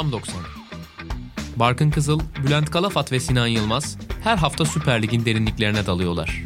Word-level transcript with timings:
Tam 0.00 0.12
90. 0.12 0.40
Barkın 1.56 1.90
Kızıl, 1.90 2.20
Bülent 2.46 2.70
Kalafat 2.70 3.12
ve 3.12 3.20
Sinan 3.20 3.46
Yılmaz 3.46 3.98
her 4.22 4.36
hafta 4.36 4.64
Süper 4.64 5.02
Lig'in 5.02 5.24
derinliklerine 5.24 5.86
dalıyorlar. 5.86 6.44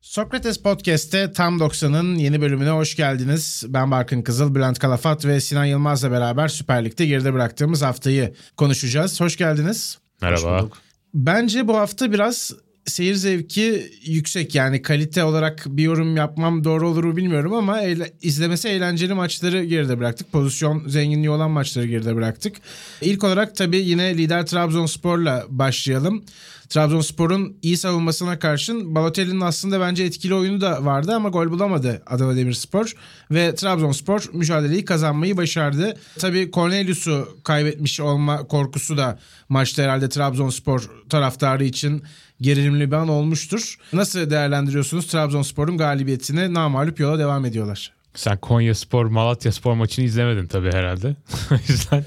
Sokrates 0.00 0.62
Podcast'te 0.62 1.32
Tam 1.32 1.58
90'ın 1.58 2.14
yeni 2.14 2.40
bölümüne 2.40 2.70
hoş 2.70 2.96
geldiniz. 2.96 3.64
Ben 3.68 3.90
Barkın 3.90 4.22
Kızıl, 4.22 4.54
Bülent 4.54 4.78
Kalafat 4.78 5.26
ve 5.26 5.40
Sinan 5.40 5.64
Yılmaz'la 5.64 6.10
beraber 6.10 6.48
Süper 6.48 6.84
Lig'de 6.84 7.06
geride 7.06 7.34
bıraktığımız 7.34 7.82
haftayı 7.82 8.34
konuşacağız. 8.56 9.20
Hoş 9.20 9.36
geldiniz. 9.36 9.98
Merhaba. 10.22 10.68
Bence 11.14 11.68
bu 11.68 11.76
hafta 11.76 12.12
biraz 12.12 12.52
seyir 12.86 13.14
zevki 13.14 13.90
yüksek 14.04 14.54
yani 14.54 14.82
kalite 14.82 15.24
olarak 15.24 15.64
bir 15.66 15.82
yorum 15.82 16.16
yapmam 16.16 16.64
doğru 16.64 16.88
olur 16.88 17.04
mu 17.04 17.16
bilmiyorum 17.16 17.54
ama 17.54 17.80
eğle, 17.80 18.12
izlemesi 18.22 18.68
eğlenceli 18.68 19.14
maçları 19.14 19.64
geride 19.64 19.98
bıraktık. 19.98 20.32
Pozisyon 20.32 20.88
zenginliği 20.88 21.30
olan 21.30 21.50
maçları 21.50 21.86
geride 21.86 22.16
bıraktık. 22.16 22.56
İlk 23.00 23.24
olarak 23.24 23.56
tabii 23.56 23.76
yine 23.76 24.18
lider 24.18 24.46
Trabzonspor'la 24.46 25.44
başlayalım. 25.48 26.24
Trabzonspor'un 26.68 27.56
iyi 27.62 27.76
savunmasına 27.76 28.38
karşın 28.38 28.94
Balotelli'nin 28.94 29.40
aslında 29.40 29.80
bence 29.80 30.04
etkili 30.04 30.34
oyunu 30.34 30.60
da 30.60 30.84
vardı 30.84 31.14
ama 31.14 31.28
gol 31.28 31.50
bulamadı 31.50 32.02
Adana 32.06 32.36
Demirspor 32.36 32.92
ve 33.30 33.54
Trabzonspor 33.54 34.24
mücadeleyi 34.32 34.84
kazanmayı 34.84 35.36
başardı. 35.36 35.96
Tabii 36.18 36.50
Cornelius'u 36.52 37.28
kaybetmiş 37.44 38.00
olma 38.00 38.46
korkusu 38.46 38.96
da 38.96 39.18
maçta 39.48 39.82
herhalde 39.82 40.08
Trabzonspor 40.08 40.90
taraftarı 41.08 41.64
için 41.64 42.02
gerilimli 42.40 42.90
bir 42.90 42.96
an 42.96 43.08
olmuştur. 43.08 43.78
Nasıl 43.92 44.30
değerlendiriyorsunuz 44.30 45.06
Trabzonspor'un 45.06 45.78
galibiyetini 45.78 46.54
namalup 46.54 47.00
yola 47.00 47.18
devam 47.18 47.44
ediyorlar? 47.44 47.92
Sen 48.14 48.36
Konya 48.38 48.74
Spor, 48.74 49.06
Malatya 49.06 49.52
Spor 49.52 49.74
maçını 49.74 50.04
izlemedin 50.04 50.46
tabii 50.46 50.72
herhalde. 50.72 51.16
o 51.50 51.54
yüzden 51.68 52.04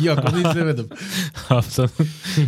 Yok 0.04 0.18
onu 0.30 0.38
izlemedim. 0.50 0.88
haftanın 1.34 1.90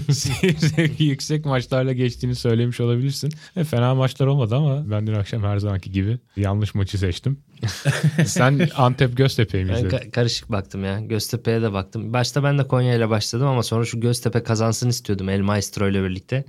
zevki 0.09 1.05
yüksek 1.05 1.45
maçlarla 1.45 1.93
geçtiğini 1.93 2.35
söylemiş 2.35 2.81
olabilirsin. 2.81 3.33
E, 3.57 3.65
fena 3.65 3.95
maçlar 3.95 4.27
olmadı 4.27 4.57
ama 4.57 4.91
ben 4.91 5.07
dün 5.07 5.15
akşam 5.15 5.43
her 5.43 5.59
zamanki 5.59 5.93
gibi 5.93 6.19
yanlış 6.37 6.75
maçı 6.75 6.99
seçtim. 6.99 7.39
Sen 8.27 8.69
Antep 8.77 9.17
Göztepe'yi 9.17 9.65
mi 9.65 9.71
Ben 9.71 9.77
izledin? 9.77 9.97
ka- 9.97 10.11
karışık 10.11 10.53
baktım 10.53 10.85
ya. 10.85 11.01
Göztepe'ye 11.01 11.63
de 11.63 11.73
baktım. 11.73 12.13
Başta 12.13 12.45
ben 12.45 12.59
de 12.59 12.65
Konya 12.69 12.95
ile 12.95 13.09
başladım 13.11 13.47
ama 13.47 13.63
sonra 13.63 13.85
şu 13.85 14.01
Göztepe 14.01 14.43
kazansın 14.43 14.89
istiyordum 14.89 15.29
El 15.29 15.41
Maestro 15.41 15.89
ile 15.89 16.03
birlikte. 16.05 16.45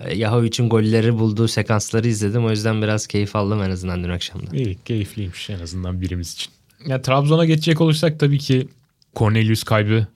E, 0.00 0.16
Yahoo 0.16 0.44
için 0.44 0.68
golleri 0.68 1.18
bulduğu 1.18 1.48
sekansları 1.48 2.08
izledim. 2.08 2.44
O 2.44 2.50
yüzden 2.50 2.82
biraz 2.82 3.06
keyif 3.06 3.36
aldım 3.36 3.62
en 3.62 3.70
azından 3.70 4.04
dün 4.04 4.08
akşamda. 4.08 4.56
İyi, 4.56 4.78
keyifliymiş 4.84 5.50
en 5.50 5.60
azından 5.60 6.00
birimiz 6.00 6.32
için. 6.32 6.52
Ya 6.86 7.02
Trabzon'a 7.02 7.44
geçecek 7.44 7.80
olursak 7.80 8.20
tabii 8.20 8.38
ki 8.38 8.68
Cornelius 9.16 9.62
kaybı 9.62 10.06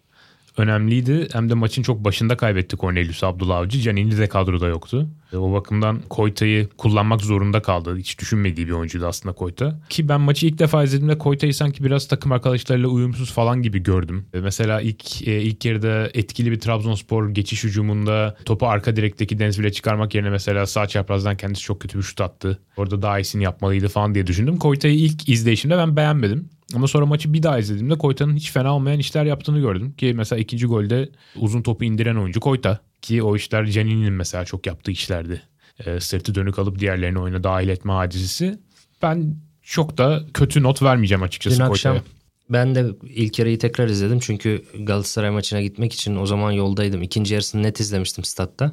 önemliydi. 0.61 1.29
Hem 1.33 1.51
de 1.51 1.55
maçın 1.55 1.83
çok 1.83 2.05
başında 2.05 2.37
kaybetti 2.37 2.77
Cornelius 2.77 3.25
Abdullah 3.25 3.57
Avcı. 3.57 3.81
Canini 3.81 4.19
de 4.19 4.27
kadroda 4.27 4.67
yoktu. 4.67 5.09
O 5.37 5.53
bakımdan 5.53 6.01
Koyta'yı 6.09 6.69
kullanmak 6.79 7.21
zorunda 7.21 7.63
kaldı. 7.63 7.97
Hiç 7.97 8.19
düşünmediği 8.19 8.67
bir 8.67 8.73
oyuncuydu 8.73 9.07
aslında 9.07 9.35
Koyta. 9.35 9.81
Ki 9.89 10.09
ben 10.09 10.21
maçı 10.21 10.47
ilk 10.47 10.59
defa 10.59 10.85
izlediğimde 10.85 11.19
Koyta'yı 11.19 11.55
sanki 11.55 11.85
biraz 11.85 12.09
takım 12.09 12.33
arkadaşlarıyla 12.33 12.89
uyumsuz 12.89 13.33
falan 13.33 13.63
gibi 13.63 13.83
gördüm. 13.83 14.27
Mesela 14.35 14.81
ilk 14.81 15.29
e, 15.29 15.43
ilk 15.43 15.65
yarıda 15.65 16.11
etkili 16.15 16.51
bir 16.51 16.61
Trabzonspor 16.61 17.29
geçiş 17.29 17.65
hücumunda 17.65 18.37
topu 18.45 18.67
arka 18.67 18.97
direkteki 18.97 19.39
Denzil'e 19.39 19.73
çıkarmak 19.73 20.15
yerine 20.15 20.31
mesela 20.31 20.67
sağ 20.67 20.87
çaprazdan 20.87 21.37
kendisi 21.37 21.63
çok 21.63 21.81
kötü 21.81 21.99
bir 21.99 22.03
şut 22.03 22.21
attı. 22.21 22.59
Orada 22.77 23.03
daha 23.03 23.19
iyisini 23.19 23.45
yapmalıydı 23.45 23.89
falan 23.89 24.15
diye 24.15 24.27
düşündüm. 24.27 24.57
Koyta'yı 24.57 24.95
ilk 24.95 25.29
izleyişimde 25.29 25.77
ben 25.77 25.97
beğenmedim. 25.97 26.49
Ama 26.75 26.89
sonra 26.89 27.07
maçı 27.07 27.33
bir 27.33 27.43
daha 27.43 27.59
izlediğimde 27.59 27.99
Koyta'nın 27.99 28.37
hiç 28.37 28.53
fena 28.53 28.75
olmayan 28.75 28.99
işler 28.99 29.25
yaptığını 29.25 29.61
gördüm. 29.61 29.93
Ki 29.93 30.13
mesela 30.17 30.41
ikinci 30.41 30.67
golde 30.67 31.09
uzun 31.37 31.63
topu 31.63 31.85
indiren 31.85 32.17
oyuncu 32.17 32.41
Koyta. 32.41 32.79
Ki 33.03 33.23
o 33.23 33.37
işler 33.37 33.67
Canini'nin 33.67 34.13
mesela 34.13 34.45
çok 34.45 34.67
yaptığı 34.67 34.91
işlerdi. 34.91 35.43
Ee, 35.87 36.01
sırtı 36.01 36.35
dönük 36.35 36.59
alıp 36.59 36.79
diğerlerini 36.79 37.19
oyuna 37.19 37.45
dahil 37.45 37.69
etme 37.69 37.93
hadisesi. 37.93 38.59
Ben 39.03 39.37
çok 39.63 39.99
da 39.99 40.25
kötü 40.35 40.63
not 40.63 40.83
vermeyeceğim 40.83 41.23
açıkçası 41.23 41.59
Dün 41.61 41.67
Koyta'ya. 41.67 41.95
akşam 41.95 42.19
ben 42.51 42.75
de 42.75 42.87
ilk 43.03 43.39
yarıyı 43.39 43.59
tekrar 43.59 43.89
izledim. 43.89 44.19
Çünkü 44.19 44.65
Galatasaray 44.79 45.31
maçına 45.31 45.61
gitmek 45.61 45.93
için 45.93 46.17
o 46.17 46.27
zaman 46.27 46.53
yoldaydım. 46.53 47.03
İkinci 47.03 47.35
yarısını 47.35 47.63
net 47.63 47.81
izlemiştim 47.81 48.25
statta. 48.25 48.73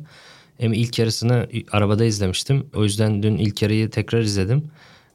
Hem 0.57 0.73
ilk 0.73 0.99
yarısını 0.99 1.47
arabada 1.71 2.05
izlemiştim. 2.05 2.67
O 2.73 2.83
yüzden 2.83 3.23
dün 3.23 3.37
ilk 3.37 3.61
yarıyı 3.61 3.89
tekrar 3.89 4.21
izledim. 4.21 4.63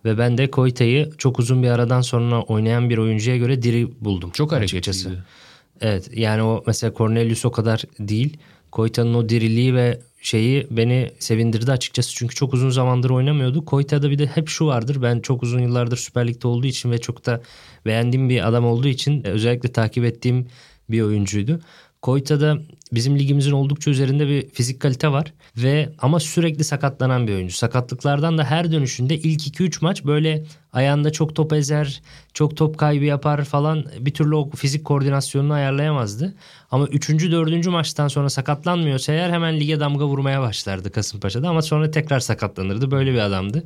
Ve 0.04 0.18
ben 0.18 0.38
de 0.38 0.50
Koyta'yı 0.50 1.10
çok 1.18 1.38
uzun 1.38 1.62
bir 1.62 1.68
aradan 1.68 2.00
sonra 2.00 2.42
oynayan 2.42 2.90
bir 2.90 2.98
oyuncuya 2.98 3.36
göre 3.36 3.62
diri 3.62 3.88
buldum. 4.00 4.30
Çok 4.30 4.52
açıkçası. 4.52 5.08
hareketliydi. 5.08 5.40
Evet 5.80 6.10
yani 6.14 6.42
o 6.42 6.64
mesela 6.66 6.94
Cornelius 6.94 7.44
o 7.44 7.50
kadar 7.50 7.84
değil. 7.98 8.36
Koyta'nın 8.72 9.14
o 9.14 9.28
diriliği 9.28 9.74
ve 9.74 10.00
şeyi 10.22 10.66
beni 10.70 11.10
sevindirdi 11.18 11.72
açıkçası. 11.72 12.14
Çünkü 12.14 12.34
çok 12.34 12.54
uzun 12.54 12.70
zamandır 12.70 13.10
oynamıyordu. 13.10 13.64
Koyta'da 13.64 14.10
bir 14.10 14.18
de 14.18 14.26
hep 14.26 14.48
şu 14.48 14.66
vardır. 14.66 15.02
Ben 15.02 15.20
çok 15.20 15.42
uzun 15.42 15.60
yıllardır 15.60 15.96
Süper 15.96 16.28
Lig'de 16.28 16.48
olduğu 16.48 16.66
için 16.66 16.90
ve 16.90 16.98
çok 16.98 17.26
da 17.26 17.42
beğendiğim 17.86 18.28
bir 18.28 18.48
adam 18.48 18.66
olduğu 18.66 18.88
için 18.88 19.24
özellikle 19.24 19.72
takip 19.72 20.04
ettiğim 20.04 20.46
bir 20.90 21.02
oyuncuydu. 21.02 21.60
Koyta'da 22.02 22.58
bizim 22.92 23.18
ligimizin 23.18 23.52
oldukça 23.52 23.90
üzerinde 23.90 24.28
bir 24.28 24.48
fizik 24.48 24.80
kalite 24.80 25.12
var 25.12 25.32
ve 25.56 25.92
ama 25.98 26.20
sürekli 26.20 26.64
sakatlanan 26.64 27.26
bir 27.26 27.34
oyuncu. 27.34 27.54
Sakatlıklardan 27.54 28.38
da 28.38 28.44
her 28.44 28.72
dönüşünde 28.72 29.18
ilk 29.18 29.60
2-3 29.60 29.78
maç 29.80 30.04
böyle 30.04 30.44
ayağında 30.72 31.12
çok 31.12 31.34
top 31.34 31.52
ezer, 31.52 32.02
çok 32.34 32.56
top 32.56 32.78
kaybı 32.78 33.04
yapar 33.04 33.44
falan 33.44 33.84
bir 34.00 34.14
türlü 34.14 34.34
o 34.34 34.50
fizik 34.50 34.84
koordinasyonunu 34.84 35.52
ayarlayamazdı. 35.52 36.34
Ama 36.70 36.86
3. 36.86 37.08
4. 37.10 37.66
maçtan 37.66 38.08
sonra 38.08 38.30
sakatlanmıyorsa 38.30 39.12
eğer 39.12 39.30
hemen 39.30 39.60
lige 39.60 39.80
damga 39.80 40.06
vurmaya 40.06 40.40
başlardı 40.40 40.92
Kasımpaşa'da 40.92 41.48
ama 41.48 41.62
sonra 41.62 41.90
tekrar 41.90 42.20
sakatlanırdı. 42.20 42.90
Böyle 42.90 43.12
bir 43.12 43.18
adamdı. 43.18 43.64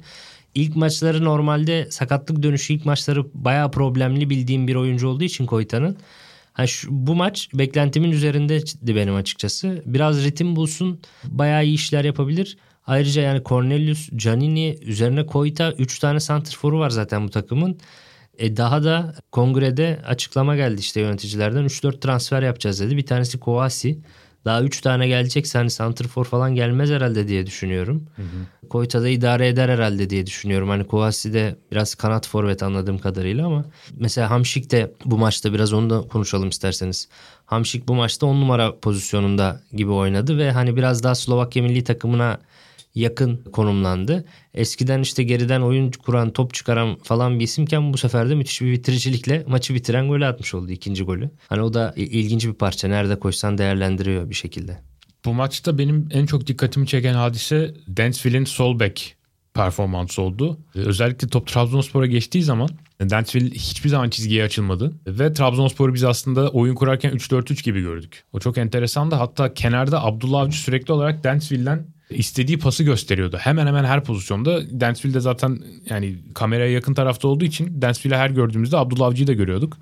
İlk 0.55 0.77
maçları 0.77 1.25
normalde 1.25 1.91
sakatlık 1.91 2.43
dönüşü 2.43 2.75
ilk 2.75 2.87
maçları 2.87 3.25
bayağı 3.35 3.71
problemli 3.71 4.31
bildiğim 4.31 4.69
bir 4.69 4.75
oyuncu 4.75 5.09
olduğu 5.09 5.25
için 5.25 5.47
Koyta'nın. 5.47 5.97
Ha 6.55 6.67
şu, 6.67 6.89
bu 6.91 7.15
maç 7.15 7.49
beklentimin 7.55 8.11
üzerindeydi 8.11 8.97
benim 8.97 9.15
açıkçası. 9.15 9.83
Biraz 9.87 10.25
ritim 10.25 10.57
bulsun, 10.57 11.01
bayağı 11.25 11.65
iyi 11.65 11.75
işler 11.75 12.05
yapabilir. 12.05 12.59
Ayrıca 12.87 13.23
yani 13.23 13.43
Cornelius, 13.45 14.09
Canini, 14.17 14.79
üzerine 14.83 15.27
Koyta 15.27 15.73
3 15.73 15.99
tane 15.99 16.21
santrforu 16.21 16.79
var 16.79 16.91
zaten 16.91 17.25
bu 17.25 17.31
takımın. 17.31 17.79
E 18.39 18.57
daha 18.57 18.85
da 18.85 19.15
kongrede 19.33 20.01
açıklama 20.07 20.57
geldi 20.57 20.81
işte 20.81 21.01
yöneticilerden 21.01 21.65
3-4 21.65 22.01
transfer 22.01 22.43
yapacağız 22.43 22.81
dedi. 22.81 22.97
Bir 22.97 23.07
tanesi 23.07 23.41
Kovasi. 23.41 23.99
Daha 24.45 24.63
3 24.63 24.81
tane 24.81 25.09
gelecekse 25.09 25.59
hani 25.59 25.71
santrfor 25.71 26.25
falan 26.25 26.55
gelmez 26.55 26.91
herhalde 26.91 27.29
diye 27.29 27.47
düşünüyorum. 27.47 28.07
Koyta 28.71 29.03
da 29.03 29.09
idare 29.09 29.49
eder 29.49 29.69
herhalde 29.69 30.11
diye 30.11 30.27
düşünüyorum. 30.27 30.69
Hani 30.69 30.87
Kovasi 30.87 31.33
de 31.33 31.57
biraz 31.73 31.95
kanat 31.95 32.29
forvet 32.29 32.63
anladığım 32.63 32.99
kadarıyla 32.99 33.47
ama 33.47 33.65
mesela 33.97 34.31
Hamşik 34.31 34.71
de 34.71 34.93
bu 35.05 35.19
maçta 35.19 35.53
biraz 35.53 35.73
onu 35.73 35.91
da 35.91 36.01
konuşalım 36.01 36.49
isterseniz. 36.49 37.09
Hamşik 37.47 37.89
bu 37.89 37.95
maçta 37.95 38.27
10 38.27 38.41
numara 38.41 38.79
pozisyonunda 38.79 39.61
gibi 39.73 39.91
oynadı 39.91 40.39
ve 40.39 40.53
hani 40.53 40.77
biraz 40.77 41.03
daha 41.03 41.15
Slovakya 41.15 41.63
milli 41.63 41.85
takımına 41.85 42.39
yakın 42.95 43.37
konumlandı. 43.37 44.25
Eskiden 44.55 45.01
işte 45.01 45.23
geriden 45.23 45.61
oyun 45.61 45.91
kuran, 45.91 46.33
top 46.33 46.55
çıkaran 46.55 46.97
falan 47.03 47.39
bir 47.39 47.45
isimken 47.45 47.93
bu 47.93 47.99
sefer 47.99 48.31
de 48.31 48.35
müthiş 48.35 48.61
bir 48.63 48.73
bitiricilikle 48.73 49.45
maçı 49.49 49.75
bitiren 49.75 50.09
golü 50.09 50.27
atmış 50.27 50.55
oldu 50.55 50.73
ikinci 50.73 51.05
golü. 51.05 51.31
Hani 51.49 51.63
o 51.63 51.75
da 51.75 51.93
ilginç 51.97 52.47
bir 52.47 52.53
parça. 52.53 52.89
Nerede 52.89 53.19
koşsan 53.19 53.59
değerlendiriyor 53.59 54.31
bir 54.31 54.35
şekilde. 54.35 54.79
Bu 55.25 55.35
maçta 55.35 55.79
benim 55.79 56.09
en 56.11 56.27
çok 56.27 56.47
dikkatimi 56.47 56.87
çeken 56.87 57.15
hadise 57.15 57.75
Dansville'in 57.97 58.45
sol 58.45 58.81
bek 58.81 59.17
performansı 59.55 60.23
oldu. 60.23 60.59
Ee, 60.77 60.79
Özellikle 60.79 61.29
top 61.29 61.47
Trabzonspor'a 61.47 62.07
geçtiği 62.07 62.43
zaman 62.43 62.69
Dansville 63.01 63.51
hiçbir 63.51 63.89
zaman 63.89 64.11
çizgiye 64.11 64.45
açılmadı. 64.45 64.93
Ve 65.07 65.33
Trabzonspor'u 65.33 65.95
biz 65.95 66.05
aslında 66.05 66.49
oyun 66.51 66.75
kurarken 66.75 67.13
3-4-3 67.13 67.65
gibi 67.65 67.81
gördük. 67.81 68.25
O 68.33 68.41
çok 68.41 68.59
enteresandı. 68.59 69.15
Hatta 69.15 69.55
kenarda 69.55 70.05
Abdullah 70.05 70.41
Avcı 70.41 70.59
sürekli 70.59 70.93
olarak 70.93 71.25
Dansville'den 71.25 71.87
istediği 72.11 72.59
pası 72.59 72.83
gösteriyordu. 72.83 73.37
Hemen 73.41 73.67
hemen 73.67 73.85
her 73.85 74.05
pozisyonda. 74.05 74.81
Dansville 74.81 75.15
de 75.15 75.21
zaten 75.21 75.59
yani 75.91 76.19
kameraya 76.35 76.71
yakın 76.71 76.95
tarafta 76.95 77.29
olduğu 77.29 77.45
için 77.45 77.83
Dansville'i 77.83 78.19
her 78.19 78.31
gördüğümüzde 78.31 78.77
Abdullah 78.77 79.07
Avcı'yı 79.07 79.27
da 79.27 79.33
görüyorduk. 79.33 79.77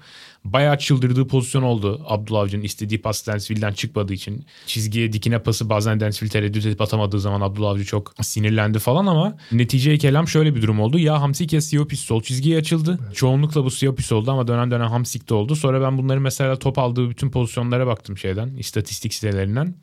Bayağı 0.45 0.79
çıldırdığı 0.79 1.27
pozisyon 1.27 1.63
oldu. 1.63 2.03
Abdullah 2.07 2.41
Avcı'nın 2.41 2.63
istediği 2.63 3.01
pas 3.01 3.27
Dansville'den 3.27 3.73
çıkmadığı 3.73 4.13
için. 4.13 4.47
Çizgiye 4.67 5.13
dikine 5.13 5.39
pası 5.39 5.69
bazen 5.69 6.01
Dansville 6.01 6.31
tereddüt 6.31 6.67
edip 6.67 6.81
atamadığı 6.81 7.21
zaman 7.21 7.41
Abdullah 7.41 7.71
Avcı 7.71 7.85
çok 7.85 8.15
sinirlendi 8.23 8.79
falan 8.79 9.07
ama 9.07 9.37
netice 9.53 9.99
kelam 9.99 10.29
şöyle 10.29 10.55
bir 10.55 10.63
durum 10.63 10.81
oldu. 10.81 10.99
Ya 10.99 11.21
Hamsik 11.21 11.53
ya 11.53 11.61
Siopis 11.61 12.01
sol 12.01 12.23
çizgiye 12.23 12.59
açıldı. 12.59 12.99
Çoğunlukla 13.15 13.65
bu 13.65 13.71
Siopis 13.71 14.13
oldu 14.13 14.31
ama 14.31 14.49
dönem 14.49 14.71
dönem 14.71 14.89
Hamsik 14.89 15.29
de 15.29 15.35
oldu. 15.35 15.57
Sonra 15.57 15.81
ben 15.81 15.99
bunları 15.99 16.21
mesela 16.21 16.59
top 16.59 16.79
aldığı 16.79 17.11
bütün 17.11 17.31
pozisyonlara 17.31 17.87
baktım 17.87 18.19
şeyden 18.19 18.49
istatistik 18.49 19.15
sitelerinden. 19.15 19.75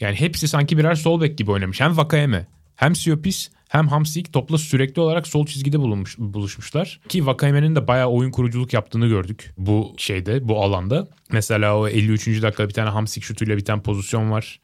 Yani 0.00 0.14
hepsi 0.14 0.48
sanki 0.48 0.78
birer 0.78 0.94
sol 0.94 1.20
bek 1.20 1.38
gibi 1.38 1.50
oynamış. 1.50 1.80
Hem 1.80 1.96
Vakayeme 1.96 2.46
hem 2.76 2.94
Siopis 2.94 3.50
hem 3.68 3.88
Hamsik 3.88 4.32
topla 4.32 4.58
sürekli 4.58 5.00
olarak 5.00 5.26
sol 5.26 5.46
çizgide 5.46 5.80
bulunmuş, 5.80 6.18
buluşmuşlar. 6.18 7.00
Ki 7.08 7.26
Vakayeme'nin 7.26 7.76
de 7.76 7.86
bayağı 7.86 8.08
oyun 8.08 8.30
kuruculuk 8.30 8.72
yaptığını 8.72 9.06
gördük 9.06 9.52
bu 9.58 9.94
şeyde, 9.96 10.48
bu 10.48 10.62
alanda. 10.62 11.08
Mesela 11.32 11.78
o 11.78 11.88
53. 11.88 12.42
dakikada 12.42 12.68
bir 12.68 12.74
tane 12.74 12.90
Hamsik 12.90 13.22
şutuyla 13.22 13.56
biten 13.56 13.82
pozisyon 13.82 14.30
var. 14.30 14.60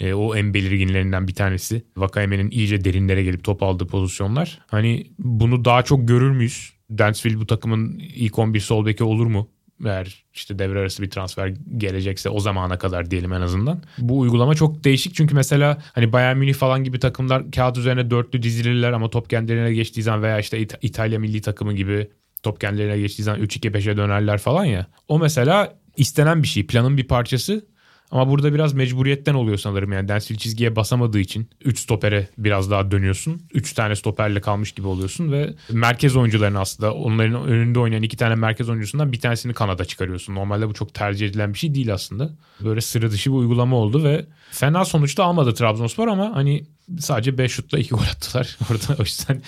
E, 0.00 0.14
o 0.14 0.36
en 0.36 0.54
belirginlerinden 0.54 1.28
bir 1.28 1.34
tanesi. 1.34 1.84
Vakayeme'nin 1.96 2.50
iyice 2.50 2.84
derinlere 2.84 3.22
gelip 3.22 3.44
top 3.44 3.62
aldığı 3.62 3.86
pozisyonlar. 3.86 4.58
Hani 4.66 5.06
bunu 5.18 5.64
daha 5.64 5.82
çok 5.82 6.08
görür 6.08 6.30
müyüz? 6.30 6.72
Dansville 6.90 7.40
bu 7.40 7.46
takımın 7.46 7.98
ilk 7.98 8.38
11 8.38 8.60
sol 8.60 8.86
beki 8.86 9.04
olur 9.04 9.26
mu? 9.26 9.48
Eğer 9.84 10.24
işte 10.34 10.58
devre 10.58 10.78
arası 10.78 11.02
bir 11.02 11.10
transfer 11.10 11.54
gelecekse 11.76 12.28
o 12.28 12.40
zamana 12.40 12.78
kadar 12.78 13.10
diyelim 13.10 13.32
en 13.32 13.40
azından. 13.40 13.82
Bu 13.98 14.18
uygulama 14.18 14.54
çok 14.54 14.84
değişik 14.84 15.14
çünkü 15.14 15.34
mesela 15.34 15.78
hani 15.92 16.12
Bayern 16.12 16.36
Münih 16.36 16.54
falan 16.54 16.84
gibi 16.84 16.98
takımlar 16.98 17.50
kağıt 17.50 17.78
üzerine 17.78 18.10
dörtlü 18.10 18.42
dizilirler 18.42 18.92
ama 18.92 19.10
top 19.10 19.30
kendilerine 19.30 19.72
geçtiği 19.74 20.02
zaman 20.02 20.22
veya 20.22 20.38
işte 20.38 20.58
İta- 20.60 20.78
İtalya 20.82 21.18
milli 21.18 21.40
takımı 21.40 21.72
gibi 21.72 22.08
top 22.42 22.60
kendilerine 22.60 22.98
geçtiği 22.98 23.22
zaman 23.22 23.40
3-2-5'e 23.40 23.96
dönerler 23.96 24.38
falan 24.38 24.64
ya. 24.64 24.86
O 25.08 25.18
mesela 25.18 25.74
istenen 25.96 26.42
bir 26.42 26.48
şey, 26.48 26.66
planın 26.66 26.96
bir 26.96 27.08
parçası. 27.08 27.66
Ama 28.10 28.30
burada 28.30 28.54
biraz 28.54 28.72
mecburiyetten 28.72 29.34
oluyor 29.34 29.58
sanırım. 29.58 29.92
Yani 29.92 30.08
Dansville 30.08 30.38
çizgiye 30.38 30.76
basamadığı 30.76 31.18
için 31.18 31.48
3 31.64 31.78
stopere 31.78 32.28
biraz 32.38 32.70
daha 32.70 32.90
dönüyorsun. 32.90 33.42
3 33.54 33.72
tane 33.72 33.96
stoperle 33.96 34.40
kalmış 34.40 34.72
gibi 34.72 34.86
oluyorsun 34.86 35.32
ve 35.32 35.54
merkez 35.70 36.16
oyuncularını 36.16 36.60
aslında 36.60 36.94
onların 36.94 37.44
önünde 37.44 37.78
oynayan 37.78 38.02
iki 38.02 38.16
tane 38.16 38.34
merkez 38.34 38.68
oyuncusundan 38.68 39.12
bir 39.12 39.20
tanesini 39.20 39.54
kanada 39.54 39.84
çıkarıyorsun. 39.84 40.34
Normalde 40.34 40.68
bu 40.68 40.74
çok 40.74 40.94
tercih 40.94 41.26
edilen 41.28 41.54
bir 41.54 41.58
şey 41.58 41.74
değil 41.74 41.94
aslında. 41.94 42.30
Böyle 42.64 42.80
sıra 42.80 43.10
dışı 43.10 43.30
bir 43.30 43.36
uygulama 43.36 43.76
oldu 43.76 44.04
ve 44.04 44.26
fena 44.50 44.84
sonuçta 44.84 45.24
almadı 45.24 45.54
Trabzonspor 45.54 46.08
ama 46.08 46.34
hani 46.34 46.64
sadece 46.98 47.38
5 47.38 47.52
şutla 47.52 47.78
2 47.78 47.90
gol 47.90 48.02
attılar. 48.02 48.58
Orada 48.70 49.00
o 49.00 49.02
yüzden 49.02 49.42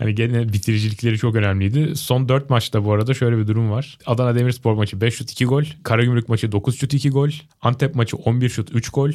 yani 0.00 0.14
gene 0.14 0.52
bitiricilikleri 0.52 1.18
çok 1.18 1.34
önemliydi. 1.34 1.96
Son 1.96 2.28
4 2.28 2.50
maçta 2.50 2.84
bu 2.84 2.92
arada 2.92 3.14
şöyle 3.14 3.38
bir 3.38 3.46
durum 3.46 3.70
var. 3.70 3.98
Adana 4.06 4.34
Demirspor 4.34 4.74
maçı 4.74 5.00
5 5.00 5.14
şut 5.14 5.30
2 5.30 5.46
gol. 5.46 5.64
Karagümrük 5.82 6.28
maçı 6.28 6.52
9 6.52 6.78
şut 6.78 6.94
2 6.94 7.10
gol. 7.10 7.30
Antep 7.62 7.94
maçı 7.94 8.16
11 8.16 8.48
şut 8.48 8.74
3 8.74 8.88
gol. 8.88 9.12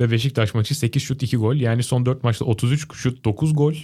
Ve 0.00 0.10
Beşiktaş 0.10 0.54
maçı 0.54 0.74
8 0.74 1.02
şut 1.02 1.22
2 1.22 1.36
gol. 1.36 1.54
Yani 1.54 1.82
son 1.82 2.06
4 2.06 2.24
maçta 2.24 2.44
33 2.44 2.94
şut 2.94 3.24
9 3.24 3.56
gol. 3.56 3.74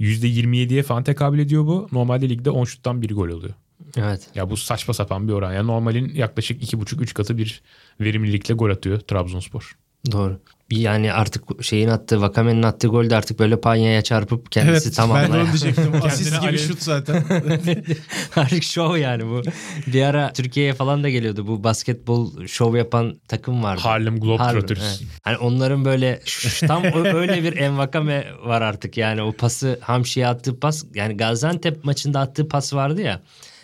%27'ye 0.00 0.82
falan 0.82 1.04
tekabül 1.04 1.38
ediyor 1.38 1.66
bu. 1.66 1.88
Normalde 1.92 2.28
ligde 2.28 2.50
10 2.50 2.64
şuttan 2.64 3.02
1 3.02 3.14
gol 3.14 3.28
oluyor. 3.28 3.54
Evet. 3.96 4.28
Ya 4.34 4.50
bu 4.50 4.56
saçma 4.56 4.94
sapan 4.94 5.28
bir 5.28 5.32
oran. 5.32 5.52
Yani 5.52 5.66
normalin 5.66 6.14
yaklaşık 6.14 6.62
2,5-3 6.62 7.14
katı 7.14 7.38
bir 7.38 7.62
verimlilikle 8.00 8.54
gol 8.54 8.70
atıyor 8.70 9.00
Trabzonspor. 9.00 9.76
Doğru. 10.12 10.40
Yani 10.70 11.12
artık 11.12 11.64
şeyin 11.64 11.88
attığı, 11.88 12.20
Vakame'nin 12.20 12.62
attığı 12.62 12.88
gol 12.88 13.10
de 13.10 13.16
artık 13.16 13.38
böyle 13.38 13.60
panyaya 13.60 14.02
çarpıp 14.02 14.52
kendisi 14.52 14.88
Evet 14.88 15.10
ben 15.14 15.32
de 15.32 15.36
onu 15.36 15.46
diyecektim. 15.46 15.92
Asist 16.04 16.40
gibi 16.40 16.50
alev- 16.50 16.68
şut 16.68 16.82
zaten. 16.82 17.24
Artık 18.36 18.62
şov 18.62 18.96
yani 18.96 19.26
bu. 19.26 19.42
Bir 19.86 20.02
ara 20.02 20.32
Türkiye'ye 20.32 20.74
falan 20.74 21.04
da 21.04 21.08
geliyordu. 21.08 21.46
Bu 21.46 21.64
basketbol 21.64 22.46
şov 22.46 22.76
yapan 22.76 23.14
takım 23.28 23.62
vardı. 23.62 23.80
Harlem 23.84 24.20
Globetrotters. 24.20 24.80
Harlem, 24.80 24.98
evet. 25.00 25.20
Hani 25.22 25.36
onların 25.36 25.84
böyle 25.84 26.20
tam 26.66 26.84
öyle 27.04 27.42
bir 27.42 27.56
envakame 27.56 28.26
var 28.44 28.62
artık. 28.62 28.96
Yani 28.96 29.22
o 29.22 29.32
pası 29.32 29.78
Hamşi'ye 29.80 30.26
attığı 30.26 30.60
pas. 30.60 30.84
Yani 30.94 31.16
Gaziantep 31.16 31.84
maçında 31.84 32.20
attığı 32.20 32.48
pas 32.48 32.74
vardı 32.74 33.00
ya. 33.02 33.20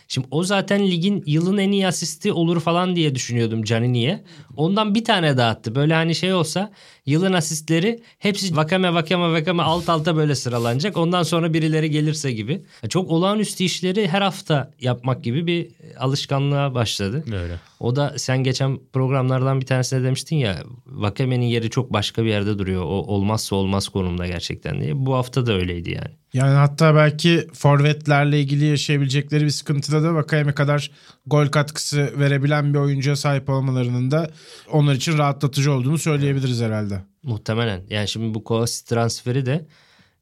Şimdi 0.09 0.27
o 0.31 0.43
zaten 0.45 0.87
ligin 0.91 1.23
yılın 1.27 1.59
en 1.59 1.73
iyi 1.73 1.87
asisti 1.87 2.33
olur 2.33 2.61
falan 2.61 2.97
diye 2.97 3.15
düşünüyordum 3.15 3.63
Canini'ye. 3.63 4.25
Ondan 4.57 4.95
bir 4.95 5.05
tane 5.05 5.37
daha 5.37 5.51
attı. 5.51 5.75
Böyle 5.75 5.95
hani 5.95 6.15
şey 6.15 6.33
olsa 6.35 6.73
yılın 7.07 7.33
asistleri 7.33 8.03
hepsi 8.19 8.57
vakame 8.57 8.95
vakame 8.95 9.41
vakame 9.41 9.63
alt 9.63 9.89
alta 9.89 10.17
böyle 10.17 10.35
sıralanacak. 10.35 10.97
Ondan 10.97 11.23
sonra 11.23 11.55
birileri 11.55 11.91
gelirse 11.91 12.33
gibi. 12.33 12.63
Çok 12.89 13.11
olağanüstü 13.11 13.65
işleri 13.65 14.09
her 14.09 14.23
hafta 14.23 14.71
yapmak 14.81 15.25
gibi 15.25 15.47
bir 15.47 15.69
alışkanlığa 15.99 16.75
başladı. 16.75 17.25
Öyle. 17.27 17.61
O 17.81 17.97
da 17.97 18.15
sen 18.17 18.39
geçen 18.45 18.79
programlardan 18.93 19.61
bir 19.61 19.67
tanesinde 19.67 20.05
demiştin 20.05 20.37
ya 20.37 20.63
Vakame'nin 20.87 21.47
yeri 21.47 21.71
çok 21.71 21.93
başka 21.93 22.25
bir 22.25 22.29
yerde 22.29 22.59
duruyor. 22.59 22.83
O 22.83 22.87
olmazsa 22.87 23.57
olmaz 23.57 23.89
konumda 23.89 24.27
gerçekten 24.27 24.81
diye. 24.81 25.07
Bu 25.07 25.15
hafta 25.15 25.47
da 25.47 25.53
öyleydi 25.53 25.91
yani. 25.91 26.15
Yani 26.35 26.55
hatta 26.55 26.95
belki 26.95 27.47
forvetlerle 27.53 28.41
ilgili 28.41 28.65
yaşayabilecekleri 28.65 29.45
bir 29.45 29.51
sıkıntıda 29.51 30.03
da 30.03 30.15
Vakayeme 30.15 30.53
kadar 30.53 30.91
gol 31.27 31.47
katkısı 31.47 32.13
verebilen 32.19 32.75
bir 32.75 32.79
oyuncuya 32.79 33.17
sahip 33.17 33.49
olmalarının 33.49 34.11
da 34.11 34.31
onlar 34.71 34.95
için 34.95 35.19
rahatlatıcı 35.19 35.73
olduğunu 35.73 35.99
söyleyebiliriz 35.99 36.61
herhalde. 36.61 37.03
Muhtemelen. 37.23 37.83
Yani 37.91 38.09
şimdi 38.09 38.35
bu 38.35 38.45
Kovacic 38.45 38.85
transferi 38.87 39.47
de 39.47 39.67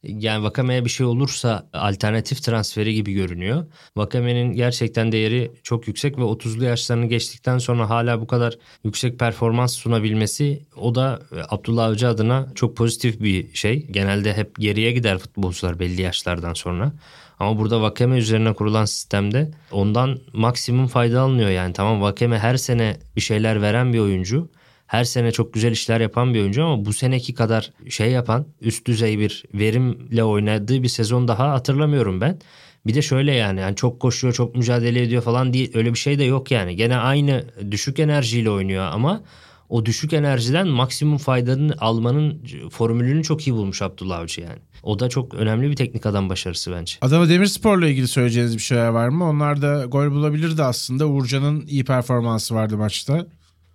yani 0.02 0.44
Vakame'ye 0.44 0.84
bir 0.84 0.90
şey 0.90 1.06
olursa 1.06 1.68
alternatif 1.72 2.42
transferi 2.42 2.94
gibi 2.94 3.12
görünüyor. 3.12 3.66
Vakame'nin 3.96 4.52
gerçekten 4.52 5.12
değeri 5.12 5.52
çok 5.62 5.88
yüksek 5.88 6.18
ve 6.18 6.22
30'lu 6.22 6.64
yaşlarını 6.64 7.06
geçtikten 7.06 7.58
sonra 7.58 7.90
hala 7.90 8.20
bu 8.20 8.26
kadar 8.26 8.58
yüksek 8.84 9.18
performans 9.18 9.76
sunabilmesi 9.76 10.62
o 10.76 10.94
da 10.94 11.22
e, 11.32 11.36
Abdullah 11.48 11.84
Avcı 11.84 12.08
adına 12.08 12.48
çok 12.54 12.76
pozitif 12.76 13.20
bir 13.20 13.54
şey. 13.54 13.86
Genelde 13.86 14.36
hep 14.36 14.56
geriye 14.58 14.92
gider 14.92 15.18
futbolcular 15.18 15.78
belli 15.78 16.02
yaşlardan 16.02 16.54
sonra. 16.54 16.92
Ama 17.38 17.58
burada 17.58 17.82
Vakeme 17.82 18.18
üzerine 18.18 18.52
kurulan 18.52 18.84
sistemde 18.84 19.50
ondan 19.70 20.18
maksimum 20.32 20.86
fayda 20.86 21.20
alınıyor 21.20 21.50
yani. 21.50 21.72
Tamam 21.72 22.02
Vakeme 22.02 22.38
her 22.38 22.56
sene 22.56 22.96
bir 23.16 23.20
şeyler 23.20 23.62
veren 23.62 23.92
bir 23.92 23.98
oyuncu 23.98 24.50
her 24.92 25.04
sene 25.04 25.32
çok 25.32 25.54
güzel 25.54 25.72
işler 25.72 26.00
yapan 26.00 26.34
bir 26.34 26.40
oyuncu 26.40 26.64
ama 26.64 26.84
bu 26.84 26.92
seneki 26.92 27.34
kadar 27.34 27.72
şey 27.88 28.10
yapan 28.10 28.46
üst 28.60 28.86
düzey 28.86 29.18
bir 29.18 29.44
verimle 29.54 30.24
oynadığı 30.24 30.82
bir 30.82 30.88
sezon 30.88 31.28
daha 31.28 31.52
hatırlamıyorum 31.52 32.20
ben. 32.20 32.38
Bir 32.86 32.94
de 32.94 33.02
şöyle 33.02 33.34
yani, 33.34 33.60
yani 33.60 33.76
çok 33.76 34.00
koşuyor 34.00 34.34
çok 34.34 34.56
mücadele 34.56 35.02
ediyor 35.02 35.22
falan 35.22 35.52
değil 35.52 35.70
öyle 35.74 35.92
bir 35.92 35.98
şey 35.98 36.18
de 36.18 36.24
yok 36.24 36.50
yani. 36.50 36.76
Gene 36.76 36.96
aynı 36.96 37.44
düşük 37.70 37.98
enerjiyle 37.98 38.50
oynuyor 38.50 38.84
ama 38.84 39.22
o 39.68 39.86
düşük 39.86 40.12
enerjiden 40.12 40.68
maksimum 40.68 41.18
faydanın 41.18 41.74
almanın 41.78 42.42
formülünü 42.70 43.22
çok 43.22 43.46
iyi 43.46 43.54
bulmuş 43.54 43.82
Abdullah 43.82 44.18
Avcı 44.18 44.40
yani. 44.40 44.58
O 44.82 44.98
da 44.98 45.08
çok 45.08 45.34
önemli 45.34 45.70
bir 45.70 45.76
teknik 45.76 46.06
adam 46.06 46.28
başarısı 46.28 46.72
bence. 46.72 46.94
Adana 47.00 47.28
Demirspor'la 47.28 47.88
ilgili 47.88 48.08
söyleyeceğiniz 48.08 48.56
bir 48.56 48.62
şeyler 48.62 48.88
var 48.88 49.08
mı? 49.08 49.28
Onlar 49.28 49.62
da 49.62 49.84
gol 49.84 50.10
bulabilirdi 50.10 50.62
aslında. 50.62 51.06
Uğurcan'ın 51.06 51.66
iyi 51.66 51.84
performansı 51.84 52.54
vardı 52.54 52.76
maçta. 52.76 53.26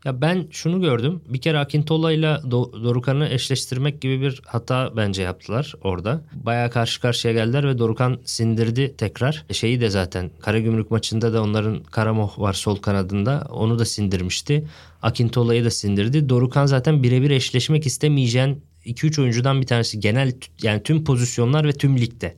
Ya 0.07 0.21
ben 0.21 0.47
şunu 0.51 0.81
gördüm. 0.81 1.21
Bir 1.29 1.41
kere 1.41 1.59
Akintola 1.59 2.11
ile 2.11 2.25
Do- 2.25 2.83
Dorukan'ı 2.83 3.29
eşleştirmek 3.29 4.01
gibi 4.01 4.21
bir 4.21 4.41
hata 4.45 4.97
bence 4.97 5.21
yaptılar 5.21 5.73
orada. 5.83 6.21
Bayağı 6.33 6.71
karşı 6.71 7.01
karşıya 7.01 7.33
geldiler 7.33 7.67
ve 7.67 7.77
Dorukan 7.77 8.19
sindirdi 8.25 8.95
tekrar. 8.97 9.45
Şeyi 9.51 9.81
de 9.81 9.89
zaten 9.89 10.31
Karagümrük 10.41 10.91
maçında 10.91 11.33
da 11.33 11.43
onların 11.43 11.83
Karamoh 11.83 12.39
var 12.39 12.53
sol 12.53 12.75
kanadında. 12.75 13.47
Onu 13.49 13.79
da 13.79 13.85
sindirmişti. 13.85 14.67
Akintola'yı 15.01 15.65
da 15.65 15.71
sindirdi. 15.71 16.29
Dorukan 16.29 16.65
zaten 16.65 17.03
birebir 17.03 17.31
eşleşmek 17.31 17.85
istemeyeceğin 17.85 18.63
2-3 18.85 19.21
oyuncudan 19.21 19.61
bir 19.61 19.67
tanesi. 19.67 19.99
Genel 19.99 20.31
yani 20.61 20.83
tüm 20.83 21.03
pozisyonlar 21.03 21.65
ve 21.65 21.73
tüm 21.73 21.97
ligde. 21.97 22.35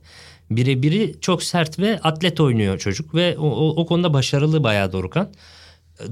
Birebiri 0.50 1.14
çok 1.20 1.42
sert 1.42 1.78
ve 1.78 2.00
atlet 2.00 2.40
oynuyor 2.40 2.78
çocuk 2.78 3.14
ve 3.14 3.38
o, 3.38 3.46
o, 3.46 3.82
o 3.82 3.86
konuda 3.86 4.14
başarılı 4.14 4.64
bayağı 4.64 4.92
Dorukan. 4.92 5.30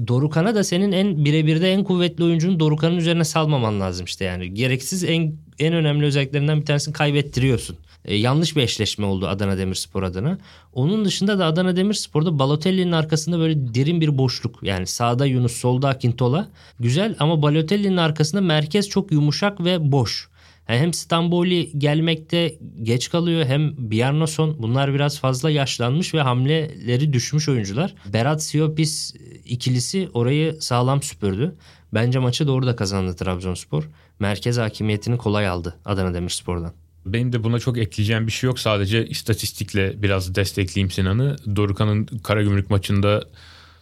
Dorukan'a 0.07 0.55
da 0.55 0.63
senin 0.63 0.91
en 0.91 1.25
birebirde 1.25 1.71
en 1.73 1.83
kuvvetli 1.83 2.23
oyuncunun 2.23 2.59
Dorukan'ın 2.59 2.97
üzerine 2.97 3.23
salmaman 3.23 3.79
lazım 3.79 4.05
işte 4.05 4.25
yani. 4.25 4.53
Gereksiz 4.53 5.03
en 5.03 5.33
en 5.59 5.73
önemli 5.73 6.05
özelliklerinden 6.05 6.61
bir 6.61 6.65
tanesini 6.65 6.93
kaybettiriyorsun. 6.93 7.77
E, 8.05 8.15
yanlış 8.15 8.55
bir 8.55 8.61
eşleşme 8.61 9.05
oldu 9.05 9.27
Adana 9.27 9.57
Demirspor 9.57 10.03
adına. 10.03 10.37
Onun 10.73 11.05
dışında 11.05 11.39
da 11.39 11.45
Adana 11.45 11.75
Demirspor'da 11.75 12.39
Balotelli'nin 12.39 12.91
arkasında 12.91 13.39
böyle 13.39 13.73
derin 13.73 14.01
bir 14.01 14.17
boşluk. 14.17 14.59
Yani 14.63 14.87
sağda 14.87 15.25
Yunus, 15.25 15.51
solda 15.51 15.89
Akintola. 15.89 16.47
Güzel 16.79 17.15
ama 17.19 17.41
Balotelli'nin 17.41 17.97
arkasında 17.97 18.41
merkez 18.41 18.89
çok 18.89 19.11
yumuşak 19.11 19.63
ve 19.63 19.91
boş. 19.91 20.29
Yani 20.69 20.79
hem 20.79 20.93
Stamboli 20.93 21.79
gelmekte 21.79 22.57
geç 22.83 23.09
kalıyor 23.09 23.45
hem 23.45 23.91
Bjarnason 23.91 24.55
bunlar 24.59 24.93
biraz 24.93 25.19
fazla 25.19 25.49
yaşlanmış 25.49 26.13
ve 26.13 26.21
hamleleri 26.21 27.13
düşmüş 27.13 27.49
oyuncular. 27.49 27.95
Berat 28.13 28.43
Siopis 28.43 29.15
ikilisi 29.45 30.09
orayı 30.13 30.61
sağlam 30.61 31.01
süpürdü. 31.01 31.55
Bence 31.93 32.19
maçı 32.19 32.47
doğru 32.47 32.67
da 32.67 32.75
kazandı 32.75 33.15
Trabzonspor. 33.15 33.89
Merkez 34.19 34.57
hakimiyetini 34.57 35.17
kolay 35.17 35.47
aldı 35.47 35.75
Adana 35.85 36.13
Demirspor'dan. 36.13 36.73
Benim 37.05 37.33
de 37.33 37.43
buna 37.43 37.59
çok 37.59 37.77
ekleyeceğim 37.77 38.27
bir 38.27 38.31
şey 38.31 38.47
yok. 38.47 38.59
Sadece 38.59 39.07
istatistikle 39.07 40.01
biraz 40.01 40.35
destekleyeyim 40.35 40.91
Sinan'ı. 40.91 41.35
Dorukan'ın 41.55 42.05
Karagümrük 42.05 42.69
maçında 42.69 43.23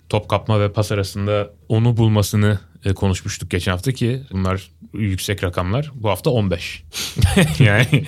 top 0.09 0.29
kapma 0.29 0.59
ve 0.59 0.71
pas 0.71 0.91
arasında 0.91 1.53
onu 1.69 1.97
bulmasını 1.97 2.59
e, 2.85 2.93
konuşmuştuk 2.93 3.51
geçen 3.51 3.71
hafta 3.71 3.91
ki 3.91 4.23
bunlar 4.31 4.71
yüksek 4.93 5.43
rakamlar. 5.43 5.91
Bu 5.95 6.09
hafta 6.09 6.29
15. 6.29 6.83
yani 7.59 8.05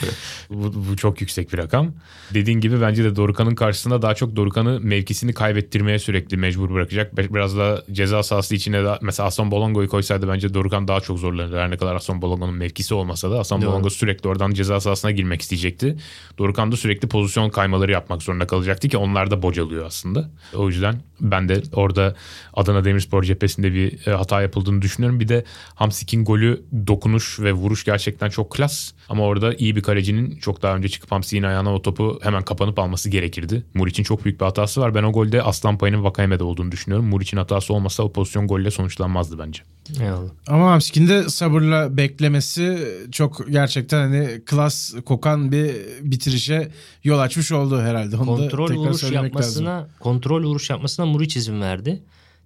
bu, 0.50 0.74
bu 0.90 0.98
çok 0.98 1.22
yüksek 1.22 1.54
bir 1.54 1.58
rakam. 1.58 1.94
Dediğin 2.34 2.60
gibi 2.60 2.82
bence 2.82 3.04
de 3.04 3.16
Dorukan'ın 3.16 3.56
karşısında 3.56 4.02
daha 4.02 4.16
çok 4.16 4.36
Dorukan'ı 4.36 4.80
mevkisini 4.80 5.34
kaybettirmeye 5.34 6.00
sürekli 6.00 6.38
mecbur 6.38 6.70
bırakacak. 6.70 7.18
Biraz 7.18 7.58
da 7.58 7.84
ceza 7.92 8.24
sahası 8.24 8.56
içine 8.56 8.84
de 8.84 8.98
mesela 9.02 9.28
Aston 9.28 9.52
Bolongo'yu 9.52 9.90
koysaydı 9.90 10.28
bence 10.28 10.54
Dorukan 10.54 10.88
daha 10.88 11.02
çok 11.02 11.20
zorlanır. 11.20 11.58
Her 11.58 11.72
ne 11.72 11.78
kadar 11.78 11.96
Aston 11.96 12.22
Bolongo'nun 12.22 12.56
mevkisi 12.56 12.94
olmasa 12.94 13.32
da 13.32 13.40
Aston 13.40 13.62
Bolongo 13.62 13.90
sürekli 13.90 14.30
oradan 14.30 14.52
ceza 14.52 14.80
sahasına 14.80 15.12
girmek 15.12 15.42
isteyecekti. 15.42 15.98
Dorukan 16.38 16.72
da 16.72 16.78
sürekli 16.78 17.08
pozisyon 17.08 17.50
kaymaları 17.50 17.92
yapmak 17.92 18.24
zorunda 18.24 18.48
kalacaktı 18.48 18.90
ki 18.90 18.98
onlar 18.98 19.32
da 19.32 19.42
bocalıyor 19.42 19.86
aslında. 19.86 20.30
O 20.54 20.68
yüzden 20.68 21.02
ben 21.22 21.50
de 21.50 21.62
orada 21.74 22.16
Adana 22.54 22.86
Demirspor 22.86 23.24
cephesinde 23.50 23.74
bir 23.74 24.08
e, 24.08 24.16
hata 24.16 24.42
yapıldığını 24.42 24.82
düşünüyorum. 24.82 25.20
Bir 25.20 25.28
de 25.28 25.44
Hamsik'in 25.76 26.26
golü 26.26 26.62
dokunuş 26.88 27.40
ve 27.40 27.54
vuruş 27.54 27.84
gerçekten 27.84 28.30
çok 28.30 28.52
klas. 28.52 28.92
Ama 29.10 29.24
orada 29.24 29.54
iyi 29.54 29.76
bir 29.76 29.82
kalecinin 29.82 30.36
çok 30.36 30.62
daha 30.62 30.76
önce 30.76 30.90
çıkıp 30.90 31.12
Hamsik'in 31.12 31.44
ayağına 31.44 31.74
o 31.74 31.82
topu 31.82 32.20
hemen 32.24 32.44
kapanıp 32.44 32.80
alması 32.80 33.10
gerekirdi. 33.10 33.64
Muriç'in 33.74 34.04
çok 34.04 34.26
büyük 34.26 34.40
bir 34.40 34.46
hatası 34.46 34.82
var. 34.82 34.96
Ben 34.96 35.04
o 35.04 35.12
golde 35.12 35.44
aslan 35.44 35.78
payının 35.78 36.04
Vakayeme'de 36.04 36.44
olduğunu 36.44 36.72
düşünüyorum. 36.72 37.06
Muriç'in 37.06 37.38
hatası 37.38 37.74
olmasa 37.74 38.04
o 38.04 38.12
pozisyon 38.12 38.48
golle 38.48 38.72
sonuçlanmazdı 38.72 39.40
bence. 39.40 39.62
Eyvallah. 40.02 40.30
Ama 40.48 40.72
Hamsik'in 40.72 41.08
de 41.08 41.30
sabırla 41.30 41.98
beklemesi 41.98 42.80
çok 43.12 43.48
gerçekten 43.52 44.00
hani 44.00 44.42
klas 44.46 44.94
kokan 45.06 45.52
bir 45.52 45.76
bitirişe 46.02 46.72
yol 47.04 47.20
açmış 47.20 47.52
oldu 47.52 47.82
herhalde. 47.82 48.18
Onu 48.18 48.26
kontrol 48.26 48.76
vuruş 48.76 49.12
yapmasına, 49.12 49.70
lazım. 49.70 49.90
kontrol 50.00 50.44
vuruş 50.44 50.70
yapmasına 50.70 51.06
Muriç 51.06 51.38
izin 51.38 51.62
verdi. 51.62 52.02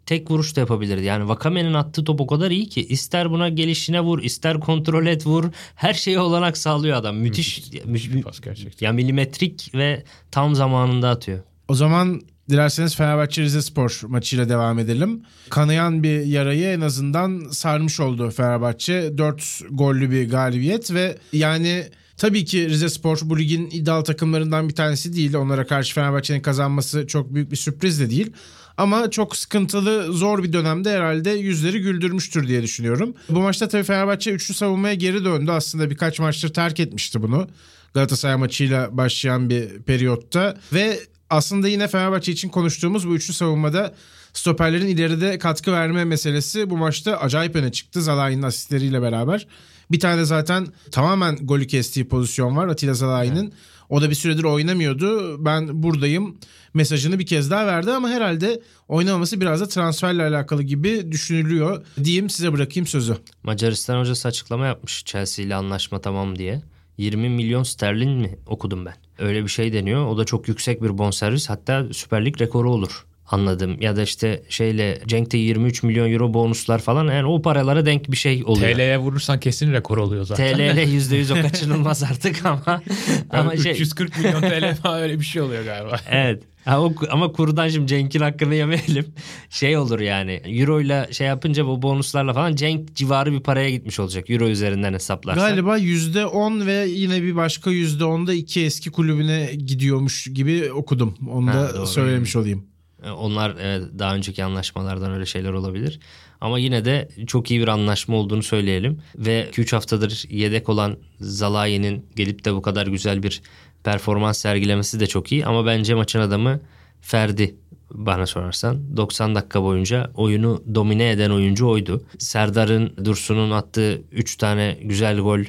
Tek 0.05 0.31
vuruş 0.31 0.55
da 0.55 0.59
yapabilirdi. 0.59 1.03
Yani 1.03 1.27
Vakame'nin 1.27 1.73
attığı 1.73 2.03
top 2.03 2.21
o 2.21 2.27
kadar 2.27 2.51
iyi 2.51 2.69
ki 2.69 2.85
ister 2.85 3.31
buna 3.31 3.49
gelişine 3.49 4.01
vur, 4.01 4.23
ister 4.23 4.59
kontrol 4.59 5.05
et 5.05 5.27
vur. 5.27 5.45
Her 5.75 5.93
şeye 5.93 6.19
olanak 6.19 6.57
sağlıyor 6.57 6.97
adam. 6.97 7.17
Müthiş. 7.17 7.71
Müthiş 7.85 8.13
bir 8.13 8.21
pas 8.21 8.41
gerçekten. 8.41 8.87
Ya 8.87 8.93
milimetrik 8.93 9.71
ve 9.75 10.03
tam 10.31 10.55
zamanında 10.55 11.09
atıyor. 11.09 11.39
O 11.67 11.75
zaman 11.75 12.21
dilerseniz 12.49 12.95
Fenerbahçe 12.95 13.41
Rize 13.41 13.61
Spor 13.61 14.01
maçıyla 14.07 14.49
devam 14.49 14.79
edelim. 14.79 15.23
Kanayan 15.49 16.03
bir 16.03 16.25
yarayı 16.25 16.65
en 16.65 16.81
azından 16.81 17.49
sarmış 17.51 17.99
oldu 17.99 18.31
Fenerbahçe. 18.31 19.17
4 19.17 19.61
gollü 19.71 20.11
bir 20.11 20.29
galibiyet 20.29 20.93
ve 20.93 21.17
yani 21.33 21.83
Tabii 22.17 22.45
ki 22.45 22.69
Rize 22.69 22.89
Spor 22.89 23.19
bu 23.23 23.39
ligin 23.39 23.69
iddialı 23.71 24.03
takımlarından 24.03 24.69
bir 24.69 24.75
tanesi 24.75 25.15
değil. 25.15 25.33
Onlara 25.35 25.67
karşı 25.67 25.93
Fenerbahçe'nin 25.93 26.41
kazanması 26.41 27.07
çok 27.07 27.33
büyük 27.33 27.51
bir 27.51 27.55
sürpriz 27.55 27.99
de 27.99 28.09
değil. 28.09 28.31
Ama 28.77 29.11
çok 29.11 29.35
sıkıntılı, 29.35 30.13
zor 30.13 30.43
bir 30.43 30.53
dönemde 30.53 30.91
herhalde 30.91 31.29
yüzleri 31.29 31.81
güldürmüştür 31.81 32.47
diye 32.47 32.63
düşünüyorum. 32.63 33.13
Bu 33.29 33.39
maçta 33.39 33.67
tabii 33.67 33.83
Fenerbahçe 33.83 34.31
üçlü 34.31 34.53
savunmaya 34.53 34.93
geri 34.93 35.25
döndü. 35.25 35.51
Aslında 35.51 35.89
birkaç 35.89 36.19
maçtır 36.19 36.53
terk 36.53 36.79
etmişti 36.79 37.21
bunu. 37.21 37.47
Galatasaray 37.93 38.35
maçıyla 38.35 38.97
başlayan 38.97 39.49
bir 39.49 39.69
periyotta 39.69 40.57
ve 40.73 40.99
aslında 41.29 41.67
yine 41.67 41.87
Fenerbahçe 41.87 42.31
için 42.31 42.49
konuştuğumuz 42.49 43.07
bu 43.07 43.15
üçlü 43.15 43.33
savunmada 43.33 43.93
stoperlerin 44.33 44.87
ileride 44.87 45.39
katkı 45.39 45.71
verme 45.71 46.05
meselesi 46.05 46.69
bu 46.69 46.77
maçta 46.77 47.17
acayip 47.17 47.55
öne 47.55 47.71
çıktı 47.71 48.01
Zalai'nin 48.01 48.41
asistleriyle 48.41 49.01
beraber. 49.01 49.47
Bir 49.91 49.99
tane 49.99 50.25
zaten 50.25 50.67
tamamen 50.91 51.35
golü 51.35 51.67
kestiği 51.67 52.07
pozisyon 52.07 52.57
var 52.57 52.67
Atilla 52.67 52.93
Zalai'nin. 52.93 53.53
O 53.89 54.01
da 54.01 54.09
bir 54.09 54.15
süredir 54.15 54.43
oynamıyordu. 54.43 55.37
Ben 55.45 55.83
buradayım 55.83 56.37
mesajını 56.73 57.19
bir 57.19 57.25
kez 57.25 57.51
daha 57.51 57.67
verdi 57.67 57.91
ama 57.91 58.09
herhalde 58.09 58.61
oynamaması 58.87 59.41
biraz 59.41 59.61
da 59.61 59.67
transferle 59.67 60.23
alakalı 60.23 60.63
gibi 60.63 61.11
düşünülüyor. 61.11 61.85
Diyeyim 62.03 62.29
size 62.29 62.53
bırakayım 62.53 62.87
sözü. 62.87 63.17
Macaristan 63.43 63.99
hocası 63.99 64.27
açıklama 64.27 64.65
yapmış 64.65 65.03
Chelsea 65.05 65.45
ile 65.45 65.55
anlaşma 65.55 66.01
tamam 66.01 66.39
diye. 66.39 66.61
20 66.97 67.29
milyon 67.29 67.63
sterlin 67.63 68.11
mi 68.11 68.37
okudum 68.47 68.85
ben. 68.85 68.95
Öyle 69.19 69.43
bir 69.43 69.49
şey 69.49 69.73
deniyor. 69.73 70.07
O 70.07 70.17
da 70.17 70.25
çok 70.25 70.47
yüksek 70.47 70.83
bir 70.83 70.97
bonservis. 70.97 71.49
Hatta 71.49 71.85
Süper 71.91 72.25
Lig 72.25 72.41
rekoru 72.41 72.71
olur 72.71 73.05
anladım. 73.27 73.77
Ya 73.81 73.95
da 73.95 74.01
işte 74.01 74.43
şeyle 74.49 75.01
Cenk'te 75.07 75.37
23 75.37 75.83
milyon 75.83 76.11
euro 76.11 76.33
bonuslar 76.33 76.79
falan 76.79 77.07
yani 77.07 77.25
o 77.25 77.41
paralara 77.41 77.85
denk 77.85 78.11
bir 78.11 78.17
şey 78.17 78.43
oluyor. 78.45 78.73
TL'ye 78.75 78.97
vurursan 78.97 79.39
kesin 79.39 79.73
rekor 79.73 79.97
oluyor 79.97 80.25
zaten. 80.25 80.55
TL'ye 80.55 80.73
%100 80.73 81.39
o 81.39 81.41
kaçınılmaz 81.41 82.03
artık 82.03 82.45
ama 82.45 82.81
ama 83.29 83.57
şey 83.57 83.71
340 83.71 84.17
milyon 84.17 84.41
TL 84.41 84.75
falan 84.75 85.01
öyle 85.01 85.19
bir 85.19 85.25
şey 85.25 85.41
oluyor 85.41 85.65
galiba. 85.65 85.99
Evet. 86.11 86.43
O, 86.67 86.93
ama 87.09 87.31
kurdan 87.31 87.67
şimdi 87.67 87.87
Cenk'in 87.87 88.19
hakkını 88.19 88.55
yemeyelim. 88.55 89.05
Şey 89.49 89.77
olur 89.77 89.99
yani 89.99 90.31
Euro 90.45 90.81
ile 90.81 91.07
şey 91.11 91.27
yapınca 91.27 91.65
bu 91.65 91.81
bonuslarla 91.81 92.33
falan 92.33 92.55
Cenk 92.55 92.95
civarı 92.95 93.31
bir 93.31 93.39
paraya 93.39 93.69
gitmiş 93.69 93.99
olacak. 93.99 94.29
Euro 94.29 94.47
üzerinden 94.47 94.93
hesaplarsan. 94.93 95.49
Galiba 95.49 95.77
%10 95.77 96.65
ve 96.65 96.85
yine 96.89 97.23
bir 97.23 97.35
başka 97.35 97.71
%10'da 97.71 98.33
iki 98.33 98.61
eski 98.65 98.91
kulübüne 98.91 99.49
gidiyormuş 99.57 100.27
gibi 100.33 100.71
okudum. 100.73 101.15
Onu 101.31 101.49
Ha, 101.49 101.53
da 101.53 101.75
doğru. 101.77 101.87
söylemiş 101.87 102.35
olayım. 102.35 102.72
E, 103.05 103.09
Onlar 103.09 103.49
e, 103.49 103.81
daha 103.99 104.15
önceki 104.15 104.43
anlaşmalardan 104.43 105.11
öyle 105.13 105.25
şeyler 105.25 105.51
olabilir. 105.51 105.99
Ama 106.41 106.59
yine 106.59 106.85
de 106.85 107.09
çok 107.27 107.51
iyi 107.51 107.61
bir 107.61 107.67
anlaşma 107.67 108.15
olduğunu 108.15 108.43
söyleyelim. 108.43 108.99
Ve 109.15 109.49
2-3 109.51 109.71
haftadır 109.75 110.25
yedek 110.29 110.69
olan 110.69 110.97
Zalai'nin 111.19 112.05
gelip 112.15 112.45
de 112.45 112.53
bu 112.53 112.61
kadar 112.61 112.87
güzel 112.87 113.23
bir 113.23 113.41
performans 113.83 114.37
sergilemesi 114.37 114.99
de 114.99 115.07
çok 115.07 115.31
iyi. 115.31 115.45
Ama 115.45 115.65
bence 115.65 115.93
maçın 115.93 116.19
adamı 116.19 116.59
Ferdi 117.01 117.55
bana 117.91 118.25
sorarsan. 118.25 118.97
90 118.97 119.35
dakika 119.35 119.63
boyunca 119.63 120.11
oyunu 120.15 120.63
domine 120.75 121.09
eden 121.11 121.29
oyuncu 121.29 121.67
oydu. 121.67 122.03
Serdar'ın, 122.17 122.93
Dursun'un 123.05 123.51
attığı 123.51 124.01
3 124.11 124.35
tane 124.35 124.77
güzel 124.81 125.19
gol, 125.19 125.39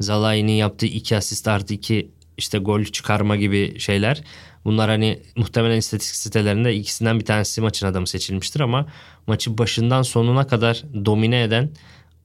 Zalai'nin 0.00 0.52
yaptığı 0.52 0.86
2 0.86 1.16
asist 1.16 1.48
artı 1.48 1.74
2 1.74 2.10
işte 2.38 2.58
gol 2.58 2.84
çıkarma 2.84 3.36
gibi 3.36 3.78
şeyler. 3.80 4.22
Bunlar 4.64 4.90
hani 4.90 5.22
muhtemelen 5.36 5.76
istatistik 5.76 6.16
sitelerinde 6.16 6.74
ikisinden 6.74 7.20
bir 7.20 7.24
tanesi 7.24 7.60
maçın 7.60 7.86
adamı 7.86 8.06
seçilmiştir 8.06 8.60
ama 8.60 8.86
maçı 9.26 9.58
başından 9.58 10.02
sonuna 10.02 10.46
kadar 10.46 10.82
domine 11.04 11.42
eden 11.42 11.70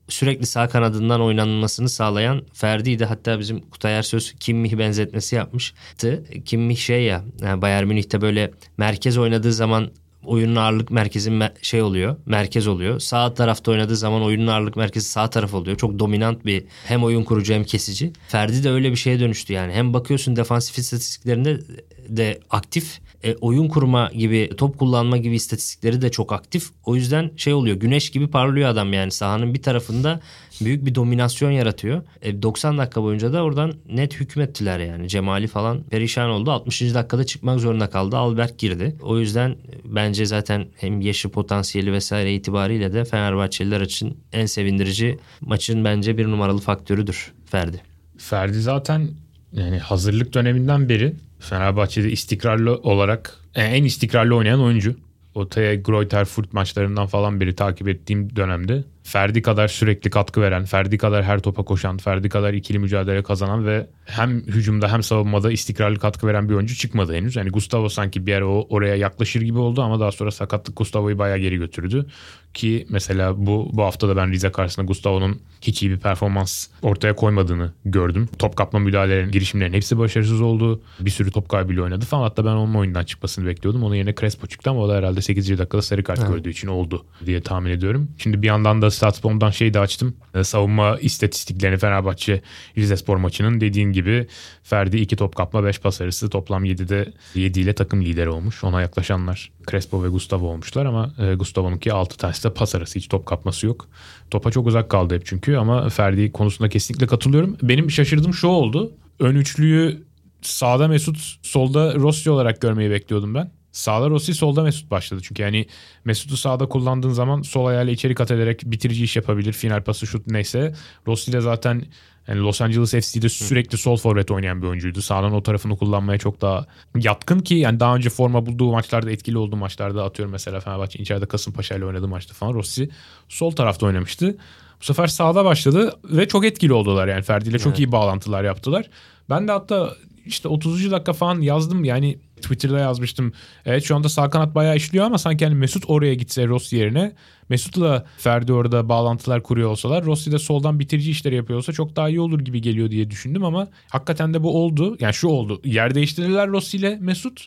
sürekli 0.08 0.46
sağ 0.46 0.68
kanadından 0.68 1.20
oynanmasını 1.20 1.88
sağlayan 1.88 2.42
Ferdi'ydi. 2.52 3.04
Hatta 3.04 3.38
bizim 3.38 3.60
Kutay 3.60 3.98
Ersöz 3.98 4.34
Kimmih 4.40 4.78
benzetmesi 4.78 5.36
yapmıştı. 5.36 6.24
Kimmih 6.44 6.76
şey 6.76 7.04
ya 7.04 7.24
Bayern 7.42 7.86
Münih'te 7.86 8.20
böyle 8.20 8.50
merkez 8.76 9.18
oynadığı 9.18 9.52
zaman 9.52 9.90
oyunun 10.24 10.56
ağırlık 10.56 10.90
merkezi 10.90 11.30
me- 11.30 11.52
şey 11.62 11.82
oluyor. 11.82 12.16
Merkez 12.26 12.66
oluyor. 12.66 13.00
Sağ 13.00 13.34
tarafta 13.34 13.70
oynadığı 13.70 13.96
zaman 13.96 14.22
oyunun 14.22 14.46
ağırlık 14.46 14.76
merkezi 14.76 15.08
sağ 15.08 15.30
taraf 15.30 15.54
oluyor. 15.54 15.76
Çok 15.76 15.98
dominant 15.98 16.44
bir 16.46 16.64
hem 16.86 17.04
oyun 17.04 17.24
kurucu 17.24 17.54
hem 17.54 17.64
kesici. 17.64 18.12
Ferdi 18.28 18.64
de 18.64 18.70
öyle 18.70 18.90
bir 18.90 18.96
şeye 18.96 19.20
dönüştü 19.20 19.52
yani. 19.52 19.72
Hem 19.72 19.94
bakıyorsun 19.94 20.36
defansif 20.36 20.78
istatistiklerinde 20.78 21.60
de 22.08 22.40
aktif. 22.50 23.00
E, 23.24 23.34
oyun 23.34 23.68
kurma 23.68 24.10
gibi, 24.14 24.50
top 24.56 24.78
kullanma 24.78 25.16
gibi 25.16 25.34
istatistikleri 25.34 26.02
de 26.02 26.10
çok 26.10 26.32
aktif. 26.32 26.70
O 26.84 26.96
yüzden 26.96 27.30
şey 27.36 27.52
oluyor. 27.52 27.76
Güneş 27.76 28.10
gibi 28.10 28.26
parlıyor 28.26 28.68
adam 28.68 28.92
yani. 28.92 29.10
Sahanın 29.10 29.54
bir 29.54 29.62
tarafında 29.62 30.20
büyük 30.60 30.86
bir 30.86 30.94
dominasyon 30.94 31.50
yaratıyor. 31.50 32.02
E, 32.22 32.42
90 32.42 32.78
dakika 32.78 33.02
boyunca 33.02 33.32
da 33.32 33.42
oradan 33.42 33.74
net 33.88 34.20
hükmettiler 34.20 34.78
yani. 34.78 35.08
Cemali 35.08 35.46
falan 35.46 35.82
perişan 35.82 36.30
oldu. 36.30 36.50
60. 36.50 36.94
dakikada 36.94 37.24
çıkmak 37.24 37.60
zorunda 37.60 37.90
kaldı. 37.90 38.16
Albert 38.16 38.58
girdi. 38.58 38.96
O 39.02 39.18
yüzden 39.18 39.56
bence 39.84 40.26
zaten 40.26 40.66
hem 40.76 41.00
yaşı 41.00 41.28
potansiyeli 41.28 41.92
vesaire 41.92 42.34
itibariyle 42.34 42.92
de 42.92 43.04
Fenerbahçeliler 43.04 43.80
için 43.80 44.18
en 44.32 44.46
sevindirici 44.46 45.18
maçın 45.40 45.84
bence 45.84 46.18
bir 46.18 46.26
numaralı 46.26 46.58
faktörüdür 46.60 47.32
Ferdi. 47.46 47.80
Ferdi 48.18 48.60
zaten 48.60 49.08
yani 49.52 49.78
hazırlık 49.78 50.34
döneminden 50.34 50.88
beri 50.88 51.14
Fenerbahçe'de 51.38 52.10
istikrarlı 52.10 52.76
olarak 52.76 53.34
e, 53.54 53.62
en 53.62 53.84
istikrarlı 53.84 54.36
oynayan 54.36 54.60
oyuncu. 54.60 54.96
O 55.34 55.48
T. 55.48 55.76
Greuther 55.76 56.24
Furt 56.24 56.52
maçlarından 56.52 57.06
falan 57.06 57.40
beri 57.40 57.54
takip 57.54 57.88
ettiğim 57.88 58.36
dönemde 58.36 58.84
Ferdi 59.08 59.42
kadar 59.42 59.68
sürekli 59.68 60.10
katkı 60.10 60.40
veren, 60.40 60.64
Ferdi 60.64 60.98
kadar 60.98 61.24
her 61.24 61.38
topa 61.38 61.62
koşan, 61.64 61.98
Ferdi 61.98 62.28
kadar 62.28 62.54
ikili 62.54 62.78
mücadele 62.78 63.22
kazanan 63.22 63.66
ve 63.66 63.86
hem 64.04 64.40
hücumda 64.40 64.92
hem 64.92 65.02
savunmada 65.02 65.52
istikrarlı 65.52 65.98
katkı 65.98 66.26
veren 66.26 66.48
bir 66.48 66.54
oyuncu 66.54 66.74
çıkmadı 66.74 67.14
henüz. 67.14 67.36
Yani 67.36 67.50
Gustavo 67.50 67.88
sanki 67.88 68.26
bir 68.26 68.34
ara 68.34 68.46
o, 68.46 68.66
oraya 68.70 68.96
yaklaşır 68.96 69.40
gibi 69.40 69.58
oldu 69.58 69.82
ama 69.82 70.00
daha 70.00 70.12
sonra 70.12 70.30
sakatlık 70.30 70.76
Gustavo'yu 70.76 71.18
bayağı 71.18 71.38
geri 71.38 71.56
götürdü. 71.56 72.06
Ki 72.54 72.86
mesela 72.90 73.46
bu 73.46 73.70
bu 73.72 73.82
hafta 73.82 74.08
da 74.08 74.16
ben 74.16 74.32
Rize 74.32 74.52
karşısında 74.52 74.86
Gustavo'nun 74.86 75.40
hiç 75.62 75.82
iyi 75.82 75.90
bir 75.90 75.98
performans 75.98 76.66
ortaya 76.82 77.16
koymadığını 77.16 77.72
gördüm. 77.84 78.28
Top 78.38 78.56
kapma 78.56 78.78
müdahalelerin, 78.78 79.30
girişimlerin 79.30 79.72
hepsi 79.72 79.98
başarısız 79.98 80.40
oldu. 80.40 80.82
Bir 81.00 81.10
sürü 81.10 81.30
top 81.30 81.48
kaybıyla 81.48 81.82
oynadı 81.82 82.04
falan. 82.04 82.22
Hatta 82.22 82.44
ben 82.44 82.50
onun 82.50 82.74
oyundan 82.74 83.04
çıkmasını 83.04 83.46
bekliyordum. 83.46 83.82
Onun 83.82 83.94
yerine 83.94 84.14
Crespo 84.14 84.46
çıktı 84.46 84.70
ama 84.70 84.80
o 84.80 84.88
da 84.88 84.96
herhalde 84.96 85.22
8. 85.22 85.58
dakikada 85.58 85.82
sarı 85.82 86.04
kart 86.04 86.28
gördüğü 86.28 86.50
için 86.50 86.68
oldu 86.68 87.06
diye 87.26 87.40
tahmin 87.40 87.70
ediyorum. 87.70 88.08
Şimdi 88.18 88.42
bir 88.42 88.46
yandan 88.46 88.82
da 88.82 88.90
Statsbomb'dan 88.98 89.50
şey 89.50 89.74
de 89.74 89.80
açtım. 89.80 90.16
E, 90.34 90.44
savunma 90.44 90.98
istatistiklerini 90.98 91.78
Fenerbahçe 91.78 92.42
Rizespor 92.76 93.16
maçının 93.16 93.60
dediğin 93.60 93.92
gibi 93.92 94.26
Ferdi 94.62 94.96
2 94.96 95.16
top 95.16 95.36
kapma 95.36 95.64
5 95.64 95.80
pas 95.80 96.00
arası 96.00 96.30
toplam 96.30 96.64
7'de 96.64 97.12
7 97.34 97.60
ile 97.60 97.74
takım 97.74 98.02
lideri 98.02 98.28
olmuş. 98.28 98.64
Ona 98.64 98.80
yaklaşanlar 98.80 99.50
Crespo 99.70 100.04
ve 100.04 100.08
Gustavo 100.08 100.46
olmuşlar 100.46 100.86
ama 100.86 101.14
e, 101.18 101.34
Gustavo'nunki 101.34 101.92
6 101.92 102.16
tanesi 102.16 102.44
de 102.44 102.54
pas 102.54 102.74
arası 102.74 102.98
hiç 102.98 103.08
top 103.08 103.26
kapması 103.26 103.66
yok. 103.66 103.88
Topa 104.30 104.50
çok 104.50 104.66
uzak 104.66 104.90
kaldı 104.90 105.14
hep 105.14 105.26
çünkü 105.26 105.56
ama 105.56 105.88
Ferdi 105.88 106.32
konusunda 106.32 106.68
kesinlikle 106.68 107.06
katılıyorum. 107.06 107.56
Benim 107.62 107.90
şaşırdığım 107.90 108.34
şu 108.34 108.46
oldu. 108.46 108.92
Ön 109.20 109.36
üçlüyü 109.36 110.02
sağda 110.42 110.88
Mesut, 110.88 111.18
solda 111.42 111.94
Rossi 111.94 112.30
olarak 112.30 112.60
görmeyi 112.60 112.90
bekliyordum 112.90 113.34
ben. 113.34 113.57
Sağda 113.78 114.10
Rossi, 114.10 114.34
solda 114.34 114.62
Mesut 114.62 114.90
başladı. 114.90 115.20
Çünkü 115.24 115.42
yani 115.42 115.66
Mesut'u 116.04 116.36
sağda 116.36 116.68
kullandığın 116.68 117.10
zaman 117.10 117.42
sol 117.42 117.66
ayağıyla 117.66 117.92
içeri 117.92 118.14
kat 118.14 118.30
ederek 118.30 118.62
bitirici 118.64 119.04
iş 119.04 119.16
yapabilir. 119.16 119.52
Final 119.52 119.82
pası 119.82 120.06
şut 120.06 120.26
neyse. 120.26 120.74
Rossi 121.06 121.32
de 121.32 121.40
zaten 121.40 121.82
yani 122.28 122.40
Los 122.40 122.60
Angeles 122.60 122.90
FC'de 122.90 123.28
sürekli 123.28 123.78
sol 123.78 123.96
forvet 123.96 124.30
oynayan 124.30 124.62
bir 124.62 124.66
oyuncuydu. 124.66 125.02
Sağdan 125.02 125.32
o 125.32 125.42
tarafını 125.42 125.76
kullanmaya 125.76 126.18
çok 126.18 126.40
daha 126.40 126.66
yatkın 126.96 127.38
ki 127.38 127.54
yani 127.54 127.80
daha 127.80 127.96
önce 127.96 128.10
forma 128.10 128.46
bulduğu 128.46 128.72
maçlarda 128.72 129.10
etkili 129.10 129.38
olduğu 129.38 129.56
maçlarda 129.56 130.04
atıyorum 130.04 130.32
mesela 130.32 130.60
Fenerbahçe 130.60 130.98
içeride 130.98 131.26
Kasımpaşa 131.26 131.74
ile 131.74 131.84
oynadığı 131.84 132.08
maçta 132.08 132.34
falan 132.34 132.54
Rossi 132.54 132.90
sol 133.28 133.50
tarafta 133.50 133.86
oynamıştı. 133.86 134.36
Bu 134.80 134.84
sefer 134.84 135.06
sağda 135.06 135.44
başladı 135.44 135.98
ve 136.04 136.28
çok 136.28 136.44
etkili 136.44 136.72
oldular 136.72 137.08
yani 137.08 137.22
Ferdi 137.22 137.48
ile 137.48 137.58
çok 137.58 137.66
Evet. 137.66 137.78
iyi 137.78 137.92
bağlantılar 137.92 138.44
yaptılar. 138.44 138.90
Ben 139.30 139.48
de 139.48 139.52
hatta 139.52 139.94
işte 140.26 140.48
30. 140.48 140.90
dakika 140.90 141.12
falan 141.12 141.40
yazdım 141.40 141.84
yani 141.84 142.18
Twitter'da 142.42 142.78
yazmıştım. 142.78 143.32
Evet 143.66 143.84
şu 143.84 143.96
anda 143.96 144.08
sağ 144.08 144.30
kanat 144.30 144.54
bayağı 144.54 144.76
işliyor 144.76 145.04
ama 145.04 145.18
sanki 145.18 145.44
hani 145.44 145.54
Mesut 145.54 145.84
oraya 145.88 146.14
gitse 146.14 146.46
Rossi 146.46 146.76
yerine 146.76 147.12
Mesut'la 147.48 148.06
Ferdi 148.18 148.52
orada 148.52 148.88
bağlantılar 148.88 149.42
kuruyor 149.42 149.70
olsalar 149.70 150.04
Rossi 150.04 150.32
de 150.32 150.38
soldan 150.38 150.78
bitirici 150.80 151.10
işleri 151.10 151.34
yapıyor 151.34 151.58
olsa 151.58 151.72
çok 151.72 151.96
daha 151.96 152.08
iyi 152.08 152.20
olur 152.20 152.40
gibi 152.40 152.62
geliyor 152.62 152.90
diye 152.90 153.10
düşündüm 153.10 153.44
ama 153.44 153.68
hakikaten 153.90 154.34
de 154.34 154.42
bu 154.42 154.62
oldu. 154.64 154.96
Yani 155.00 155.14
şu 155.14 155.28
oldu. 155.28 155.60
Yer 155.64 155.94
değiştirdiler 155.94 156.48
Rossi 156.48 156.76
ile 156.76 156.98
Mesut 157.00 157.46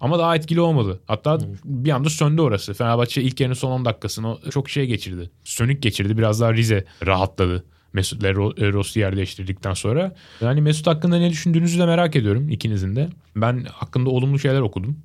ama 0.00 0.18
daha 0.18 0.36
etkili 0.36 0.60
olmadı. 0.60 1.00
Hatta 1.06 1.38
bir 1.64 1.90
anda 1.90 2.10
söndü 2.10 2.40
orası. 2.42 2.74
Fenerbahçe 2.74 3.22
ilk 3.22 3.40
yarının 3.40 3.54
son 3.54 3.70
10 3.70 3.84
dakikasını 3.84 4.32
o- 4.32 4.50
çok 4.50 4.70
şey 4.70 4.86
geçirdi. 4.86 5.30
Sönük 5.44 5.82
geçirdi. 5.82 6.18
Biraz 6.18 6.40
daha 6.40 6.54
Rize 6.54 6.84
rahatladı. 7.06 7.64
Mesut'la 7.92 8.28
Ro- 8.30 8.64
e, 8.64 8.72
Rossi 8.72 9.00
yer 9.00 9.16
değiştirdikten 9.16 9.74
sonra. 9.74 10.14
Yani 10.40 10.60
Mesut 10.60 10.86
hakkında 10.86 11.18
ne 11.18 11.30
düşündüğünüzü 11.30 11.78
de 11.78 11.86
merak 11.86 12.16
ediyorum 12.16 12.48
ikinizin 12.48 12.96
de. 12.96 13.08
Ben 13.36 13.64
hakkında 13.72 14.10
olumlu 14.10 14.38
şeyler 14.38 14.60
okudum. 14.60 14.96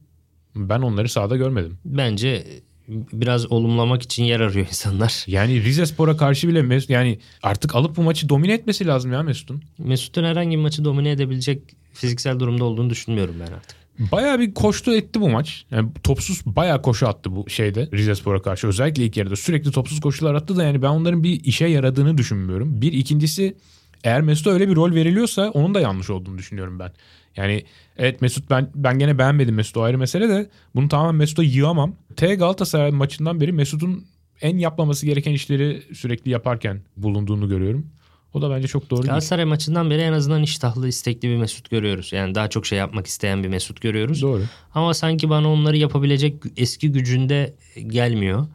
Ben 0.55 0.79
onları 0.81 1.09
sahada 1.09 1.37
görmedim. 1.37 1.77
Bence 1.85 2.47
biraz 2.87 3.51
olumlamak 3.51 4.01
için 4.01 4.23
yer 4.23 4.39
arıyor 4.39 4.67
insanlar. 4.67 5.23
Yani 5.27 5.63
Rize 5.63 5.85
Spor'a 5.85 6.17
karşı 6.17 6.47
bile 6.47 6.61
Mesut 6.61 6.89
yani 6.89 7.19
artık 7.43 7.75
alıp 7.75 7.97
bu 7.97 8.03
maçı 8.03 8.29
domine 8.29 8.53
etmesi 8.53 8.87
lazım 8.87 9.11
ya 9.13 9.23
Mesut'un. 9.23 9.63
Mesut'un 9.77 10.23
herhangi 10.23 10.57
bir 10.57 10.61
maçı 10.61 10.85
domine 10.85 11.11
edebilecek 11.11 11.61
fiziksel 11.93 12.39
durumda 12.39 12.63
olduğunu 12.63 12.89
düşünmüyorum 12.89 13.35
ben 13.39 13.53
artık. 13.53 13.82
Bayağı 13.99 14.39
bir 14.39 14.53
koştu 14.53 14.95
etti 14.95 15.21
bu 15.21 15.29
maç. 15.29 15.65
Yani 15.71 15.89
topsuz 16.03 16.45
bayağı 16.45 16.81
koşu 16.81 17.07
attı 17.07 17.35
bu 17.35 17.49
şeyde 17.49 17.89
Rize 17.93 18.15
Spor'a 18.15 18.41
karşı. 18.41 18.67
Özellikle 18.67 19.05
ilk 19.05 19.17
yarıda 19.17 19.35
sürekli 19.35 19.71
topsuz 19.71 19.99
koşular 19.99 20.33
attı 20.33 20.57
da 20.57 20.63
yani 20.63 20.81
ben 20.81 20.87
onların 20.87 21.23
bir 21.23 21.43
işe 21.43 21.65
yaradığını 21.65 22.17
düşünmüyorum. 22.17 22.81
Bir 22.81 22.93
ikincisi 22.93 23.55
eğer 24.03 24.21
Mesut'a 24.21 24.51
öyle 24.51 24.69
bir 24.69 24.75
rol 24.75 24.93
veriliyorsa 24.93 25.49
onun 25.49 25.75
da 25.75 25.79
yanlış 25.79 26.09
olduğunu 26.09 26.37
düşünüyorum 26.37 26.79
ben. 26.79 26.91
Yani 27.35 27.63
evet 27.97 28.21
Mesut 28.21 28.49
ben 28.49 28.69
ben 28.75 28.99
gene 28.99 29.17
beğenmedim 29.17 29.55
Mesut'u 29.55 29.81
ayrı 29.81 29.97
mesele 29.97 30.29
de 30.29 30.49
bunu 30.75 30.89
tamamen 30.89 31.15
Mesut'a 31.15 31.43
yığamam. 31.43 31.95
T 32.15 32.35
Galatasaray 32.35 32.91
maçından 32.91 33.41
beri 33.41 33.51
Mesut'un 33.51 34.05
en 34.41 34.57
yapmaması 34.57 35.05
gereken 35.05 35.31
işleri 35.31 35.83
sürekli 35.93 36.31
yaparken 36.31 36.81
bulunduğunu 36.97 37.49
görüyorum. 37.49 37.87
O 38.33 38.41
da 38.41 38.49
bence 38.49 38.67
çok 38.67 38.89
doğru. 38.89 39.01
Galatasaray 39.01 39.45
maçından 39.45 39.89
beri 39.89 40.01
en 40.01 40.13
azından 40.13 40.43
iştahlı, 40.43 40.87
istekli 40.87 41.29
bir 41.29 41.37
Mesut 41.37 41.69
görüyoruz. 41.69 42.13
Yani 42.13 42.35
daha 42.35 42.47
çok 42.47 42.65
şey 42.65 42.77
yapmak 42.77 43.07
isteyen 43.07 43.43
bir 43.43 43.47
Mesut 43.47 43.81
görüyoruz. 43.81 44.21
Doğru. 44.21 44.41
Ama 44.75 44.93
sanki 44.93 45.29
bana 45.29 45.51
onları 45.51 45.77
yapabilecek 45.77 46.35
eski 46.57 46.91
gücünde 46.91 47.53
gelmiyor. 47.87 48.47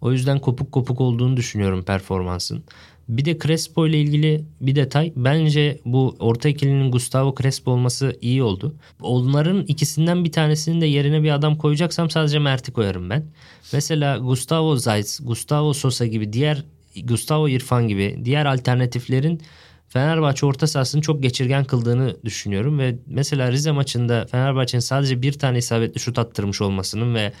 O 0.00 0.12
yüzden 0.12 0.38
kopuk 0.38 0.72
kopuk 0.72 1.00
olduğunu 1.00 1.36
düşünüyorum 1.36 1.82
performansın. 1.82 2.64
Bir 3.08 3.24
de 3.24 3.38
Crespo 3.38 3.86
ile 3.86 4.00
ilgili 4.00 4.44
bir 4.60 4.76
detay. 4.76 5.12
Bence 5.16 5.78
bu 5.84 6.16
orta 6.18 6.48
ikilinin 6.48 6.90
Gustavo 6.90 7.34
Crespo 7.42 7.70
olması 7.70 8.18
iyi 8.20 8.42
oldu. 8.42 8.74
Onların 9.00 9.64
ikisinden 9.66 10.24
bir 10.24 10.32
tanesinin 10.32 10.80
de 10.80 10.86
yerine 10.86 11.22
bir 11.22 11.30
adam 11.30 11.56
koyacaksam 11.56 12.10
sadece 12.10 12.38
Mert'i 12.38 12.72
koyarım 12.72 13.10
ben. 13.10 13.24
Mesela 13.72 14.18
Gustavo 14.18 14.76
Zayt, 14.76 15.18
Gustavo 15.22 15.72
Sosa 15.72 16.06
gibi 16.06 16.32
diğer 16.32 16.64
Gustavo 17.02 17.48
İrfan 17.48 17.88
gibi 17.88 18.20
diğer 18.24 18.46
alternatiflerin 18.46 19.40
Fenerbahçe 19.88 20.46
orta 20.46 20.66
sahasını 20.66 21.02
çok 21.02 21.22
geçirgen 21.22 21.64
kıldığını 21.64 22.16
düşünüyorum. 22.24 22.78
Ve 22.78 22.96
mesela 23.06 23.52
Rize 23.52 23.72
maçında 23.72 24.26
Fenerbahçe'nin 24.30 24.80
sadece 24.80 25.22
bir 25.22 25.32
tane 25.32 25.58
isabetli 25.58 26.00
şut 26.00 26.18
attırmış 26.18 26.60
olmasının 26.60 27.14
ve 27.14 27.32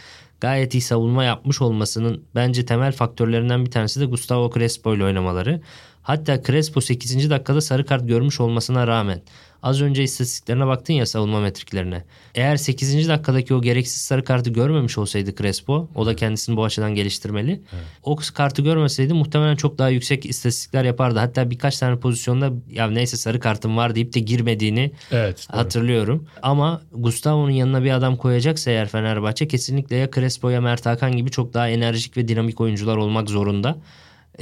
gayet 0.44 0.74
iyi 0.74 0.80
savunma 0.80 1.24
yapmış 1.24 1.62
olmasının 1.62 2.24
bence 2.34 2.66
temel 2.66 2.92
faktörlerinden 2.92 3.66
bir 3.66 3.70
tanesi 3.70 4.00
de 4.00 4.04
Gustavo 4.04 4.50
Crespo 4.54 4.94
ile 4.94 5.04
oynamaları. 5.04 5.60
Hatta 6.02 6.42
Crespo 6.42 6.80
8. 6.80 7.30
dakikada 7.30 7.60
sarı 7.60 7.86
kart 7.86 8.08
görmüş 8.08 8.40
olmasına 8.40 8.86
rağmen 8.86 9.22
az 9.64 9.82
önce 9.82 10.02
istatistiklerine 10.02 10.66
baktın 10.66 10.94
ya 10.94 11.06
savunma 11.06 11.40
metriklerine. 11.40 12.04
Eğer 12.34 12.56
8. 12.56 13.08
dakikadaki 13.08 13.54
o 13.54 13.62
gereksiz 13.62 14.02
sarı 14.02 14.24
kartı 14.24 14.50
görmemiş 14.50 14.98
olsaydı 14.98 15.34
Crespo 15.34 15.88
o 15.94 16.06
da 16.06 16.16
kendisini 16.16 16.56
bu 16.56 16.64
açıdan 16.64 16.94
geliştirmeli. 16.94 17.60
O 18.02 18.16
kartı 18.34 18.62
görmeseydi 18.62 19.14
muhtemelen 19.14 19.56
çok 19.56 19.78
daha 19.78 19.88
yüksek 19.88 20.26
istatistikler 20.26 20.84
yapardı. 20.84 21.18
Hatta 21.18 21.50
birkaç 21.50 21.78
tane 21.78 21.96
pozisyonda 21.96 22.52
ya 22.70 22.90
neyse 22.90 23.16
sarı 23.16 23.40
kartım 23.40 23.76
var 23.76 23.94
deyip 23.94 24.14
de 24.14 24.20
girmediğini 24.20 24.92
Evet. 25.10 25.46
doğru. 25.52 25.58
hatırlıyorum. 25.58 26.26
Ama 26.42 26.82
Gustavo'nun 26.92 27.50
yanına 27.50 27.84
bir 27.84 27.90
adam 27.90 28.16
koyacaksa 28.16 28.70
eğer 28.70 28.88
Fenerbahçe 28.88 29.48
kesinlikle 29.48 29.96
ya 29.96 30.10
Crespo 30.10 30.33
ya 30.42 30.60
Mert 30.60 30.86
Hakan 30.86 31.16
gibi 31.16 31.30
çok 31.30 31.54
daha 31.54 31.68
enerjik 31.68 32.16
ve 32.16 32.28
dinamik 32.28 32.60
oyuncular 32.60 32.96
olmak 32.96 33.30
zorunda. 33.30 33.76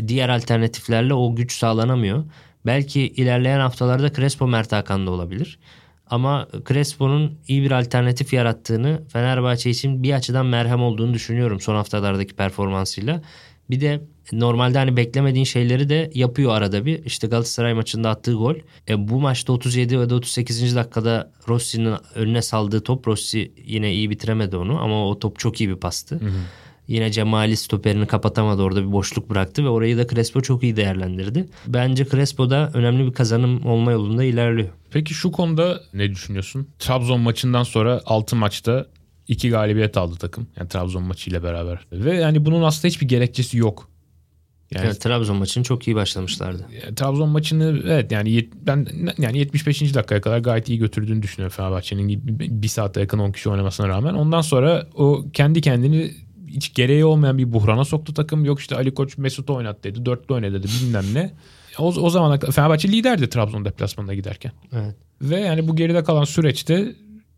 Diğer 0.08 0.28
alternatiflerle 0.28 1.14
o 1.14 1.34
güç 1.34 1.52
sağlanamıyor. 1.52 2.24
Belki 2.66 3.00
ilerleyen 3.00 3.60
haftalarda 3.60 4.12
Crespo 4.12 4.46
Mert 4.46 4.72
Hakan 4.72 5.06
da 5.06 5.10
olabilir. 5.10 5.58
Ama 6.06 6.48
Crespo'nun 6.68 7.38
iyi 7.48 7.62
bir 7.62 7.70
alternatif 7.70 8.32
yarattığını 8.32 9.02
Fenerbahçe 9.08 9.70
için 9.70 10.02
bir 10.02 10.12
açıdan 10.12 10.46
merhem 10.46 10.82
olduğunu 10.82 11.14
düşünüyorum 11.14 11.60
son 11.60 11.74
haftalardaki 11.74 12.34
performansıyla. 12.34 13.22
Bir 13.70 13.80
de 13.80 14.00
normalde 14.32 14.78
hani 14.78 14.96
beklemediğin 14.96 15.44
şeyleri 15.44 15.88
de 15.88 16.10
yapıyor 16.14 16.52
arada 16.52 16.86
bir. 16.86 17.04
İşte 17.04 17.26
Galatasaray 17.26 17.74
maçında 17.74 18.10
attığı 18.10 18.32
gol. 18.32 18.54
E, 18.88 19.08
bu 19.08 19.20
maçta 19.20 19.52
37 19.52 20.00
ve 20.00 20.10
de 20.10 20.14
38. 20.14 20.76
dakikada 20.76 21.32
Rossi'nin 21.48 21.94
önüne 22.14 22.42
saldığı 22.42 22.80
top 22.80 23.08
Rossi 23.08 23.52
yine 23.64 23.92
iyi 23.92 24.10
bitiremedi 24.10 24.56
onu 24.56 24.80
ama 24.80 25.08
o 25.08 25.18
top 25.18 25.38
çok 25.38 25.60
iyi 25.60 25.68
bir 25.68 25.76
pastı. 25.76 26.20
Yine 26.88 27.12
Cemali 27.12 27.56
stoperini 27.56 28.06
kapatamadı 28.06 28.62
orada 28.62 28.82
bir 28.82 28.92
boşluk 28.92 29.30
bıraktı 29.30 29.64
ve 29.64 29.68
orayı 29.68 29.98
da 29.98 30.06
Crespo 30.06 30.40
çok 30.40 30.62
iyi 30.62 30.76
değerlendirdi. 30.76 31.48
Bence 31.66 32.04
Crespo 32.04 32.50
da 32.50 32.70
önemli 32.74 33.06
bir 33.06 33.12
kazanım 33.12 33.66
olma 33.66 33.92
yolunda 33.92 34.24
ilerliyor. 34.24 34.68
Peki 34.90 35.14
şu 35.14 35.32
konuda 35.32 35.80
ne 35.94 36.10
düşünüyorsun? 36.10 36.68
Trabzon 36.78 37.20
maçından 37.20 37.62
sonra 37.62 38.00
6 38.06 38.36
maçta 38.36 38.86
2 39.28 39.50
galibiyet 39.50 39.96
aldı 39.96 40.16
takım. 40.16 40.46
Yani 40.56 40.68
Trabzon 40.68 41.02
maçıyla 41.02 41.42
beraber. 41.42 41.86
Ve 41.92 42.16
yani 42.16 42.44
bunun 42.44 42.62
aslında 42.62 42.88
hiçbir 42.88 43.08
gerekçesi 43.08 43.58
yok. 43.58 43.88
Yani 44.74 44.86
Evet, 44.86 45.00
Trabzon 45.00 45.36
maçını 45.36 45.64
çok 45.64 45.86
iyi 45.88 45.96
başlamışlardı. 45.96 46.66
e, 46.88 46.94
Trabzon 46.94 47.28
maçını 47.28 47.80
evet 47.86 48.12
yani 48.12 48.30
yet- 48.30 48.52
ben 48.66 48.86
yani 49.18 49.38
75. 49.38 49.94
dakikaya 49.94 50.20
kadar 50.20 50.38
gayet 50.38 50.68
iyi 50.68 50.78
götürdüğünü 50.78 51.22
düşünüyorum 51.22 51.56
Fenerbahçe'nin 51.56 52.08
bir- 52.62 52.68
saate 52.68 53.00
yakın 53.00 53.18
10 53.18 53.32
kişi 53.32 53.48
oynamasına 53.50 53.88
rağmen. 53.88 54.14
Ondan 54.14 54.40
sonra 54.40 54.86
o 54.94 55.24
kendi 55.32 55.60
kendini 55.60 56.10
hiç 56.46 56.74
gereği 56.74 57.04
olmayan 57.04 57.38
bir 57.38 57.52
buhrana 57.52 57.84
soktu 57.84 58.14
takım. 58.14 58.44
Yok 58.44 58.60
işte 58.60 58.76
Ali 58.76 58.94
Koç 58.94 59.18
Mesut 59.18 59.50
oynat 59.50 59.84
dedi. 59.84 60.06
Dörtlü 60.06 60.34
oyna 60.34 60.52
dedi 60.52 60.66
bilmem 60.82 61.04
ne. 61.14 61.32
O, 61.78 61.86
o 61.86 62.10
zaman 62.10 62.38
Fenerbahçe 62.38 62.88
liderdi 62.88 63.28
Trabzon 63.28 63.64
deplasmanına 63.64 64.14
giderken. 64.14 64.52
Evet. 64.72 64.94
Ve 65.22 65.40
yani 65.40 65.68
bu 65.68 65.76
geride 65.76 66.04
kalan 66.04 66.24
süreçte 66.24 66.94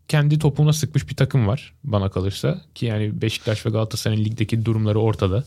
kendi 0.07 0.39
topuğuna 0.39 0.73
sıkmış 0.73 1.09
bir 1.09 1.15
takım 1.15 1.47
var 1.47 1.73
bana 1.83 2.09
kalırsa. 2.09 2.61
Ki 2.75 2.85
yani 2.85 3.21
Beşiktaş 3.21 3.65
ve 3.65 3.69
Galatasaray'ın 3.69 4.25
ligdeki 4.25 4.65
durumları 4.65 4.99
ortada. 4.99 5.43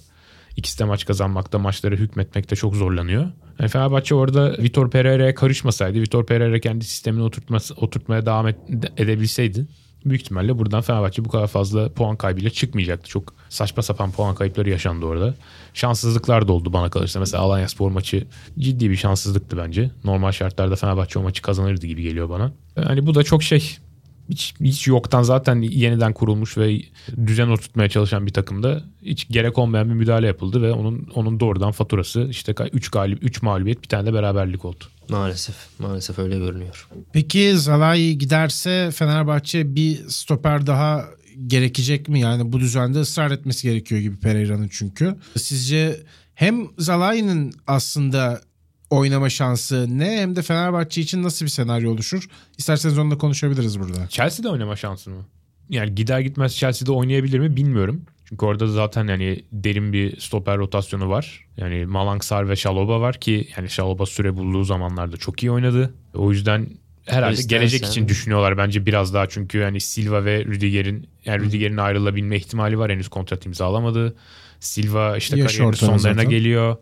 İkisi 0.56 0.78
de 0.78 0.84
maç 0.84 1.06
kazanmakta, 1.06 1.58
maçları 1.58 1.96
hükmetmekte 1.96 2.56
çok 2.56 2.76
zorlanıyor. 2.76 3.22
Yani 3.60 3.68
Fenerbahçe 3.68 4.14
orada 4.14 4.52
Vitor 4.58 4.90
Pereira'ya 4.90 5.34
karışmasaydı, 5.34 6.00
Vitor 6.00 6.26
Pereira 6.26 6.60
kendi 6.60 6.84
sistemini 6.84 7.22
oturtması, 7.22 7.74
oturtmaya 7.74 8.26
devam 8.26 8.48
et- 8.48 8.58
edebilseydi 8.96 9.66
büyük 10.04 10.22
ihtimalle 10.22 10.58
buradan 10.58 10.80
Fenerbahçe 10.80 11.24
bu 11.24 11.28
kadar 11.28 11.46
fazla 11.46 11.92
puan 11.92 12.16
kaybıyla 12.16 12.50
çıkmayacaktı. 12.50 13.08
Çok 13.08 13.34
saçma 13.48 13.82
sapan 13.82 14.10
puan 14.10 14.34
kayıpları 14.34 14.70
yaşandı 14.70 15.06
orada. 15.06 15.34
Şanssızlıklar 15.74 16.48
da 16.48 16.52
oldu 16.52 16.72
bana 16.72 16.90
kalırsa. 16.90 17.20
Mesela 17.20 17.42
Alanya 17.42 17.68
Spor 17.68 17.90
maçı 17.90 18.26
ciddi 18.58 18.90
bir 18.90 18.96
şanssızlıktı 18.96 19.56
bence. 19.56 19.90
Normal 20.04 20.32
şartlarda 20.32 20.76
Fenerbahçe 20.76 21.18
o 21.18 21.22
maçı 21.22 21.42
kazanırdı 21.42 21.86
gibi 21.86 22.02
geliyor 22.02 22.30
bana. 22.30 22.52
Yani 22.76 23.06
bu 23.06 23.14
da 23.14 23.22
çok 23.22 23.42
şey 23.42 23.76
hiç, 24.28 24.54
hiç 24.60 24.86
yoktan 24.86 25.22
zaten 25.22 25.62
yeniden 25.62 26.12
kurulmuş 26.12 26.58
ve 26.58 26.80
düzen 27.26 27.48
oturtmaya 27.48 27.88
çalışan 27.88 28.26
bir 28.26 28.32
takımda 28.32 28.82
hiç 29.02 29.28
gerek 29.28 29.58
olmayan 29.58 29.88
bir 29.88 29.94
müdahale 29.94 30.26
yapıldı 30.26 30.62
ve 30.62 30.72
onun 30.72 31.08
onun 31.14 31.40
doğrudan 31.40 31.70
faturası 31.70 32.26
işte 32.30 32.54
3 32.72 32.88
galip 32.88 33.24
3 33.24 33.42
mağlubiyet 33.42 33.82
bir 33.82 33.88
tane 33.88 34.06
de 34.06 34.14
beraberlik 34.14 34.64
oldu. 34.64 34.84
Maalesef. 35.08 35.56
Maalesef 35.78 36.18
öyle 36.18 36.38
görünüyor. 36.38 36.88
Peki 37.12 37.58
Zalai 37.58 38.18
giderse 38.18 38.90
Fenerbahçe 38.94 39.74
bir 39.74 40.08
stoper 40.08 40.66
daha 40.66 41.04
gerekecek 41.46 42.08
mi? 42.08 42.20
Yani 42.20 42.52
bu 42.52 42.60
düzende 42.60 43.00
ısrar 43.00 43.30
etmesi 43.30 43.68
gerekiyor 43.68 44.00
gibi 44.00 44.16
Pereira'nın 44.16 44.68
çünkü. 44.72 45.16
Sizce 45.36 46.00
hem 46.34 46.66
Zalai'nin 46.78 47.54
aslında 47.66 48.40
oynama 48.90 49.30
şansı 49.30 49.98
ne 49.98 50.20
hem 50.20 50.36
de 50.36 50.42
Fenerbahçe 50.42 51.00
için 51.00 51.22
nasıl 51.22 51.44
bir 51.44 51.50
senaryo 51.50 51.90
oluşur? 51.92 52.28
İsterseniz 52.58 52.98
onunla 52.98 53.18
konuşabiliriz 53.18 53.80
burada. 53.80 54.08
Chelsea'de 54.08 54.48
oynama 54.48 54.76
şansı 54.76 55.10
mı? 55.10 55.26
Yani 55.70 55.94
gider 55.94 56.20
gitmez 56.20 56.56
Chelsea'de 56.56 56.92
oynayabilir 56.92 57.38
mi 57.38 57.56
bilmiyorum. 57.56 58.02
Çünkü 58.24 58.46
orada 58.46 58.66
zaten 58.66 59.08
yani 59.08 59.44
derin 59.52 59.92
bir 59.92 60.20
stoper 60.20 60.58
rotasyonu 60.58 61.08
var. 61.08 61.46
Yani 61.56 61.86
Malangsar 61.86 62.48
ve 62.48 62.56
Şaloba 62.56 63.00
var 63.00 63.20
ki 63.20 63.48
yani 63.56 63.70
Şaloba 63.70 64.06
süre 64.06 64.36
bulduğu 64.36 64.64
zamanlarda 64.64 65.16
çok 65.16 65.42
iyi 65.42 65.50
oynadı. 65.50 65.94
O 66.14 66.32
yüzden 66.32 66.66
herhalde 67.06 67.34
Christensen. 67.34 67.58
gelecek 67.58 67.84
için 67.86 68.08
düşünüyorlar 68.08 68.58
bence 68.58 68.86
biraz 68.86 69.14
daha 69.14 69.28
çünkü 69.28 69.58
yani 69.58 69.80
Silva 69.80 70.24
ve 70.24 70.44
Rüdiger'in 70.44 71.08
yani 71.24 71.44
Rüdiger'in 71.44 71.76
ayrılabilme 71.76 72.36
ihtimali 72.36 72.78
var 72.78 72.90
henüz 72.92 73.08
kontrat 73.08 73.46
imzalamadı. 73.46 74.16
Silva 74.60 75.16
işte 75.16 75.38
Yaş 75.38 75.52
sonlarına 75.52 75.98
zaten. 75.98 76.28
geliyor. 76.28 76.76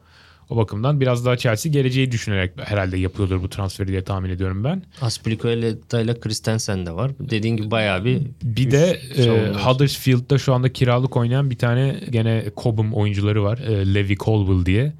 O 0.51 0.57
bakımdan 0.57 1.01
biraz 1.01 1.25
daha 1.27 1.37
Chelsea 1.37 1.73
geleceği 1.73 2.13
düşünerek 2.13 2.53
herhalde 2.65 2.99
yapıyordur 2.99 3.43
bu 3.43 3.51
transferi 3.51 3.89
diye 3.89 4.05
tahmin 4.05 4.31
ediyorum 4.31 4.65
ben. 4.65 4.83
Aspilicueta 5.01 6.01
ile 6.01 6.21
Christensen 6.21 6.87
de 6.87 6.93
var. 6.93 7.11
Dediğin 7.21 7.57
gibi 7.57 7.71
bayağı 7.71 8.05
bir 8.05 8.23
Bir 8.43 8.71
de 8.71 9.01
e. 9.17 9.53
Huddersfield'da 9.53 10.39
şu 10.39 10.55
anda 10.55 10.73
kiralık 10.73 11.17
oynayan 11.17 11.51
bir 11.51 11.59
tane 11.59 12.01
gene 12.11 12.45
Cobham 12.57 12.95
oyuncuları 12.95 13.43
var. 13.45 13.59
E, 13.59 13.95
Levi 13.95 14.17
Colwell 14.17 14.67
diye. 14.67 14.93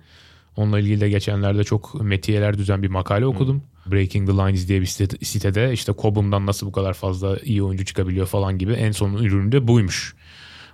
Onunla 0.57 0.81
ilgili 0.81 1.01
de 1.01 1.11
geçenlerde 1.11 1.65
çok 1.65 2.01
metiyeler 2.03 2.59
düzen 2.59 2.83
bir 2.83 2.89
makale 2.89 3.27
okudum. 3.27 3.63
Breaking 3.87 4.29
the 4.31 4.33
Lines 4.35 4.69
diye 4.69 4.81
bir 4.81 4.87
site- 4.87 5.25
sitede 5.25 5.73
işte 5.73 5.93
Cobham'dan 6.03 6.47
nasıl 6.47 6.67
bu 6.67 6.73
kadar 6.73 6.95
fazla 6.95 7.39
iyi 7.45 7.63
oyuncu 7.63 7.85
çıkabiliyor 7.85 8.27
falan 8.27 8.59
gibi 8.59 8.73
en 8.73 8.93
son 8.93 9.13
ürünü 9.17 9.53
de 9.53 9.69
buymuş. 9.69 10.15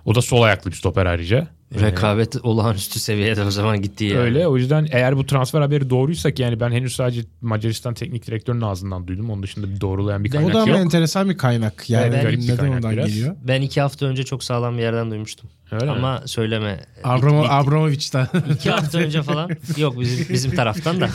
O 0.05 0.15
da 0.15 0.21
sol 0.21 0.41
ayaklı 0.41 0.71
bir 0.71 0.75
stoper 0.75 1.05
ayrıca. 1.05 1.47
Rekabet 1.81 2.35
olağanüstü 2.43 2.99
seviyede 2.99 3.43
o 3.43 3.51
zaman 3.51 3.81
gitti 3.81 4.05
yani. 4.05 4.19
Öyle 4.19 4.47
o 4.47 4.57
yüzden 4.57 4.87
eğer 4.91 5.17
bu 5.17 5.25
transfer 5.25 5.61
haberi 5.61 5.89
doğruysa 5.89 6.31
ki 6.31 6.41
yani 6.41 6.59
ben 6.59 6.71
henüz 6.71 6.95
sadece 6.95 7.21
Macaristan 7.41 7.93
teknik 7.93 8.27
direktörünün 8.27 8.61
ağzından 8.61 9.07
duydum. 9.07 9.29
Onun 9.29 9.43
dışında 9.43 9.69
bir 9.69 9.81
doğrulayan 9.81 10.23
bir 10.23 10.29
O 10.29 10.33
kaynak 10.33 10.53
da 10.53 10.61
ama 10.61 10.71
yok. 10.71 10.79
enteresan 10.79 11.29
bir 11.29 11.37
kaynak. 11.37 11.89
Yani 11.89 12.07
Evet, 12.13 12.23
garip 12.23 12.39
bir 12.41 12.57
kaynak 12.57 12.77
ondan 12.77 12.91
biraz. 12.91 13.07
geliyor? 13.07 13.35
Ben 13.43 13.61
iki 13.61 13.81
hafta 13.81 14.05
önce 14.05 14.23
çok 14.23 14.43
sağlam 14.43 14.77
bir 14.77 14.81
yerden 14.81 15.11
duymuştum. 15.11 15.49
Öyle 15.71 15.85
mi? 15.85 15.91
Ama 15.91 16.21
söyleme. 16.25 16.79
Abramo, 17.03 17.39
İki- 17.43 17.51
Abramovich'ten. 17.51 18.27
iki 18.53 18.69
hafta 18.71 18.97
önce 18.97 19.23
falan. 19.23 19.49
Yok 19.77 19.99
bizim 19.99 20.25
bizim 20.33 20.55
taraftan 20.55 21.01
da. 21.01 21.09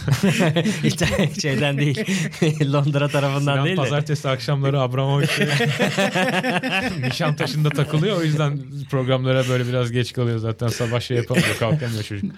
Şeyden 1.41 1.79
değil. 1.79 1.99
Londra 2.73 3.09
tarafından 3.09 3.53
Sinan 3.53 3.65
değil 3.65 3.77
de. 3.77 3.81
pazartesi 3.81 4.29
akşamları 4.29 4.81
Abramovich'e 4.81 5.49
Nişantaşı'nda 7.09 7.69
takılıyor. 7.71 8.17
O 8.19 8.23
yüzden 8.23 8.59
programlara 8.91 9.49
böyle 9.49 9.67
biraz 9.69 9.93
geç 9.93 10.13
kalıyor 10.13 10.39
zaten. 10.39 10.48
Sabah 10.53 11.01
şey 11.01 11.17
yapamıyor. 11.17 11.57
Kalkamıyor 11.59 12.03
çocuk. 12.03 12.33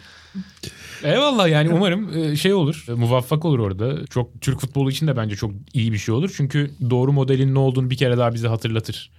Eyvallah 1.04 1.48
yani 1.48 1.72
umarım 1.74 2.18
e, 2.18 2.36
şey 2.36 2.54
olur. 2.54 2.84
e, 2.88 2.92
Muvaffak 2.92 3.44
olur 3.44 3.58
orada. 3.58 4.06
Çok 4.06 4.40
Türk 4.40 4.60
futbolu 4.60 4.90
için 4.90 5.06
de 5.06 5.16
bence 5.16 5.36
çok 5.36 5.50
iyi 5.74 5.92
bir 5.92 5.98
şey 5.98 6.14
olur. 6.14 6.32
Çünkü 6.36 6.70
doğru 6.90 7.12
modelin 7.12 7.54
ne 7.54 7.58
olduğunu 7.58 7.90
bir 7.90 7.96
kere 7.96 8.18
daha 8.18 8.34
bize 8.34 8.48
hatırlatır. 8.48 9.10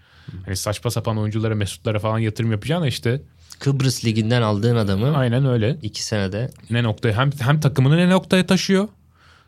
Hani 0.45 0.55
saçma 0.55 0.91
sapan 0.91 1.17
oyunculara, 1.17 1.55
Mesutlara 1.55 1.99
falan 1.99 2.19
yatırım 2.19 2.51
yapacağına 2.51 2.87
işte 2.87 3.21
Kıbrıs 3.59 4.05
liginden 4.05 4.41
aldığın 4.41 4.75
adamı 4.75 5.17
aynen 5.17 5.45
öyle. 5.45 5.77
iki 5.81 6.03
senede 6.03 6.51
ne 6.69 6.83
noktaya 6.83 7.17
hem 7.17 7.31
hem 7.39 7.59
takımını 7.59 7.97
ne 7.97 8.09
noktaya 8.09 8.45
taşıyor. 8.45 8.87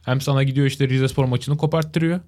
Hem 0.06 0.21
sana 0.21 0.43
gidiyor 0.43 0.67
işte 0.67 0.89
Rizespor 0.89 1.25
maçını 1.25 1.58
koparttırıyor. 1.58 2.19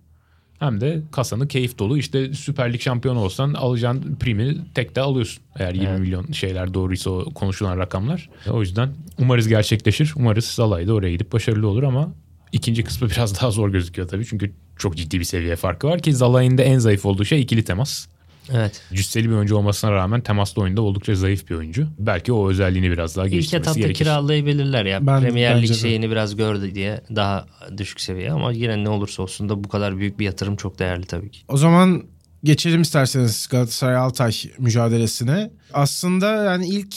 Hem 0.59 0.81
de 0.81 1.01
kasanı 1.11 1.47
keyif 1.47 1.79
dolu 1.79 1.97
işte 1.97 2.33
Süper 2.33 2.73
Lig 2.73 2.81
şampiyonu 2.81 3.19
olsan 3.19 3.53
alacağın 3.53 4.15
primi 4.19 4.57
tek 4.75 4.95
de 4.95 5.01
alıyorsun. 5.01 5.43
Eğer 5.59 5.73
20 5.73 5.87
Evet. 5.87 5.99
milyon 5.99 6.31
şeyler 6.31 6.73
doğruysa 6.73 7.09
o 7.09 7.33
konuşulan 7.33 7.77
rakamlar. 7.77 8.29
O 8.49 8.61
yüzden 8.61 8.89
umarız 9.19 9.47
gerçekleşir. 9.47 10.13
Umarız 10.15 10.45
Zalai 10.45 10.87
da 10.87 10.93
oraya 10.93 11.11
gidip 11.11 11.31
başarılı 11.33 11.67
olur 11.67 11.83
ama 11.83 12.13
ikinci 12.51 12.83
kısmı 12.83 13.09
biraz 13.15 13.41
daha 13.41 13.51
zor 13.51 13.69
gözüküyor 13.69 14.07
tabii. 14.07 14.25
Çünkü 14.25 14.51
çok 14.77 14.97
ciddi 14.97 15.19
bir 15.19 15.25
seviye 15.25 15.55
farkı 15.55 15.87
var 15.87 15.99
ki 16.01 16.13
Zalai'nin 16.13 16.57
de 16.57 16.63
en 16.63 16.77
zayıf 16.79 17.05
olduğu 17.05 17.25
şey 17.25 17.41
ikili 17.41 17.63
temas. 17.63 18.07
Evet. 18.53 18.81
Cüsseli 18.93 19.29
bir 19.29 19.35
oyuncu 19.35 19.55
olmasına 19.55 19.91
rağmen 19.91 20.21
temaslı 20.21 20.61
oyunda 20.61 20.81
oldukça 20.81 21.15
zayıf 21.15 21.49
bir 21.49 21.55
oyuncu. 21.55 21.87
Belki 21.99 22.33
o 22.33 22.49
özelliğini 22.49 22.91
biraz 22.91 23.17
daha 23.17 23.25
İlk 23.25 23.31
geliştirmesi 23.31 23.61
etapta 23.69 23.79
gerekir. 23.79 23.97
kiralayabilirler 24.05 24.85
ya. 24.85 25.07
Ben- 25.07 25.21
Premier 25.21 25.61
Lig 25.61 25.73
şeyini 25.75 26.09
biraz 26.09 26.35
gördü 26.35 26.75
diye 26.75 27.01
daha 27.15 27.45
düşük 27.77 28.01
seviye 28.01 28.31
ama 28.31 28.51
yine 28.51 28.83
ne 28.83 28.89
olursa 28.89 29.23
olsun 29.23 29.49
da 29.49 29.63
bu 29.63 29.69
kadar 29.69 29.97
büyük 29.97 30.19
bir 30.19 30.25
yatırım 30.25 30.55
çok 30.55 30.79
değerli 30.79 31.05
tabii 31.05 31.31
ki. 31.31 31.39
O 31.47 31.57
zaman 31.57 32.03
geçelim 32.43 32.81
isterseniz 32.81 33.47
Galatasaray 33.51 33.95
Altay 33.95 34.31
mücadelesine. 34.59 35.51
Aslında 35.73 36.43
yani 36.43 36.67
ilk 36.67 36.95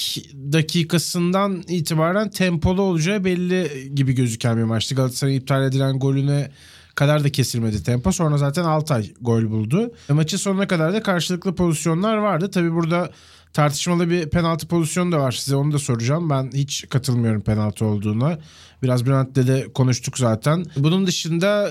dakikasından 0.52 1.62
itibaren 1.68 2.30
tempolu 2.30 2.82
olacağı 2.82 3.24
belli 3.24 3.90
gibi 3.94 4.12
gözüken 4.12 4.56
bir 4.56 4.62
maçtı. 4.62 4.94
Galatasaray'ın 4.94 5.40
iptal 5.40 5.64
edilen 5.64 5.98
golüne 5.98 6.50
kadar 6.98 7.24
da 7.24 7.32
kesilmedi 7.32 7.82
tempo. 7.82 8.12
Sonra 8.12 8.38
zaten 8.38 8.64
Altay 8.64 9.12
gol 9.20 9.50
buldu. 9.50 9.92
E, 10.10 10.12
Maçın 10.12 10.36
sonuna 10.36 10.66
kadar 10.66 10.92
da 10.92 11.02
karşılıklı 11.02 11.54
pozisyonlar 11.54 12.16
vardı. 12.16 12.50
Tabii 12.50 12.74
burada 12.74 13.10
tartışmalı 13.52 14.10
bir 14.10 14.30
penaltı 14.30 14.68
pozisyonu 14.68 15.12
da 15.12 15.18
var. 15.18 15.32
Size 15.32 15.56
onu 15.56 15.72
da 15.72 15.78
soracağım. 15.78 16.30
Ben 16.30 16.50
hiç 16.54 16.88
katılmıyorum 16.88 17.40
penaltı 17.40 17.84
olduğuna. 17.84 18.38
Biraz 18.82 19.06
Bülent'le 19.06 19.46
de 19.46 19.72
konuştuk 19.74 20.18
zaten. 20.18 20.64
Bunun 20.76 21.06
dışında 21.06 21.70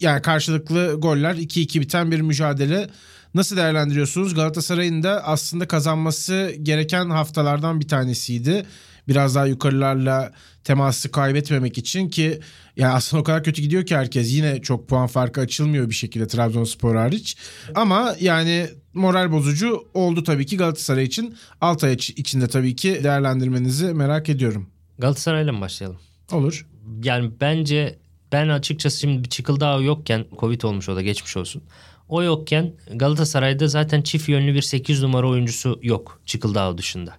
yani 0.00 0.22
karşılıklı 0.22 0.94
goller 0.98 1.34
2-2 1.34 1.80
biten 1.80 2.10
bir 2.10 2.20
mücadele. 2.20 2.88
Nasıl 3.34 3.56
değerlendiriyorsunuz? 3.56 4.34
Galatasaray'ın 4.34 5.02
da 5.02 5.24
aslında 5.24 5.68
kazanması 5.68 6.54
gereken 6.62 7.10
haftalardan 7.10 7.80
bir 7.80 7.88
tanesiydi. 7.88 8.66
Biraz 9.08 9.34
daha 9.34 9.46
yukarılarla 9.46 10.32
teması 10.64 11.10
kaybetmemek 11.10 11.78
için 11.78 12.08
ki 12.08 12.40
yani 12.76 12.92
aslında 12.92 13.20
o 13.20 13.24
kadar 13.24 13.44
kötü 13.44 13.62
gidiyor 13.62 13.86
ki 13.86 13.96
herkes 13.96 14.32
yine 14.32 14.62
çok 14.62 14.88
puan 14.88 15.06
farkı 15.06 15.40
açılmıyor 15.40 15.88
bir 15.90 15.94
şekilde 15.94 16.26
Trabzonspor 16.26 16.96
hariç. 16.96 17.36
Ama 17.74 18.14
yani 18.20 18.66
moral 18.94 19.32
bozucu 19.32 19.86
oldu 19.94 20.22
tabii 20.22 20.46
ki 20.46 20.56
Galatasaray 20.56 21.04
için. 21.04 21.36
Altay 21.60 21.94
için 21.94 22.40
de 22.40 22.48
tabii 22.48 22.76
ki 22.76 23.00
değerlendirmenizi 23.04 23.94
merak 23.94 24.28
ediyorum. 24.28 24.66
Galatasaray'la 24.98 25.52
mı 25.52 25.60
başlayalım? 25.60 25.98
Olur. 26.32 26.66
Yani 27.02 27.30
bence 27.40 27.98
ben 28.32 28.48
açıkçası 28.48 29.00
şimdi 29.00 29.24
bir 29.24 29.28
Çıkıldağ 29.28 29.80
yokken 29.80 30.24
Covid 30.40 30.62
olmuş 30.62 30.88
o 30.88 30.96
da 30.96 31.02
geçmiş 31.02 31.36
olsun. 31.36 31.62
O 32.08 32.22
yokken 32.22 32.72
Galatasaray'da 32.94 33.68
zaten 33.68 34.02
çift 34.02 34.28
yönlü 34.28 34.54
bir 34.54 34.62
8 34.62 35.02
numara 35.02 35.28
oyuncusu 35.28 35.78
yok 35.82 36.20
Çıkıldağ 36.26 36.78
dışında. 36.78 37.14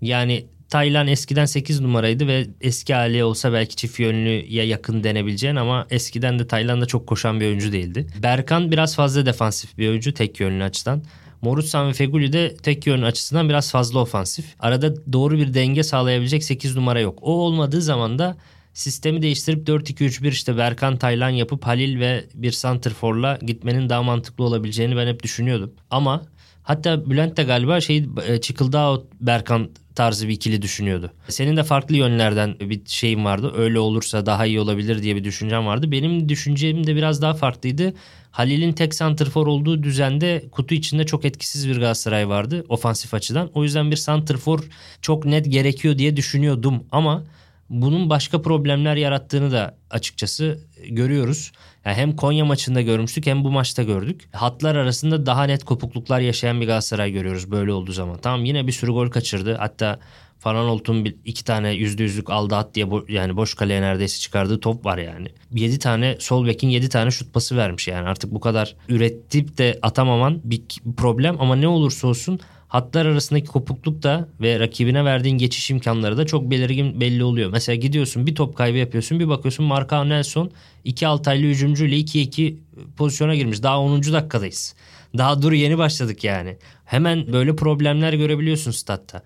Yani 0.00 0.46
Taylan 0.74 1.06
eskiden 1.06 1.44
8 1.44 1.80
numaraydı 1.80 2.26
ve 2.26 2.46
eski 2.60 2.94
hali 2.94 3.24
olsa 3.24 3.52
belki 3.52 3.76
çift 3.76 4.00
yönlüye 4.00 4.66
yakın 4.66 5.04
denebileceğin 5.04 5.56
ama 5.56 5.86
eskiden 5.90 6.38
de 6.38 6.46
Taylan 6.46 6.80
da 6.80 6.86
çok 6.86 7.06
koşan 7.06 7.40
bir 7.40 7.46
oyuncu 7.46 7.72
değildi. 7.72 8.06
Berkan 8.22 8.72
biraz 8.72 8.96
fazla 8.96 9.26
defansif 9.26 9.78
bir 9.78 9.88
oyuncu 9.88 10.14
tek 10.14 10.40
yönlü 10.40 10.64
açıdan. 10.64 11.02
Morutsan 11.42 11.88
ve 11.88 11.92
Feguli 11.92 12.32
de 12.32 12.54
tek 12.56 12.86
yönlü 12.86 13.04
açısından 13.04 13.48
biraz 13.48 13.70
fazla 13.70 13.98
ofansif. 13.98 14.44
Arada 14.60 15.12
doğru 15.12 15.38
bir 15.38 15.54
denge 15.54 15.82
sağlayabilecek 15.82 16.44
8 16.44 16.76
numara 16.76 17.00
yok. 17.00 17.18
O 17.22 17.32
olmadığı 17.32 17.82
zaman 17.82 18.18
da 18.18 18.36
sistemi 18.72 19.22
değiştirip 19.22 19.68
4-2-3-1 19.68 20.28
işte 20.28 20.56
Berkan 20.56 20.96
Taylan 20.96 21.30
yapıp 21.30 21.66
Halil 21.66 22.00
ve 22.00 22.24
bir 22.34 22.52
Santrfor'la 22.52 23.38
gitmenin 23.42 23.88
daha 23.88 24.02
mantıklı 24.02 24.44
olabileceğini 24.44 24.96
ben 24.96 25.06
hep 25.06 25.22
düşünüyordum. 25.22 25.72
Ama 25.90 26.22
hatta 26.62 27.10
Bülent 27.10 27.36
de 27.36 27.42
galiba 27.42 27.80
şey 27.80 28.08
e, 28.26 28.40
Çıkıldağ 28.40 29.00
Berkan 29.20 29.70
tarzı 29.94 30.28
bir 30.28 30.32
ikili 30.32 30.62
düşünüyordu. 30.62 31.10
Senin 31.28 31.56
de 31.56 31.62
farklı 31.62 31.96
yönlerden 31.96 32.56
bir 32.60 32.80
şeyin 32.86 33.24
vardı. 33.24 33.52
Öyle 33.56 33.78
olursa 33.78 34.26
daha 34.26 34.46
iyi 34.46 34.60
olabilir 34.60 35.02
diye 35.02 35.16
bir 35.16 35.24
düşüncem 35.24 35.66
vardı. 35.66 35.92
Benim 35.92 36.28
düşüncem 36.28 36.86
de 36.86 36.96
biraz 36.96 37.22
daha 37.22 37.34
farklıydı. 37.34 37.94
Halil'in 38.30 38.72
tek 38.72 38.94
santrfor 38.94 39.46
olduğu 39.46 39.82
düzende 39.82 40.44
kutu 40.52 40.74
içinde 40.74 41.06
çok 41.06 41.24
etkisiz 41.24 41.68
bir 41.68 41.76
Galatasaray 41.76 42.28
vardı 42.28 42.64
ofansif 42.68 43.14
açıdan. 43.14 43.50
O 43.54 43.62
yüzden 43.62 43.90
bir 43.90 43.96
santrfor 43.96 44.60
çok 45.02 45.24
net 45.24 45.50
gerekiyor 45.50 45.98
diye 45.98 46.16
düşünüyordum 46.16 46.84
ama 46.92 47.24
bunun 47.70 48.10
başka 48.10 48.42
problemler 48.42 48.96
yarattığını 48.96 49.52
da 49.52 49.76
açıkçası 49.90 50.58
görüyoruz. 50.88 51.52
Yani 51.84 51.96
hem 51.96 52.16
Konya 52.16 52.44
maçında 52.44 52.80
görmüştük 52.82 53.26
hem 53.26 53.44
bu 53.44 53.50
maçta 53.50 53.82
gördük. 53.82 54.28
Hatlar 54.32 54.76
arasında 54.76 55.26
daha 55.26 55.44
net 55.44 55.64
kopukluklar 55.64 56.20
yaşayan 56.20 56.60
bir 56.60 56.66
Galatasaray 56.66 57.12
görüyoruz 57.12 57.50
böyle 57.50 57.72
olduğu 57.72 57.92
zaman. 57.92 58.18
Tamam 58.18 58.44
yine 58.44 58.66
bir 58.66 58.72
sürü 58.72 58.92
gol 58.92 59.08
kaçırdı. 59.10 59.54
Hatta 59.54 59.98
Fananolt'un 60.38 61.04
iki 61.24 61.44
tane 61.44 61.70
yüzde 61.72 62.02
yüzlük 62.02 62.30
aldı 62.30 62.56
at 62.56 62.74
diye 62.74 62.86
bo- 62.86 63.12
yani 63.12 63.36
boş 63.36 63.54
kaleye 63.54 63.82
neredeyse 63.82 64.18
çıkardığı 64.20 64.60
top 64.60 64.84
var 64.84 64.98
yani. 64.98 65.28
7 65.54 65.78
tane 65.78 66.16
sol 66.20 66.46
bekin 66.46 66.68
7 66.68 66.88
tane 66.88 67.10
şut 67.10 67.34
pası 67.34 67.56
vermiş 67.56 67.88
yani 67.88 68.08
artık 68.08 68.30
bu 68.34 68.40
kadar 68.40 68.76
ürettip 68.88 69.58
de 69.58 69.78
atamaman 69.82 70.40
bir 70.44 70.62
problem 70.96 71.40
ama 71.40 71.56
ne 71.56 71.68
olursa 71.68 72.08
olsun 72.08 72.40
hatlar 72.74 73.06
arasındaki 73.06 73.46
kopukluk 73.46 74.02
da 74.02 74.28
ve 74.40 74.60
rakibine 74.60 75.04
verdiğin 75.04 75.38
geçiş 75.38 75.70
imkanları 75.70 76.16
da 76.16 76.26
çok 76.26 76.50
belirgin 76.50 77.00
belli 77.00 77.24
oluyor. 77.24 77.50
Mesela 77.50 77.76
gidiyorsun 77.76 78.26
bir 78.26 78.34
top 78.34 78.56
kaybı 78.56 78.78
yapıyorsun 78.78 79.20
bir 79.20 79.28
bakıyorsun 79.28 79.66
Marka 79.66 80.04
Nelson 80.04 80.50
2 80.84 81.06
Altaylı 81.06 81.46
hücumcuyla 81.46 81.98
2-2 81.98 82.56
pozisyona 82.96 83.34
girmiş. 83.34 83.62
Daha 83.62 83.80
10. 83.80 84.02
dakikadayız. 84.02 84.74
Daha 85.18 85.42
dur 85.42 85.52
yeni 85.52 85.78
başladık 85.78 86.24
yani. 86.24 86.56
Hemen 86.84 87.32
böyle 87.32 87.56
problemler 87.56 88.12
görebiliyorsun 88.12 88.70
statta. 88.70 89.22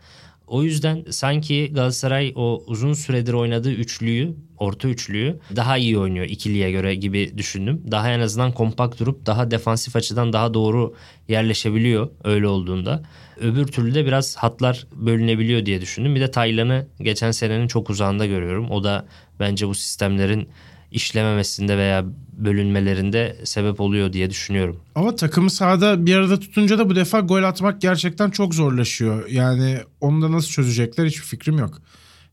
O 0.46 0.62
yüzden 0.62 1.04
sanki 1.10 1.70
Galatasaray 1.74 2.32
o 2.36 2.62
uzun 2.66 2.92
süredir 2.92 3.32
oynadığı 3.32 3.72
üçlüyü, 3.72 4.34
orta 4.58 4.88
üçlüyü 4.88 5.38
daha 5.56 5.76
iyi 5.78 5.98
oynuyor 5.98 6.26
ikiliye 6.26 6.70
göre 6.70 6.94
gibi 6.94 7.38
düşündüm. 7.38 7.82
Daha 7.90 8.10
en 8.10 8.20
azından 8.20 8.52
kompakt 8.52 9.00
durup 9.00 9.26
daha 9.26 9.50
defansif 9.50 9.96
açıdan 9.96 10.32
daha 10.32 10.54
doğru 10.54 10.94
yerleşebiliyor 11.28 12.10
öyle 12.24 12.48
olduğunda. 12.48 13.02
Öbür 13.40 13.66
türlü 13.66 13.94
de 13.94 14.06
biraz 14.06 14.36
hatlar 14.36 14.86
bölünebiliyor 14.96 15.66
diye 15.66 15.80
düşündüm. 15.80 16.14
Bir 16.14 16.20
de 16.20 16.30
Taylan'ı 16.30 16.86
geçen 17.00 17.30
senenin 17.30 17.68
çok 17.68 17.90
uzağında 17.90 18.26
görüyorum. 18.26 18.70
O 18.70 18.84
da 18.84 19.06
bence 19.40 19.68
bu 19.68 19.74
sistemlerin 19.74 20.48
işlememesinde 20.90 21.78
veya 21.78 22.04
bölünmelerinde 22.32 23.36
sebep 23.44 23.80
oluyor 23.80 24.12
diye 24.12 24.30
düşünüyorum. 24.30 24.80
Ama 24.94 25.16
takımı 25.16 25.50
sahada 25.50 26.06
bir 26.06 26.16
arada 26.16 26.40
tutunca 26.40 26.78
da 26.78 26.90
bu 26.90 26.96
defa 26.96 27.20
gol 27.20 27.42
atmak 27.42 27.80
gerçekten 27.80 28.30
çok 28.30 28.54
zorlaşıyor. 28.54 29.28
Yani 29.28 29.78
onu 30.00 30.22
da 30.22 30.32
nasıl 30.32 30.48
çözecekler 30.48 31.06
hiçbir 31.06 31.22
fikrim 31.22 31.58
yok. 31.58 31.82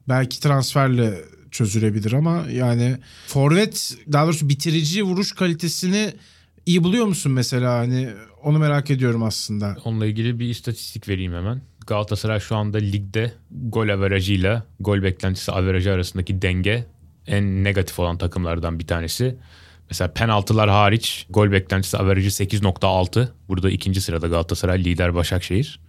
Belki 0.08 0.40
transferle 0.40 1.22
çözülebilir 1.52 2.12
ama 2.12 2.44
yani 2.52 2.98
forvet 3.28 3.98
daha 4.12 4.26
doğrusu 4.26 4.50
bitirici 4.50 5.04
vuruş 5.04 5.32
kalitesini 5.32 6.14
iyi 6.66 6.84
buluyor 6.84 7.06
musun 7.06 7.32
mesela 7.32 7.78
hani 7.78 8.10
onu 8.46 8.60
merak 8.60 8.92
ediyorum 8.92 9.24
aslında. 9.24 9.78
Onunla 9.86 10.06
ilgili 10.06 10.40
bir 10.40 10.50
istatistik 10.50 11.08
vereyim 11.08 11.34
hemen. 11.34 11.62
Galatasaray 11.88 12.40
şu 12.40 12.56
anda 12.56 12.78
ligde 12.78 13.34
gol 13.52 13.90
averajıyla 13.90 14.64
gol 14.80 15.04
beklentisi 15.04 15.52
averajı 15.52 15.92
arasındaki 15.92 16.42
denge 16.42 16.86
en 17.28 17.64
negatif 17.64 18.00
olan 18.00 18.18
takımlardan 18.18 18.80
bir 18.80 18.88
tanesi. 18.88 19.36
Mesela 19.90 20.14
penaltılar 20.14 20.70
hariç 20.70 21.28
gol 21.30 21.52
beklentisi 21.52 21.98
averajı 21.98 22.30
8.6. 22.30 23.28
Burada 23.50 23.70
ikinci 23.70 24.02
sırada 24.02 24.28
Galatasaray 24.28 24.84
lider 24.84 25.16
Başakşehir. 25.16 25.80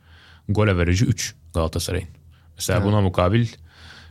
Gol 0.48 0.68
averajı 0.68 1.04
3 1.04 1.34
Galatasaray'ın. 1.54 2.08
Mesela 2.56 2.84
buna 2.84 3.00
mukabil 3.00 3.46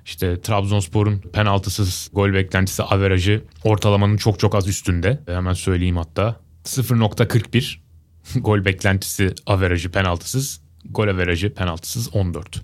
işte 0.05 0.41
Trabzonspor'un 0.41 1.19
penaltısız 1.19 2.09
gol 2.13 2.33
beklentisi 2.33 2.83
averajı 2.83 3.43
ortalamanın 3.63 4.17
çok 4.17 4.39
çok 4.39 4.55
az 4.55 4.67
üstünde. 4.67 5.19
Hemen 5.25 5.53
söyleyeyim 5.53 5.97
hatta. 5.97 6.35
0.41 6.63 7.84
gol 8.35 8.65
beklentisi 8.65 9.33
averajı 9.45 9.91
penaltısız. 9.91 10.61
Gol 10.89 11.07
averajı 11.07 11.53
penaltısız 11.53 12.15
14. 12.15 12.61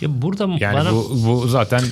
Ya 0.00 0.22
burada 0.22 0.56
Yani 0.60 0.74
bana 0.74 0.92
bu, 0.92 1.10
bu 1.26 1.48
zaten 1.48 1.82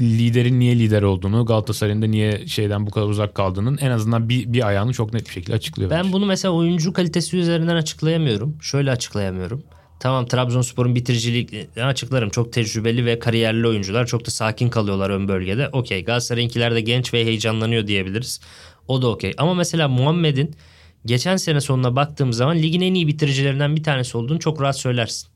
liderin 0.00 0.60
niye 0.60 0.78
lider 0.78 1.02
olduğunu 1.02 1.46
Galatasaray'ın 1.46 2.02
da 2.02 2.06
niye 2.06 2.46
şeyden 2.46 2.86
bu 2.86 2.90
kadar 2.90 3.06
uzak 3.06 3.34
kaldığının 3.34 3.78
en 3.78 3.90
azından 3.90 4.28
bir, 4.28 4.52
bir 4.52 4.68
ayağını 4.68 4.92
çok 4.92 5.12
net 5.12 5.26
bir 5.26 5.32
şekilde 5.32 5.56
açıklıyor. 5.56 5.90
Ben 5.90 6.04
bence. 6.04 6.12
bunu 6.12 6.26
mesela 6.26 6.54
oyuncu 6.54 6.92
kalitesi 6.92 7.36
üzerinden 7.36 7.76
açıklayamıyorum. 7.76 8.56
Şöyle 8.62 8.90
açıklayamıyorum. 8.90 9.62
Tamam 10.00 10.26
Trabzonspor'un 10.26 10.94
bitiriciliğini 10.94 11.84
açıklarım. 11.84 12.30
Çok 12.30 12.52
tecrübeli 12.52 13.06
ve 13.06 13.18
kariyerli 13.18 13.66
oyuncular. 13.66 14.06
Çok 14.06 14.26
da 14.26 14.30
sakin 14.30 14.68
kalıyorlar 14.68 15.10
ön 15.10 15.28
bölgede. 15.28 15.68
Okey 15.68 16.04
Galatasaray'ınkiler 16.04 16.74
de 16.74 16.80
genç 16.80 17.14
ve 17.14 17.24
heyecanlanıyor 17.24 17.86
diyebiliriz. 17.86 18.40
O 18.88 19.02
da 19.02 19.08
okey. 19.08 19.34
Ama 19.38 19.54
mesela 19.54 19.88
Muhammed'in 19.88 20.56
geçen 21.04 21.36
sene 21.36 21.60
sonuna 21.60 21.96
baktığım 21.96 22.32
zaman 22.32 22.56
ligin 22.56 22.80
en 22.80 22.94
iyi 22.94 23.06
bitiricilerinden 23.06 23.76
bir 23.76 23.82
tanesi 23.82 24.16
olduğunu 24.16 24.38
çok 24.38 24.62
rahat 24.62 24.78
söylersin. 24.78 25.28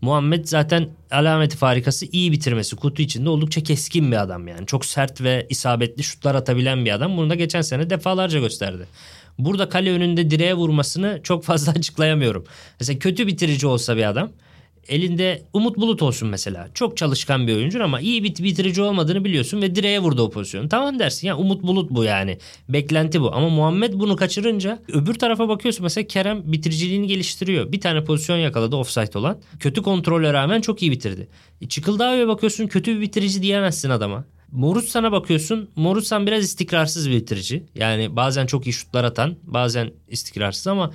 Muhammed 0.00 0.44
zaten 0.44 0.88
alameti 1.10 1.56
farikası 1.56 2.06
iyi 2.12 2.32
bitirmesi. 2.32 2.76
Kutu 2.76 3.02
içinde 3.02 3.28
oldukça 3.28 3.62
keskin 3.62 4.12
bir 4.12 4.16
adam 4.16 4.48
yani. 4.48 4.66
Çok 4.66 4.84
sert 4.84 5.20
ve 5.20 5.46
isabetli 5.50 6.02
şutlar 6.02 6.34
atabilen 6.34 6.84
bir 6.84 6.92
adam. 6.92 7.16
Bunu 7.16 7.30
da 7.30 7.34
geçen 7.34 7.60
sene 7.60 7.90
defalarca 7.90 8.40
gösterdi. 8.40 8.86
Burada 9.38 9.68
kale 9.68 9.92
önünde 9.92 10.30
direğe 10.30 10.54
vurmasını 10.54 11.20
çok 11.22 11.44
fazla 11.44 11.72
açıklayamıyorum. 11.76 12.44
Mesela 12.80 12.98
kötü 12.98 13.26
bitirici 13.26 13.66
olsa 13.66 13.96
bir 13.96 14.08
adam 14.08 14.30
elinde 14.88 15.42
Umut 15.52 15.76
Bulut 15.76 16.02
olsun 16.02 16.28
mesela. 16.28 16.68
Çok 16.74 16.96
çalışkan 16.96 17.46
bir 17.46 17.56
oyuncu 17.56 17.84
ama 17.84 18.00
iyi 18.00 18.24
bir 18.24 18.44
bitirici 18.44 18.82
olmadığını 18.82 19.24
biliyorsun 19.24 19.62
ve 19.62 19.74
direğe 19.74 20.00
vurdu 20.00 20.22
o 20.22 20.30
pozisyonu. 20.30 20.68
Tamam 20.68 20.98
dersin 20.98 21.26
ya 21.28 21.36
Umut 21.36 21.62
Bulut 21.62 21.90
bu 21.90 22.04
yani. 22.04 22.38
Beklenti 22.68 23.20
bu. 23.20 23.34
Ama 23.34 23.48
Muhammed 23.48 23.94
bunu 23.94 24.16
kaçırınca 24.16 24.82
öbür 24.88 25.14
tarafa 25.14 25.48
bakıyorsun 25.48 25.82
mesela 25.82 26.06
Kerem 26.06 26.52
bitiriciliğini 26.52 27.06
geliştiriyor. 27.06 27.72
Bir 27.72 27.80
tane 27.80 28.04
pozisyon 28.04 28.36
yakaladı 28.36 28.76
offside 28.76 29.18
olan. 29.18 29.38
Kötü 29.60 29.82
kontrole 29.82 30.32
rağmen 30.32 30.60
çok 30.60 30.82
iyi 30.82 30.90
bitirdi. 30.90 31.28
E, 31.60 31.68
Çıkıldağ'a 31.68 32.28
bakıyorsun 32.28 32.66
kötü 32.66 32.96
bir 32.96 33.00
bitirici 33.00 33.42
diyemezsin 33.42 33.90
adama. 33.90 34.24
Morutsan'a 34.52 35.12
bakıyorsun. 35.12 35.68
Morutsan 35.76 36.26
biraz 36.26 36.44
istikrarsız 36.44 37.10
bir 37.10 37.14
bitirici. 37.14 37.62
Yani 37.74 38.16
bazen 38.16 38.46
çok 38.46 38.66
iyi 38.66 38.72
şutlar 38.72 39.04
atan, 39.04 39.36
bazen 39.42 39.90
istikrarsız 40.08 40.66
ama 40.66 40.92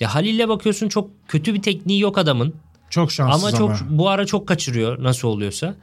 ya 0.00 0.14
Halil'le 0.14 0.48
bakıyorsun 0.48 0.88
çok 0.88 1.10
kötü 1.28 1.54
bir 1.54 1.62
tekniği 1.62 2.00
yok 2.00 2.18
adamın. 2.18 2.54
Çok 2.92 3.12
şanssız 3.12 3.44
Ama 3.44 3.56
ama. 3.58 3.76
çok 3.76 3.90
bu 3.90 4.08
ara 4.08 4.26
çok 4.26 4.48
kaçırıyor 4.48 5.02
nasıl 5.02 5.28
oluyorsa. 5.28 5.74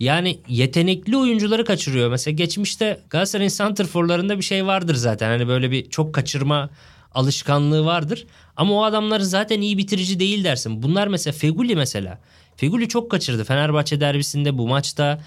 Yani 0.00 0.38
yetenekli 0.48 1.16
oyuncuları 1.16 1.64
kaçırıyor. 1.64 2.10
Mesela 2.10 2.34
geçmişte 2.34 3.00
Galatasaray'ın 3.10 3.48
santrforlarında 3.48 4.38
bir 4.38 4.42
şey 4.42 4.66
vardır 4.66 4.94
zaten. 4.94 5.28
Hani 5.28 5.48
böyle 5.48 5.70
bir 5.70 5.90
çok 5.90 6.14
kaçırma 6.14 6.70
alışkanlığı 7.14 7.84
vardır. 7.84 8.26
Ama 8.56 8.74
o 8.74 8.84
adamlar 8.84 9.20
zaten 9.20 9.60
iyi 9.60 9.78
bitirici 9.78 10.20
değil 10.20 10.44
dersin. 10.44 10.82
Bunlar 10.82 11.08
mesela 11.08 11.34
Feguli 11.34 11.76
mesela. 11.76 12.18
Feguli 12.56 12.88
çok 12.88 13.10
kaçırdı 13.10 13.44
Fenerbahçe 13.44 14.00
derbisinde 14.00 14.58
bu 14.58 14.68
maçta. 14.68 15.20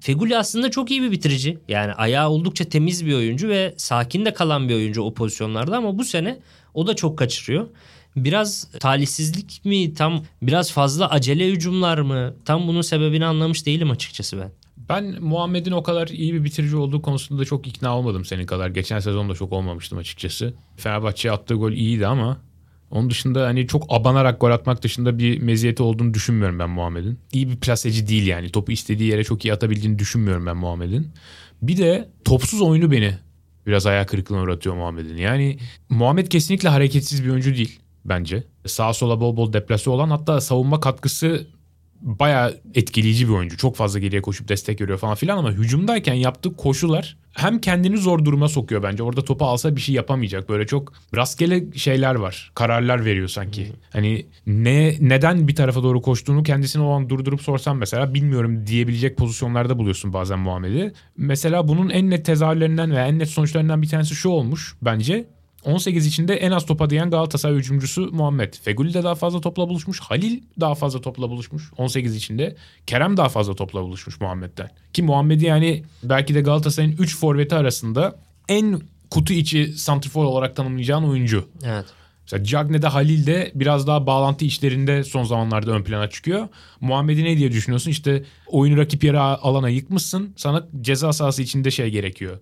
Feguli 0.00 0.38
aslında 0.38 0.70
çok 0.70 0.90
iyi 0.90 1.02
bir 1.02 1.10
bitirici. 1.10 1.58
Yani 1.68 1.92
ayağı 1.92 2.30
oldukça 2.30 2.64
temiz 2.64 3.06
bir 3.06 3.14
oyuncu 3.14 3.48
ve 3.48 3.74
sakin 3.76 4.24
de 4.24 4.32
kalan 4.32 4.68
bir 4.68 4.74
oyuncu 4.74 5.02
o 5.02 5.14
pozisyonlarda 5.14 5.76
ama 5.76 5.98
bu 5.98 6.04
sene 6.04 6.38
o 6.74 6.86
da 6.86 6.96
çok 6.96 7.18
kaçırıyor. 7.18 7.68
Biraz 8.16 8.68
talihsizlik 8.80 9.64
mi 9.64 9.94
tam 9.94 10.22
biraz 10.42 10.72
fazla 10.72 11.10
acele 11.10 11.48
hücumlar 11.48 11.98
mı 11.98 12.34
tam 12.44 12.68
bunun 12.68 12.82
sebebini 12.82 13.26
anlamış 13.26 13.66
değilim 13.66 13.90
açıkçası 13.90 14.38
ben. 14.38 14.50
Ben 14.88 15.16
Muhammed'in 15.20 15.72
o 15.72 15.82
kadar 15.82 16.08
iyi 16.08 16.34
bir 16.34 16.44
bitirici 16.44 16.76
olduğu 16.76 17.02
konusunda 17.02 17.44
çok 17.44 17.66
ikna 17.66 17.98
olmadım 17.98 18.24
senin 18.24 18.46
kadar. 18.46 18.68
Geçen 18.68 19.00
sezon 19.00 19.28
da 19.28 19.34
çok 19.34 19.52
olmamıştım 19.52 19.98
açıkçası. 19.98 20.54
Fenerbahçe'ye 20.76 21.32
attığı 21.32 21.54
gol 21.54 21.72
iyiydi 21.72 22.06
ama 22.06 22.38
onun 22.90 23.10
dışında 23.10 23.46
hani 23.46 23.66
çok 23.66 23.86
abanarak 23.88 24.40
gol 24.40 24.50
atmak 24.50 24.82
dışında 24.82 25.18
bir 25.18 25.40
meziyeti 25.40 25.82
olduğunu 25.82 26.14
düşünmüyorum 26.14 26.58
ben 26.58 26.70
Muhammed'in. 26.70 27.18
İyi 27.32 27.50
bir 27.50 27.56
plaseci 27.56 28.08
değil 28.08 28.26
yani. 28.26 28.50
Topu 28.50 28.72
istediği 28.72 29.10
yere 29.10 29.24
çok 29.24 29.44
iyi 29.44 29.52
atabildiğini 29.52 29.98
düşünmüyorum 29.98 30.46
ben 30.46 30.56
Muhammed'in. 30.56 31.08
Bir 31.62 31.76
de 31.76 32.08
topsuz 32.24 32.62
oyunu 32.62 32.90
beni 32.90 33.14
biraz 33.66 33.86
ayağı 33.86 34.06
kırıklığına 34.06 34.40
uğratıyor 34.40 34.74
Muhammed'in. 34.74 35.16
Yani 35.16 35.58
Muhammed 35.88 36.26
kesinlikle 36.26 36.68
hareketsiz 36.68 37.24
bir 37.24 37.30
oyuncu 37.30 37.54
değil 37.54 37.80
bence. 38.04 38.44
Sağa 38.66 38.92
sola 38.92 39.20
bol 39.20 39.36
bol 39.36 39.52
deplase 39.52 39.90
olan 39.90 40.10
hatta 40.10 40.40
savunma 40.40 40.80
katkısı 40.80 41.46
bayağı 42.02 42.60
etkileyici 42.74 43.28
bir 43.28 43.32
oyuncu. 43.32 43.56
Çok 43.56 43.76
fazla 43.76 43.98
geriye 43.98 44.22
koşup 44.22 44.48
destek 44.48 44.80
veriyor 44.80 44.98
falan 44.98 45.14
filan 45.14 45.38
ama 45.38 45.52
hücumdayken 45.52 46.14
yaptığı 46.14 46.56
koşular 46.56 47.16
hem 47.32 47.60
kendini 47.60 47.98
zor 47.98 48.24
duruma 48.24 48.48
sokuyor 48.48 48.82
bence. 48.82 49.02
Orada 49.02 49.24
topu 49.24 49.44
alsa 49.44 49.76
bir 49.76 49.80
şey 49.80 49.94
yapamayacak. 49.94 50.48
Böyle 50.48 50.66
çok 50.66 50.92
rastgele 51.16 51.72
şeyler 51.76 52.14
var. 52.14 52.52
Kararlar 52.54 53.04
veriyor 53.04 53.28
sanki. 53.28 53.72
Hani 53.92 54.26
ne 54.46 54.96
neden 55.00 55.48
bir 55.48 55.54
tarafa 55.54 55.82
doğru 55.82 56.02
koştuğunu 56.02 56.42
kendisine 56.42 56.82
o 56.82 56.90
an 56.90 57.10
durdurup 57.10 57.42
sorsan 57.42 57.76
mesela 57.76 58.14
bilmiyorum 58.14 58.66
diyebilecek 58.66 59.16
pozisyonlarda 59.16 59.78
buluyorsun 59.78 60.12
bazen 60.12 60.38
Muhammed'i. 60.38 60.92
Mesela 61.16 61.68
bunun 61.68 61.90
en 61.90 62.10
net 62.10 62.24
tezahürlerinden 62.24 62.90
veya 62.90 63.06
en 63.06 63.18
net 63.18 63.28
sonuçlarından 63.28 63.82
bir 63.82 63.88
tanesi 63.88 64.14
şu 64.14 64.28
olmuş 64.28 64.76
bence. 64.82 65.26
18 65.64 66.06
içinde 66.06 66.34
en 66.34 66.50
az 66.50 66.66
topa 66.66 66.90
diyen 66.90 67.10
Galatasaray 67.10 67.56
hücumcusu 67.56 68.10
Muhammed. 68.12 68.54
Feguli 68.62 68.94
de 68.94 69.02
daha 69.02 69.14
fazla 69.14 69.40
topla 69.40 69.68
buluşmuş. 69.68 70.00
Halil 70.00 70.42
daha 70.60 70.74
fazla 70.74 71.00
topla 71.00 71.30
buluşmuş 71.30 71.70
18 71.76 72.16
içinde. 72.16 72.56
Kerem 72.86 73.16
daha 73.16 73.28
fazla 73.28 73.54
topla 73.54 73.82
buluşmuş 73.82 74.20
Muhammed'den. 74.20 74.70
Ki 74.92 75.02
Muhammed'i 75.02 75.44
yani 75.44 75.84
belki 76.02 76.34
de 76.34 76.40
Galatasaray'ın 76.40 76.96
3 76.96 77.16
forveti 77.16 77.54
arasında 77.54 78.16
en 78.48 78.80
kutu 79.10 79.32
içi 79.32 79.72
santrifor 79.72 80.24
olarak 80.24 80.56
tanımlayacağın 80.56 81.02
oyuncu. 81.02 81.48
Evet. 81.64 81.84
Mesela 82.22 82.44
Cagney'de 82.44 82.86
Halil 82.86 83.26
de 83.26 83.52
biraz 83.54 83.86
daha 83.86 84.06
bağlantı 84.06 84.44
işlerinde 84.44 85.04
son 85.04 85.24
zamanlarda 85.24 85.70
ön 85.70 85.82
plana 85.82 86.10
çıkıyor. 86.10 86.48
Muhammed'i 86.80 87.24
ne 87.24 87.36
diye 87.38 87.52
düşünüyorsun? 87.52 87.90
İşte 87.90 88.24
oyunu 88.46 88.76
rakip 88.76 89.04
yere 89.04 89.18
alana 89.18 89.68
yıkmışsın. 89.68 90.34
Sana 90.36 90.68
ceza 90.80 91.12
sahası 91.12 91.42
içinde 91.42 91.70
şey 91.70 91.90
gerekiyor. 91.90 92.38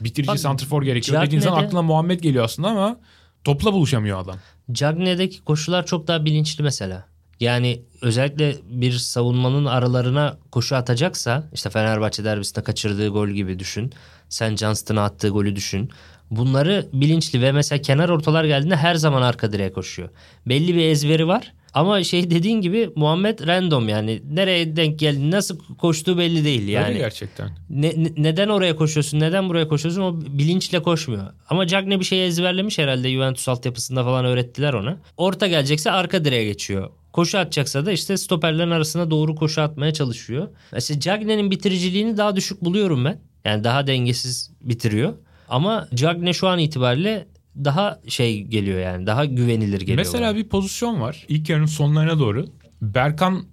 Bitirici 0.00 0.28
Bak, 0.28 0.38
santrfor 0.38 0.82
gerekiyor. 0.82 1.14
Cagney'de- 1.14 1.26
Dediğin 1.26 1.40
zaman 1.42 1.64
aklına 1.64 1.82
Muhammed 1.82 2.20
geliyor 2.20 2.44
aslında 2.44 2.68
ama 2.68 2.96
topla 3.44 3.72
buluşamıyor 3.72 4.18
adam. 4.20 4.36
Cagne'deki 4.72 5.44
koşular 5.44 5.86
çok 5.86 6.06
daha 6.06 6.24
bilinçli 6.24 6.62
mesela. 6.64 7.04
Yani 7.40 7.82
özellikle 8.02 8.56
bir 8.70 8.92
savunmanın 8.92 9.64
aralarına 9.64 10.38
koşu 10.50 10.76
atacaksa 10.76 11.48
işte 11.54 11.70
Fenerbahçe 11.70 12.24
derbisinde 12.24 12.64
kaçırdığı 12.64 13.08
gol 13.08 13.28
gibi 13.28 13.58
düşün. 13.58 13.92
Sen 14.28 14.56
Johnston'a 14.56 15.04
attığı 15.04 15.28
golü 15.28 15.56
düşün. 15.56 15.90
Bunları 16.30 16.88
bilinçli 16.92 17.42
ve 17.42 17.52
mesela 17.52 17.82
kenar 17.82 18.08
ortalar 18.08 18.44
geldiğinde 18.44 18.76
her 18.76 18.94
zaman 18.94 19.22
arka 19.22 19.52
direğe 19.52 19.72
koşuyor. 19.72 20.08
Belli 20.46 20.74
bir 20.74 20.84
ezberi 20.84 21.26
var. 21.28 21.52
Ama 21.74 22.04
şey 22.04 22.30
dediğin 22.30 22.60
gibi 22.60 22.90
Muhammed 22.96 23.46
random 23.46 23.88
yani 23.88 24.22
nereye 24.30 24.76
denk 24.76 24.98
geldi 24.98 25.30
nasıl 25.30 25.58
koştuğu 25.78 26.18
belli 26.18 26.44
değil 26.44 26.68
yani. 26.68 26.88
Öyle 26.88 26.98
gerçekten. 26.98 27.50
Ne- 27.70 27.94
ne- 27.96 28.12
neden 28.16 28.48
oraya 28.48 28.76
koşuyorsun, 28.76 29.20
neden 29.20 29.48
buraya 29.48 29.68
koşuyorsun 29.68 30.02
o 30.02 30.20
bilinçle 30.38 30.82
koşmuyor. 30.82 31.26
Ama 31.50 31.66
Cagne 31.66 32.00
bir 32.00 32.04
şey 32.04 32.26
ezberlemiş 32.26 32.78
herhalde 32.78 33.10
Juventus 33.10 33.48
altyapısında 33.48 34.04
falan 34.04 34.24
öğrettiler 34.24 34.72
ona. 34.74 34.96
Orta 35.16 35.46
gelecekse 35.46 35.90
arka 35.90 36.24
direğe 36.24 36.44
geçiyor. 36.44 36.90
Koşu 37.12 37.38
atacaksa 37.38 37.86
da 37.86 37.92
işte 37.92 38.16
stoperlerin 38.16 38.70
arasına 38.70 39.10
doğru 39.10 39.34
koşu 39.34 39.62
atmaya 39.62 39.92
çalışıyor. 39.92 40.48
Mesela 40.72 41.00
Cagne'nin 41.00 41.50
bitiriciliğini 41.50 42.16
daha 42.16 42.36
düşük 42.36 42.64
buluyorum 42.64 43.04
ben. 43.04 43.20
Yani 43.44 43.64
daha 43.64 43.86
dengesiz 43.86 44.50
bitiriyor. 44.60 45.12
Ama 45.48 45.88
Cagne 45.94 46.32
şu 46.32 46.48
an 46.48 46.58
itibariyle 46.58 47.26
daha 47.56 48.00
şey 48.08 48.42
geliyor 48.42 48.80
yani 48.80 49.06
daha 49.06 49.24
güvenilir 49.24 49.80
geliyor. 49.80 49.98
Mesela 49.98 50.24
bana. 50.24 50.36
bir 50.36 50.48
pozisyon 50.48 51.00
var. 51.00 51.24
İlk 51.28 51.48
yarının 51.48 51.66
sonlarına 51.66 52.18
doğru. 52.18 52.46
Berkan 52.82 53.46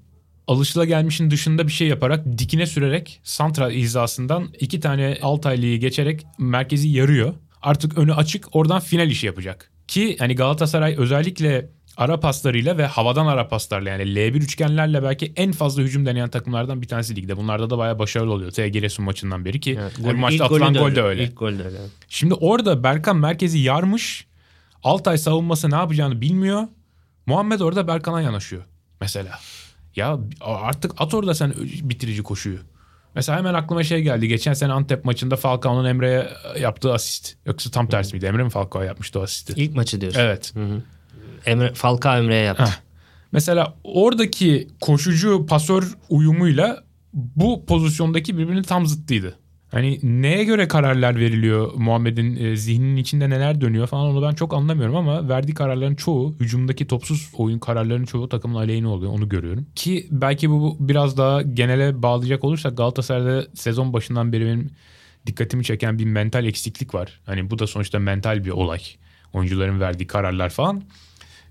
alışılagelmişin 0.48 1.32
dışında 1.32 1.68
bir 1.68 1.72
şey 1.72 1.88
yaparak 1.88 2.38
dikine 2.38 2.66
sürerek 2.66 3.20
santra 3.24 3.70
hizasından 3.70 4.50
iki 4.60 4.80
tane 4.80 5.18
Altaylı'yı 5.22 5.80
geçerek 5.80 6.26
merkezi 6.38 6.90
yarıyor. 6.90 7.34
Artık 7.62 7.98
önü 7.98 8.14
açık 8.14 8.56
oradan 8.56 8.80
final 8.80 9.12
işi 9.12 9.26
yapacak. 9.26 9.72
Ki 9.88 10.16
hani 10.20 10.36
Galatasaray 10.36 10.96
özellikle 10.98 11.70
ara 11.98 12.20
paslarıyla 12.20 12.78
ve 12.78 12.86
havadan 12.86 13.26
ara 13.28 13.48
paslarla 13.48 13.90
yani 13.90 14.04
L1 14.04 14.32
üçgenlerle 14.38 15.04
belki 15.04 15.34
en 15.36 15.52
fazla 15.52 15.82
hücum 15.82 16.06
deneyen 16.06 16.30
takımlardan 16.30 16.82
bir 16.82 16.88
tanesi 16.88 17.16
ligde. 17.16 17.38
Bunlarda 17.38 17.70
da 17.70 17.78
bayağı 17.78 18.00
başarılı 18.00 18.34
oluyor. 18.34 18.52
TG 18.52 18.74
Giresun 18.74 19.06
maçından 19.06 19.46
beri 19.46 19.60
ki 19.60 19.78
Evet, 19.82 19.94
bu 20.00 20.04
gol- 20.04 20.14
maçta 20.16 20.46
atılan 20.46 20.74
gol 20.74 20.96
de 20.96 21.02
öyle. 21.02 21.24
İlk 21.24 21.38
gol 21.38 21.60
de 21.60 21.64
öyle. 21.64 21.78
Şimdi 22.10 22.34
orada 22.34 22.84
Berkan 22.84 23.18
merkezi 23.18 23.60
yarmış. 23.60 24.26
Altay 24.84 25.18
savunması 25.18 25.72
ne 25.72 25.76
yapacağını 25.76 26.22
bilmiyor. 26.22 26.64
Muhammed 27.26 27.60
orada 27.60 27.88
Berkan'a 27.88 28.22
yanaşıyor 28.22 28.64
mesela. 29.02 29.40
Ya 29.96 30.20
artık 30.42 30.92
at 30.98 31.14
orada 31.14 31.34
sen 31.34 31.54
bitirici 31.82 32.24
koşuyu. 32.24 32.58
Mesela 33.16 33.38
hemen 33.38 33.54
aklıma 33.54 33.84
şey 33.84 34.02
geldi. 34.02 34.28
Geçen 34.28 34.54
sene 34.54 34.74
Antep 34.74 35.06
maçında 35.06 35.36
Falcao'nun 35.36 35.86
Emre'ye 35.86 36.30
yaptığı 36.60 36.94
asist. 36.94 37.36
Yoksa 37.46 37.72
tam 37.72 37.88
tersi 37.88 38.14
miydi? 38.14 38.26
Emre 38.26 38.44
mi 38.44 38.50
Falcao 38.50 38.82
yapmıştı 38.82 39.20
o 39.20 39.24
asisti? 39.24 39.54
İlk 39.56 39.76
maçı 39.76 40.02
diyorsun. 40.02 40.20
Evet. 40.20 40.54
Emre, 41.46 41.74
Falcao 41.74 42.18
Emre'ye 42.18 42.44
yaptı. 42.44 42.64
Heh. 42.64 42.80
Mesela 43.32 43.74
oradaki 43.84 44.68
koşucu 44.82 45.46
pasör 45.46 45.84
uyumuyla 46.10 46.84
bu 47.14 47.66
pozisyondaki 47.66 48.38
birbirinin 48.38 48.64
tam 48.64 48.86
zıttıydı. 48.86 49.36
Hani 49.72 50.00
neye 50.04 50.44
göre 50.44 50.68
kararlar 50.68 51.16
veriliyor 51.16 51.72
Muhammed'in 51.76 52.36
e, 52.36 52.56
zihninin 52.56 52.96
içinde 52.96 53.30
neler 53.30 53.62
dönüyor 53.62 53.88
falan 53.88 54.06
onu 54.06 54.22
ben 54.22 54.34
çok 54.34 54.54
anlamıyorum 54.54 54.96
ama 54.96 55.30
verdiği 55.30 55.54
kararların 55.54 55.96
çoğu 55.96 56.36
hücumdaki 56.40 56.88
topsuz 56.88 57.30
oyun 57.34 57.60
kararlarının 57.60 58.06
çoğu 58.06 58.30
takımın 58.30 58.56
aleyhine 58.56 58.88
oluyor 58.88 59.12
onu 59.12 59.30
görüyorum. 59.30 59.68
Ki 59.76 60.08
belki 60.12 60.50
bu 60.50 60.78
biraz 60.80 61.18
daha 61.18 61.42
genele 61.42 62.02
bağlayacak 62.02 62.44
olursak 62.44 62.78
Galatasaray'da 62.78 63.46
sezon 63.54 63.94
başından 63.94 64.34
beri 64.34 64.46
benim 64.46 64.70
dikkatimi 65.28 65.64
çeken 65.64 66.00
bir 66.00 66.06
mental 66.06 66.46
eksiklik 66.46 66.94
var. 66.94 67.20
Hani 67.26 67.50
bu 67.50 67.60
da 67.60 67.68
sonuçta 67.68 68.00
mental 68.00 68.46
bir 68.46 68.52
olay. 68.52 68.82
Oyuncuların 69.34 69.80
verdiği 69.80 70.08
kararlar 70.08 70.50
falan. 70.50 70.84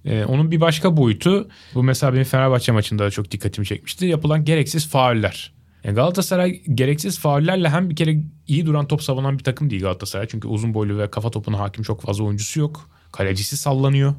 Ee, 0.05 0.25
onun 0.25 0.51
bir 0.51 0.61
başka 0.61 0.97
boyutu 0.97 1.49
bu 1.75 1.83
mesela 1.83 2.13
benim 2.13 2.25
Fenerbahçe 2.25 2.73
maçında 2.73 3.05
da 3.05 3.11
çok 3.11 3.31
dikkatimi 3.31 3.67
çekmişti. 3.67 4.07
Yapılan 4.07 4.45
gereksiz 4.45 4.89
fauller. 4.89 5.53
Yani 5.85 5.95
Galatasaray 5.95 6.63
gereksiz 6.75 7.19
faullerle 7.19 7.69
hem 7.69 7.91
bir 7.91 7.97
kere 7.97 8.17
iyi 8.47 8.67
duran 8.67 8.87
top 8.87 9.03
savunan 9.03 9.39
bir 9.39 9.45
takım 9.45 9.71
değil 9.71 9.83
Galatasaray. 9.83 10.27
Çünkü 10.31 10.49
uzun 10.49 10.75
boylu 10.75 10.99
ve 10.99 11.11
kafa 11.11 11.31
topuna 11.31 11.59
hakim 11.59 11.85
çok 11.85 12.03
fazla 12.03 12.25
oyuncusu 12.25 12.61
yok. 12.61 12.91
Kalecisi 13.13 13.57
sallanıyor. 13.57 14.15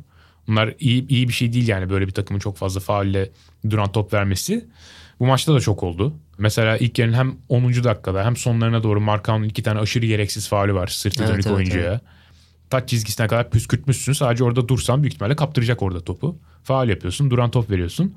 Bunlar 0.48 0.74
iyi, 0.80 1.08
iyi 1.08 1.28
bir 1.28 1.34
şey 1.34 1.54
değil 1.54 1.68
yani 1.68 1.90
böyle 1.90 2.08
bir 2.08 2.12
takımın 2.12 2.40
çok 2.40 2.58
fazla 2.58 2.80
faulle 2.80 3.30
duran 3.70 3.92
top 3.92 4.14
vermesi. 4.14 4.66
Bu 5.20 5.26
maçta 5.26 5.54
da 5.54 5.60
çok 5.60 5.84
oldu. 5.84 6.14
Mesela 6.38 6.78
ilk 6.78 7.00
yarının 7.00 7.18
hem 7.18 7.36
10. 7.50 7.74
dakikada 7.84 8.26
hem 8.26 8.36
sonlarına 8.36 8.84
doğru 8.84 9.02
Markao'nun 9.02 9.44
iki 9.44 9.64
tane 9.64 9.80
aşırı 9.80 10.06
gereksiz 10.06 10.48
faulü 10.48 10.74
var 10.74 10.88
sırtı 10.88 11.24
Evet, 11.24 11.34
dönük 11.34 11.46
evet, 11.48 11.58
oyuncuya. 11.58 12.02
Taç 12.72 12.90
çizgisine 12.90 13.28
kadar 13.28 13.50
püskürtmüşsün. 13.50 14.14
Sadece 14.14 14.44
orada 14.44 14.68
dursan 14.68 15.04
büyük 15.04 15.14
ihtimalle 15.14 15.36
kaptıracak 15.36 15.82
orada 15.82 16.00
topu. 16.04 16.38
Faal 16.64 16.90
yapıyorsun, 16.90 17.32
duran 17.32 17.52
top 17.52 17.70
veriyorsun. 17.70 18.16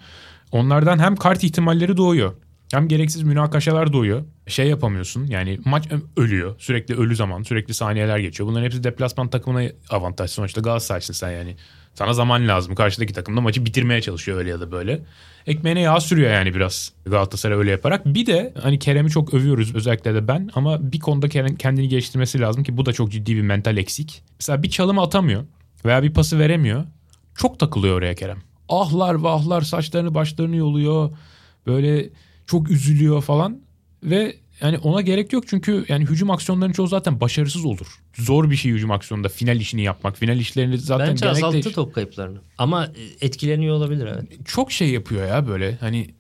Onlardan 0.53 0.99
hem 0.99 1.17
kart 1.17 1.45
ihtimalleri 1.45 1.97
doğuyor. 1.97 2.33
Hem 2.73 2.89
gereksiz 2.89 3.23
münakaşalar 3.23 3.93
doğuyor. 3.93 4.25
Şey 4.47 4.67
yapamıyorsun 4.69 5.27
yani 5.27 5.59
maç 5.65 5.89
ölüyor. 6.17 6.55
Sürekli 6.59 6.95
ölü 6.95 7.17
zaman, 7.17 7.43
sürekli 7.43 7.75
saniyeler 7.75 8.19
geçiyor. 8.19 8.49
Bunların 8.49 8.65
hepsi 8.65 8.85
deplasman 8.85 9.29
takımına 9.29 9.69
avantaj. 9.91 10.31
Sonuçta 10.31 10.61
Galatasaray'sın 10.61 11.15
sen 11.15 11.31
yani. 11.31 11.57
Sana 11.95 12.13
zaman 12.13 12.49
lazım. 12.49 12.75
Karşıdaki 12.75 13.13
takım 13.13 13.37
da 13.37 13.41
maçı 13.41 13.67
bitirmeye 13.67 14.01
çalışıyor 14.01 14.39
öyle 14.39 14.51
ya 14.51 14.61
da 14.61 14.73
böyle. 14.73 15.03
Ekmeğine 15.47 15.81
yağ 15.81 16.01
sürüyor 16.01 16.31
yani 16.31 16.55
biraz 16.55 16.93
Galatasaray 17.07 17.59
öyle 17.59 17.71
yaparak. 17.71 18.07
Bir 18.07 18.27
de 18.27 18.55
hani 18.63 18.79
Kerem'i 18.79 19.11
çok 19.11 19.35
övüyoruz 19.35 19.75
özellikle 19.75 20.15
de 20.15 20.29
ben. 20.29 20.51
Ama 20.55 20.93
bir 20.93 21.01
konuda 21.01 21.29
Kerem 21.29 21.57
kendini 21.57 21.89
geliştirmesi 21.89 22.41
lazım 22.41 22.63
ki 22.63 22.77
bu 22.77 22.87
da 22.87 22.93
çok 22.93 23.13
ciddi 23.13 23.37
bir 23.37 23.43
mental 23.43 23.77
eksik. 23.77 24.23
Mesela 24.41 24.63
bir 24.63 24.71
çalımı 24.71 25.03
atamıyor 25.03 25.45
veya 25.85 26.03
bir 26.03 26.13
pası 26.13 26.39
veremiyor. 26.39 26.85
Çok 27.37 27.59
takılıyor 27.59 27.99
oraya 27.99 28.15
Kerem. 28.15 28.39
Ahlar 28.69 29.15
vahlar 29.15 29.63
saçlarını 29.63 30.15
başlarını 30.15 30.57
yoluyor. 30.57 31.11
Böyle 31.67 32.11
çok 32.47 32.71
üzülüyor 32.71 33.23
falan. 33.23 33.61
Ve 34.03 34.37
yani 34.61 34.79
ona 34.79 35.01
gerek 35.01 35.33
yok 35.33 35.45
çünkü 35.49 35.85
yani 35.89 36.05
hücum 36.05 36.31
aksiyonlarının 36.31 36.73
çoğu 36.73 36.87
zaten 36.87 37.21
başarısız 37.21 37.65
olur. 37.65 37.87
Zor 38.15 38.51
bir 38.51 38.57
şey 38.57 38.73
hücum 38.73 38.91
aksiyonunda 38.91 39.29
final 39.29 39.61
işini 39.61 39.83
yapmak. 39.83 40.19
Final 40.19 40.39
işlerini 40.39 40.79
zaten 40.79 41.09
Bence 41.09 41.27
genellikle 41.27 41.47
azalttı 41.47 41.73
top 41.73 41.95
kayıplarını. 41.95 42.39
Ama 42.59 42.89
etkileniyor 43.21 43.77
olabilir 43.77 44.07
evet. 44.07 44.47
çok 44.47 44.73
şey 44.73 44.91
yapıyor 44.91 45.29
ya 45.29 45.49
böyle 45.49 45.77
hani 45.77 46.15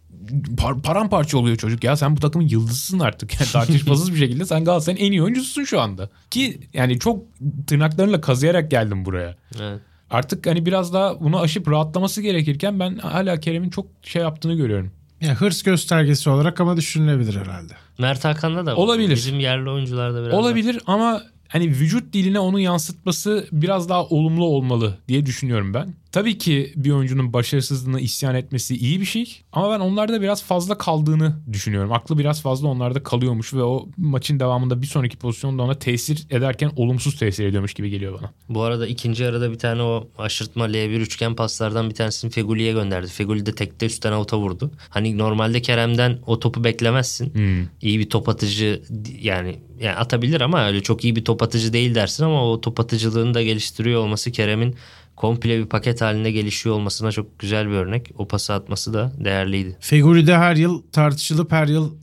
par- 0.56 0.82
paramparça 0.82 1.38
oluyor 1.38 1.56
çocuk 1.56 1.84
ya 1.84 1.96
sen 1.96 2.16
bu 2.16 2.20
takımın 2.20 2.48
yıldızısın 2.48 2.98
artık 2.98 3.40
yani 3.40 3.48
tartışmasız 3.52 4.12
bir 4.12 4.18
şekilde 4.18 4.44
sen 4.44 4.64
Galatasaray'ın 4.64 5.06
en 5.06 5.12
iyi 5.12 5.22
oyuncususun 5.22 5.64
şu 5.64 5.80
anda 5.80 6.10
ki 6.30 6.60
yani 6.72 6.98
çok 6.98 7.22
tırnaklarıyla 7.66 8.20
kazıyarak 8.20 8.70
geldim 8.70 9.04
buraya 9.04 9.36
evet. 9.60 9.80
artık 10.10 10.46
hani 10.46 10.66
biraz 10.66 10.92
daha 10.92 11.20
bunu 11.20 11.40
aşıp 11.40 11.70
rahatlaması 11.70 12.22
gerekirken 12.22 12.80
ben 12.80 12.98
hala 12.98 13.40
Kerem'in 13.40 13.70
çok 13.70 13.86
şey 14.02 14.22
yaptığını 14.22 14.54
görüyorum 14.54 14.92
Ya 15.20 15.34
hırs 15.34 15.62
göstergesi 15.62 16.30
olarak 16.30 16.60
ama 16.60 16.76
düşünülebilir 16.76 17.36
herhalde. 17.36 17.72
Mert 17.98 18.24
Hakan'da 18.24 18.66
da. 18.66 18.76
Olabilir. 18.76 19.16
Bizim 19.16 19.40
yerli 19.40 19.70
oyuncularda 19.70 20.22
biraz. 20.24 20.34
olabilir 20.34 20.80
ama 20.86 21.22
hani 21.48 21.68
vücut 21.68 22.12
diline 22.12 22.38
onu 22.38 22.60
yansıtması 22.60 23.48
biraz 23.52 23.88
daha 23.88 24.04
olumlu 24.04 24.44
olmalı 24.44 24.98
diye 25.08 25.26
düşünüyorum 25.26 25.74
ben. 25.74 25.94
Tabii 26.14 26.38
ki 26.38 26.72
bir 26.76 26.90
oyuncunun 26.90 27.32
başarısızlığına 27.32 28.00
isyan 28.00 28.34
etmesi 28.34 28.76
iyi 28.76 29.00
bir 29.00 29.06
şey 29.06 29.42
ama 29.52 29.70
ben 29.70 29.80
onlarda 29.80 30.22
biraz 30.22 30.42
fazla 30.42 30.78
kaldığını 30.78 31.36
düşünüyorum. 31.52 31.92
Aklı 31.92 32.18
biraz 32.18 32.42
fazla 32.42 32.68
onlarda 32.68 33.02
kalıyormuş 33.02 33.54
ve 33.54 33.62
o 33.62 33.88
maçın 33.96 34.40
devamında 34.40 34.82
bir 34.82 34.86
sonraki 34.86 35.16
pozisyonda 35.16 35.62
ona 35.62 35.74
tesir 35.74 36.26
ederken 36.30 36.70
olumsuz 36.76 37.18
tesir 37.18 37.46
ediyormuş 37.46 37.74
gibi 37.74 37.90
geliyor 37.90 38.18
bana. 38.18 38.32
Bu 38.48 38.62
arada 38.62 38.86
ikinci 38.86 39.26
arada 39.26 39.50
bir 39.50 39.58
tane 39.58 39.82
o 39.82 40.08
aşırtma 40.18 40.66
L1 40.66 40.98
üçgen 40.98 41.36
paslardan 41.36 41.90
bir 41.90 41.94
tanesini 41.94 42.30
Feguli'ye 42.30 42.72
gönderdi. 42.72 43.08
Feguli 43.08 43.46
de 43.46 43.54
tekte 43.54 43.86
üstten 43.86 44.12
avuta 44.12 44.38
vurdu. 44.38 44.70
Hani 44.88 45.18
normalde 45.18 45.62
Kerem'den 45.62 46.18
o 46.26 46.38
topu 46.38 46.64
beklemezsin. 46.64 47.34
Hmm. 47.34 47.66
İyi 47.82 47.98
bir 47.98 48.10
top 48.10 48.28
atıcı 48.28 48.82
yani, 49.20 49.58
yani 49.80 49.96
atabilir 49.96 50.40
ama 50.40 50.66
öyle 50.66 50.82
çok 50.82 51.04
iyi 51.04 51.16
bir 51.16 51.24
top 51.24 51.42
atıcı 51.42 51.72
değil 51.72 51.94
dersin 51.94 52.24
ama 52.24 52.50
o 52.50 52.60
top 52.60 52.80
atıcılığını 52.80 53.34
da 53.34 53.42
geliştiriyor 53.42 54.00
olması 54.00 54.32
Kerem'in 54.32 54.74
komple 55.16 55.58
bir 55.58 55.66
paket 55.66 56.00
halinde 56.00 56.30
gelişiyor 56.30 56.74
olmasına 56.74 57.12
çok 57.12 57.38
güzel 57.38 57.66
bir 57.66 57.74
örnek. 57.74 58.10
O 58.18 58.28
pası 58.28 58.54
atması 58.54 58.94
da 58.94 59.12
değerliydi. 59.24 59.76
Feguri'de 59.80 60.36
her 60.36 60.56
yıl 60.56 60.82
tartışılıp 60.92 61.52
her 61.52 61.66
yıl 61.66 61.94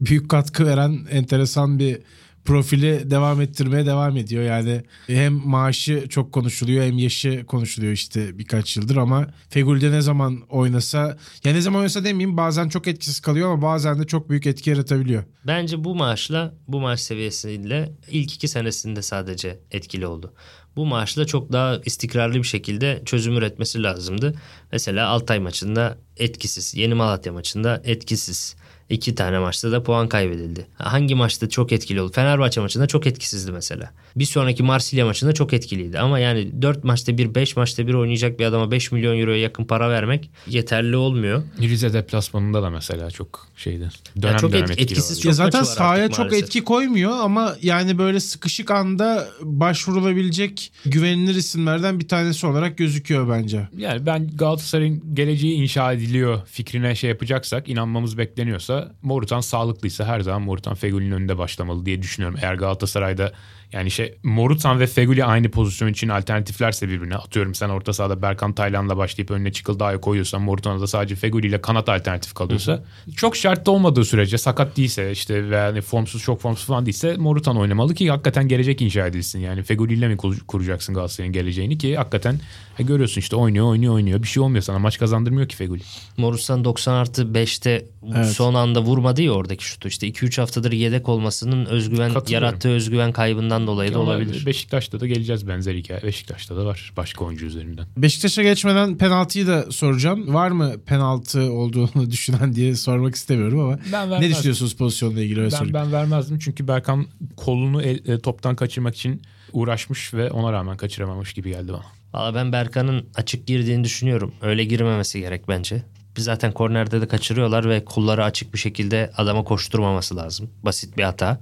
büyük 0.00 0.28
katkı 0.28 0.66
veren 0.66 0.98
enteresan 1.10 1.78
bir 1.78 1.98
profili 2.44 3.10
devam 3.10 3.40
ettirmeye 3.40 3.86
devam 3.86 4.16
ediyor. 4.16 4.42
Yani 4.42 4.82
hem 5.06 5.32
maaşı 5.32 6.08
çok 6.08 6.32
konuşuluyor 6.32 6.84
hem 6.84 6.98
yaşı 6.98 7.44
konuşuluyor 7.46 7.92
işte 7.92 8.38
birkaç 8.38 8.76
yıldır 8.76 8.96
ama 8.96 9.26
Feguri'de 9.48 9.92
ne 9.92 10.00
zaman 10.00 10.40
oynasa 10.48 11.18
ya 11.44 11.52
ne 11.52 11.60
zaman 11.60 11.78
oynasa 11.78 12.04
demeyeyim 12.04 12.36
bazen 12.36 12.68
çok 12.68 12.88
etkisiz 12.88 13.20
kalıyor 13.20 13.52
ama 13.52 13.62
bazen 13.62 13.98
de 13.98 14.06
çok 14.06 14.30
büyük 14.30 14.46
etki 14.46 14.70
yaratabiliyor. 14.70 15.24
Bence 15.46 15.84
bu 15.84 15.94
maaşla 15.94 16.54
bu 16.68 16.80
maaş 16.80 17.00
seviyesiyle 17.00 17.92
ilk 18.10 18.34
iki 18.34 18.48
senesinde 18.48 19.02
sadece 19.02 19.58
etkili 19.70 20.06
oldu. 20.06 20.34
Bu 20.76 20.86
maaşla 20.86 21.24
çok 21.24 21.52
daha 21.52 21.80
istikrarlı 21.84 22.34
bir 22.34 22.44
şekilde 22.44 23.02
çözüm 23.04 23.36
üretmesi 23.36 23.82
lazımdı. 23.82 24.34
Mesela 24.72 25.08
Altay 25.08 25.38
maçında 25.38 25.98
etkisiz, 26.16 26.74
Yeni 26.74 26.94
Malatya 26.94 27.32
maçında 27.32 27.82
etkisiz. 27.84 28.56
İki 28.90 29.14
tane 29.14 29.38
maçta 29.38 29.72
da 29.72 29.82
puan 29.82 30.08
kaybedildi. 30.08 30.66
Hangi 30.74 31.14
maçta 31.14 31.48
çok 31.48 31.72
etkili 31.72 32.00
oldu? 32.00 32.12
Fenerbahçe 32.12 32.60
maçında 32.60 32.86
çok 32.86 33.06
etkisizdi 33.06 33.52
mesela. 33.52 33.90
Bir 34.16 34.24
sonraki 34.24 34.62
Marsilya 34.62 35.06
maçında 35.06 35.32
çok 35.32 35.52
etkiliydi. 35.52 35.98
Ama 35.98 36.18
yani 36.18 36.62
4 36.62 36.84
maçta 36.84 37.18
bir 37.18 37.34
5 37.34 37.56
maçta 37.56 37.86
bir 37.86 37.94
oynayacak 37.94 38.38
bir 38.38 38.44
adama 38.44 38.70
5 38.70 38.92
milyon 38.92 39.18
euroya 39.20 39.40
yakın 39.40 39.64
para 39.64 39.90
vermek 39.90 40.30
yeterli 40.46 40.96
olmuyor. 40.96 41.42
Rize 41.60 41.92
deplasmanında 41.92 42.62
da 42.62 42.70
mesela 42.70 43.10
çok 43.10 43.46
şeydi. 43.56 43.90
Dönem 44.22 44.36
çok 44.36 44.52
dönem 44.52 44.64
et- 44.70 44.80
etkisiz 44.80 45.10
oldu. 45.18 45.22
çok 45.22 45.26
ya 45.30 45.32
zaten 45.32 45.62
sahaya 45.62 46.04
artık 46.04 46.16
çok 46.16 46.24
maalesef. 46.26 46.44
etki 46.44 46.64
koymuyor 46.64 47.12
ama 47.12 47.56
yani 47.62 47.98
böyle 47.98 48.20
sıkışık 48.20 48.70
anda 48.70 49.28
başvurulabilecek 49.42 50.72
güvenilir 50.86 51.34
isimlerden 51.34 52.00
bir 52.00 52.08
tanesi 52.08 52.46
olarak 52.46 52.78
gözüküyor 52.78 53.28
bence. 53.28 53.68
Yani 53.76 54.06
ben 54.06 54.28
Galatasaray'ın 54.36 55.14
geleceği 55.14 55.52
inşa 55.54 55.92
ediliyor 55.92 56.46
fikrine 56.46 56.94
şey 56.94 57.10
yapacaksak 57.10 57.68
inanmamız 57.68 58.18
bekleniyorsa 58.18 58.79
Morutan 59.02 59.40
sağlıklıysa 59.40 60.04
her 60.04 60.20
zaman 60.20 60.42
Morutan 60.42 60.74
Fegüli'nin 60.74 61.12
önünde 61.12 61.38
başlamalı 61.38 61.86
diye 61.86 62.02
düşünüyorum. 62.02 62.38
Eğer 62.42 62.54
Galatasaray'da 62.54 63.32
yani 63.72 63.90
şey 63.90 64.18
Morutan 64.22 64.80
ve 64.80 64.86
Fegüli 64.86 65.24
aynı 65.24 65.50
pozisyon 65.50 65.88
için 65.88 66.08
alternatiflerse 66.08 66.88
birbirine 66.88 67.16
atıyorum 67.16 67.54
sen 67.54 67.68
orta 67.68 67.92
sahada 67.92 68.22
Berkan 68.22 68.52
Taylan'la 68.52 68.96
başlayıp 68.96 69.30
önüne 69.30 69.52
Çıkıldağ'ı 69.52 70.00
koyuyorsan 70.00 70.42
Morutan'a 70.42 70.80
da 70.80 70.86
sadece 70.86 71.14
Fegüli 71.16 71.46
ile 71.46 71.60
kanat 71.60 71.88
alternatif 71.88 72.34
kalıyorsa 72.34 72.84
çok 73.16 73.36
şartta 73.36 73.70
olmadığı 73.70 74.04
sürece 74.04 74.38
sakat 74.38 74.76
değilse 74.76 75.12
işte 75.12 75.50
veya 75.50 75.64
hani 75.64 75.80
formsuz 75.80 76.22
çok 76.22 76.40
formsuz 76.40 76.66
falan 76.66 76.86
değilse 76.86 77.16
Morutan 77.16 77.56
oynamalı 77.56 77.94
ki 77.94 78.10
hakikaten 78.10 78.48
gelecek 78.48 78.82
inşa 78.82 79.06
edilsin. 79.06 79.40
Yani 79.40 79.62
Fegüli 79.62 79.94
ile 79.94 80.08
mi 80.08 80.16
kur- 80.16 80.40
kuracaksın 80.46 80.94
Galatasaray'ın 80.94 81.32
geleceğini 81.32 81.78
ki 81.78 81.96
hakikaten 81.96 82.40
e, 82.78 82.82
görüyorsun 82.82 83.20
işte 83.20 83.36
oynuyor 83.36 83.66
oynuyor 83.66 83.94
oynuyor 83.94 84.22
bir 84.22 84.28
şey 84.28 84.42
olmuyor 84.42 84.62
sana 84.62 84.78
maç 84.78 84.98
kazandırmıyor 84.98 85.48
ki 85.48 85.56
Fegüli. 85.56 85.82
Morus'tan 86.16 86.64
90 86.64 86.94
artı 86.94 87.22
5'te 87.22 87.84
Evet. 88.16 88.26
son 88.26 88.54
anda 88.54 88.80
vurmadı 88.82 89.22
ya 89.22 89.32
oradaki 89.32 89.64
şutu. 89.64 89.88
İşte 89.88 90.08
2-3 90.08 90.40
haftadır 90.40 90.72
yedek 90.72 91.08
olmasının 91.08 91.66
özgüven 91.66 92.12
yarattığı 92.28 92.68
özgüven 92.68 93.12
kaybından 93.12 93.59
dolayı 93.66 93.94
da 93.94 93.98
olabilir. 93.98 94.46
Beşiktaş'ta 94.46 95.00
da 95.00 95.06
geleceğiz 95.06 95.48
benzer 95.48 95.74
hikaye. 95.74 96.02
Beşiktaş'ta 96.02 96.56
da 96.56 96.64
var 96.66 96.92
başka 96.96 97.24
oyuncu 97.24 97.46
üzerinden. 97.46 97.86
Beşiktaş'a 97.96 98.42
geçmeden 98.42 98.98
penaltıyı 98.98 99.46
da 99.46 99.72
soracağım. 99.72 100.34
Var 100.34 100.50
mı 100.50 100.72
penaltı 100.86 101.52
olduğunu 101.52 102.10
düşünen 102.10 102.52
diye 102.54 102.74
sormak 102.76 103.14
istemiyorum 103.14 103.60
ama 103.60 103.78
Ben 103.92 104.06
ne 104.06 104.10
vermezdim. 104.10 104.30
düşünüyorsunuz 104.36 104.76
pozisyonla 104.76 105.20
ilgili 105.20 105.40
öyle 105.40 105.50
Ben, 105.52 105.56
sorayım. 105.56 105.74
ben 105.74 105.92
vermezdim 105.92 106.38
çünkü 106.38 106.68
Berkan 106.68 107.06
kolunu 107.36 107.82
el- 107.82 108.08
e, 108.08 108.18
toptan 108.18 108.56
kaçırmak 108.56 108.96
için 108.96 109.22
uğraşmış 109.52 110.14
ve 110.14 110.30
ona 110.30 110.52
rağmen 110.52 110.76
kaçıramamış 110.76 111.32
gibi 111.32 111.50
geldi 111.50 111.72
bana. 111.72 111.84
Valla 112.14 112.34
ben 112.34 112.52
Berkan'ın 112.52 113.06
açık 113.14 113.46
girdiğini 113.46 113.84
düşünüyorum. 113.84 114.34
Öyle 114.42 114.64
girmemesi 114.64 115.20
gerek 115.20 115.48
bence. 115.48 115.82
Biz 116.16 116.24
zaten 116.24 116.52
kornerde 116.52 117.00
de 117.00 117.08
kaçırıyorlar 117.08 117.68
ve 117.68 117.84
kolları 117.84 118.24
açık 118.24 118.54
bir 118.54 118.58
şekilde 118.58 119.10
adama 119.16 119.44
koşturmaması 119.44 120.16
lazım. 120.16 120.50
Basit 120.62 120.96
bir 120.98 121.02
hata. 121.02 121.40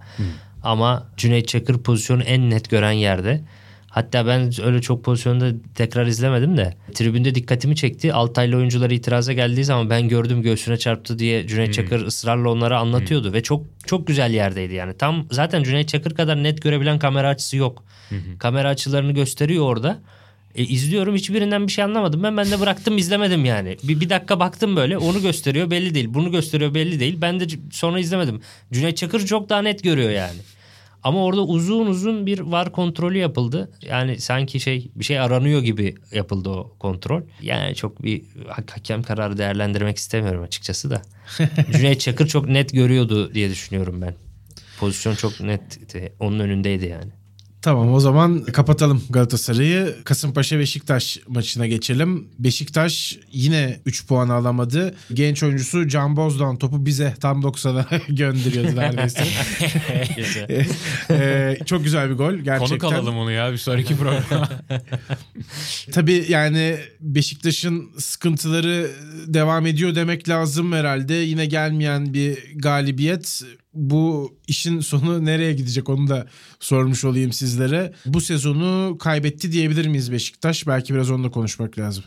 Ama 0.62 1.06
Cüneyt 1.16 1.48
Çakır 1.48 1.78
pozisyonu 1.82 2.22
en 2.22 2.50
net 2.50 2.70
gören 2.70 2.92
yerde. 2.92 3.40
Hatta 3.88 4.26
ben 4.26 4.52
öyle 4.64 4.80
çok 4.80 5.04
pozisyonda 5.04 5.50
tekrar 5.74 6.06
izlemedim 6.06 6.56
de 6.56 6.74
tribünde 6.94 7.34
dikkatimi 7.34 7.76
çekti. 7.76 8.12
Altaylı 8.12 8.56
oyuncuları 8.56 8.94
itiraza 8.94 9.32
geldiği 9.32 9.64
zaman 9.64 9.90
ben 9.90 10.08
gördüm 10.08 10.42
göğsüne 10.42 10.76
çarptı 10.76 11.18
diye 11.18 11.46
Cüneyt 11.46 11.74
Çakır 11.74 12.06
ısrarla 12.06 12.50
onlara 12.50 12.78
anlatıyordu 12.78 13.32
ve 13.32 13.42
çok 13.42 13.66
çok 13.86 14.06
güzel 14.06 14.30
yerdeydi 14.34 14.74
yani. 14.74 14.96
Tam 14.96 15.26
zaten 15.30 15.62
Cüneyt 15.62 15.88
Çakır 15.88 16.14
kadar 16.14 16.42
net 16.42 16.62
görebilen 16.62 16.98
kamera 16.98 17.28
açısı 17.28 17.56
yok. 17.56 17.84
Kamera 18.38 18.68
açılarını 18.68 19.12
gösteriyor 19.12 19.64
orada. 19.64 19.98
E, 20.54 20.62
izliyorum 20.62 21.14
hiçbirinden 21.14 21.66
bir 21.66 21.72
şey 21.72 21.84
anlamadım. 21.84 22.22
Ben 22.22 22.36
ben 22.36 22.50
de 22.50 22.60
bıraktım 22.60 22.98
izlemedim 22.98 23.44
yani. 23.44 23.76
Bir, 23.82 24.00
bir 24.00 24.10
dakika 24.10 24.40
baktım 24.40 24.76
böyle 24.76 24.98
onu 24.98 25.22
gösteriyor 25.22 25.70
belli 25.70 25.94
değil. 25.94 26.06
Bunu 26.14 26.30
gösteriyor 26.30 26.74
belli 26.74 27.00
değil. 27.00 27.18
Ben 27.20 27.40
de 27.40 27.46
sonra 27.70 28.00
izlemedim. 28.00 28.40
Cüneyt 28.72 28.96
Çakır 28.96 29.26
çok 29.26 29.48
daha 29.48 29.62
net 29.62 29.82
görüyor 29.82 30.10
yani. 30.10 30.38
Ama 31.02 31.24
orada 31.24 31.42
uzun 31.42 31.86
uzun 31.86 32.26
bir 32.26 32.38
var 32.40 32.72
kontrolü 32.72 33.18
yapıldı. 33.18 33.70
Yani 33.82 34.20
sanki 34.20 34.60
şey 34.60 34.90
bir 34.94 35.04
şey 35.04 35.20
aranıyor 35.20 35.62
gibi 35.62 35.94
yapıldı 36.12 36.48
o 36.50 36.74
kontrol. 36.78 37.22
Yani 37.42 37.74
çok 37.74 38.02
bir 38.02 38.22
ha- 38.48 38.62
hakem 38.70 39.02
kararı 39.02 39.38
değerlendirmek 39.38 39.96
istemiyorum 39.96 40.42
açıkçası 40.42 40.90
da. 40.90 41.02
Cüneyt 41.72 42.00
Çakır 42.00 42.26
çok 42.26 42.48
net 42.48 42.72
görüyordu 42.72 43.34
diye 43.34 43.50
düşünüyorum 43.50 44.02
ben. 44.02 44.14
Pozisyon 44.80 45.14
çok 45.14 45.40
netti. 45.40 46.12
Onun 46.20 46.38
önündeydi 46.38 46.86
yani. 46.86 47.10
Tamam 47.62 47.94
o 47.94 48.00
zaman 48.00 48.42
kapatalım 48.44 49.02
Galatasaray'ı. 49.10 49.96
Kasımpaşa 50.04 50.58
Beşiktaş 50.58 51.18
maçına 51.28 51.66
geçelim. 51.66 52.28
Beşiktaş 52.38 53.18
yine 53.32 53.80
3 53.86 54.06
puan 54.06 54.28
alamadı. 54.28 54.94
Genç 55.12 55.42
oyuncusu 55.42 55.88
Can 55.88 56.16
Bozdoğan 56.16 56.58
topu 56.58 56.86
bize 56.86 57.14
tam 57.20 57.40
90'a 57.40 57.86
gönderiyordu 58.08 58.76
neredeyse. 58.76 59.24
Ee, 61.10 61.58
çok 61.66 61.84
güzel 61.84 62.10
bir 62.10 62.14
gol 62.14 62.34
gerçekten. 62.34 62.78
Konuk 62.78 62.84
alalım 62.84 63.18
onu 63.18 63.30
ya 63.30 63.52
bir 63.52 63.56
sonraki 63.56 63.96
program. 63.96 64.48
Tabii 65.92 66.24
yani 66.28 66.76
Beşiktaş'ın 67.00 67.90
sıkıntıları 67.98 68.90
devam 69.26 69.66
ediyor 69.66 69.94
demek 69.94 70.28
lazım 70.28 70.72
herhalde. 70.72 71.14
Yine 71.14 71.46
gelmeyen 71.46 72.14
bir 72.14 72.38
galibiyet. 72.56 73.42
Bu 73.74 74.34
işin 74.46 74.80
sonu 74.80 75.24
nereye 75.24 75.52
gidecek 75.52 75.88
onu 75.88 76.08
da 76.08 76.26
sormuş 76.60 77.04
olayım 77.04 77.32
sizlere. 77.32 77.92
Bu 78.06 78.20
sezonu 78.20 78.98
kaybetti 78.98 79.52
diyebilir 79.52 79.86
miyiz 79.86 80.12
Beşiktaş? 80.12 80.66
Belki 80.66 80.94
biraz 80.94 81.10
onunla 81.10 81.30
konuşmak 81.30 81.78
lazım. 81.78 82.04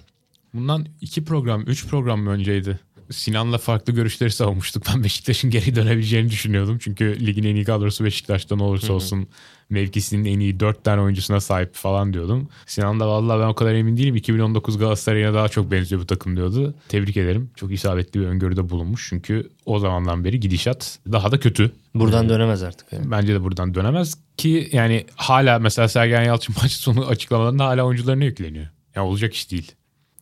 Bundan 0.53 0.88
iki 1.01 1.24
program, 1.24 1.62
üç 1.62 1.88
program 1.88 2.22
mı 2.22 2.30
önceydi? 2.30 2.80
Sinan'la 3.12 3.57
farklı 3.57 3.93
görüşleri 3.93 4.32
savunmuştuk. 4.32 4.84
Ben 4.88 5.03
Beşiktaş'ın 5.03 5.49
geri 5.49 5.76
dönebileceğini 5.76 6.30
düşünüyordum. 6.30 6.78
Çünkü 6.82 7.26
ligin 7.26 7.43
en 7.43 7.55
iyi 7.55 7.66
kadrosu 7.66 8.03
Beşiktaş'ta 8.03 8.55
ne 8.55 8.64
olursa 8.64 8.93
olsun 8.93 9.28
mevkisinin 9.72 10.26
en 10.26 10.39
iyi 10.39 10.59
dört 10.59 10.84
tane 10.84 11.01
oyuncusuna 11.01 11.39
sahip 11.39 11.76
falan 11.76 12.13
diyordum. 12.13 12.49
Sinan 12.65 12.99
da 12.99 13.07
vallahi 13.07 13.39
ben 13.39 13.47
o 13.47 13.55
kadar 13.55 13.74
emin 13.74 13.97
değilim. 13.97 14.15
2019 14.15 14.78
Galatasaray'a 14.78 15.34
daha 15.34 15.49
çok 15.49 15.72
benziyor 15.72 16.01
bu 16.01 16.05
takım 16.05 16.36
diyordu. 16.36 16.74
Tebrik 16.89 17.17
ederim. 17.17 17.49
Çok 17.55 17.72
isabetli 17.72 18.19
bir 18.19 18.26
öngörüde 18.26 18.69
bulunmuş. 18.69 19.07
Çünkü 19.09 19.49
o 19.65 19.80
zamandan 19.80 20.24
beri 20.24 20.39
gidişat 20.39 20.99
daha 21.11 21.32
da 21.32 21.39
kötü. 21.39 21.72
Buradan 21.95 22.30
dönemez 22.30 22.63
artık. 22.63 22.93
Yani. 22.93 23.11
Bence 23.11 23.34
de 23.34 23.43
buradan 23.43 23.74
dönemez 23.76 24.17
ki 24.38 24.69
yani 24.72 25.05
hala 25.15 25.59
mesela 25.59 25.88
Sergen 25.88 26.24
Yalçın 26.24 26.55
maç 26.61 26.72
sonu 26.72 27.05
açıklamalarında 27.05 27.65
hala 27.65 27.84
oyuncularına 27.84 28.24
yükleniyor. 28.24 28.67
Ya 28.95 29.05
olacak 29.05 29.34
iş 29.34 29.51
değil. 29.51 29.72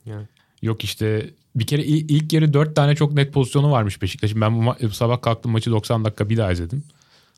Yani. 0.06 0.26
Yok 0.62 0.84
işte 0.84 1.30
bir 1.56 1.68
kere 1.68 1.84
il- 1.84 2.10
ilk 2.10 2.34
yarı 2.34 2.54
4 2.54 2.76
tane 2.76 2.96
çok 2.96 3.14
net 3.14 3.34
pozisyonu 3.34 3.72
varmış 3.72 4.02
Beşiktaş'ın. 4.02 4.42
Ben 4.42 4.56
bu, 4.58 4.64
ma- 4.64 4.84
bu 4.84 4.90
sabah 4.90 5.22
kalktım 5.22 5.52
maçı 5.52 5.72
90 5.72 6.06
dakika 6.06 6.30
bir 6.30 6.38
daha 6.38 6.52
izledim. 6.52 6.84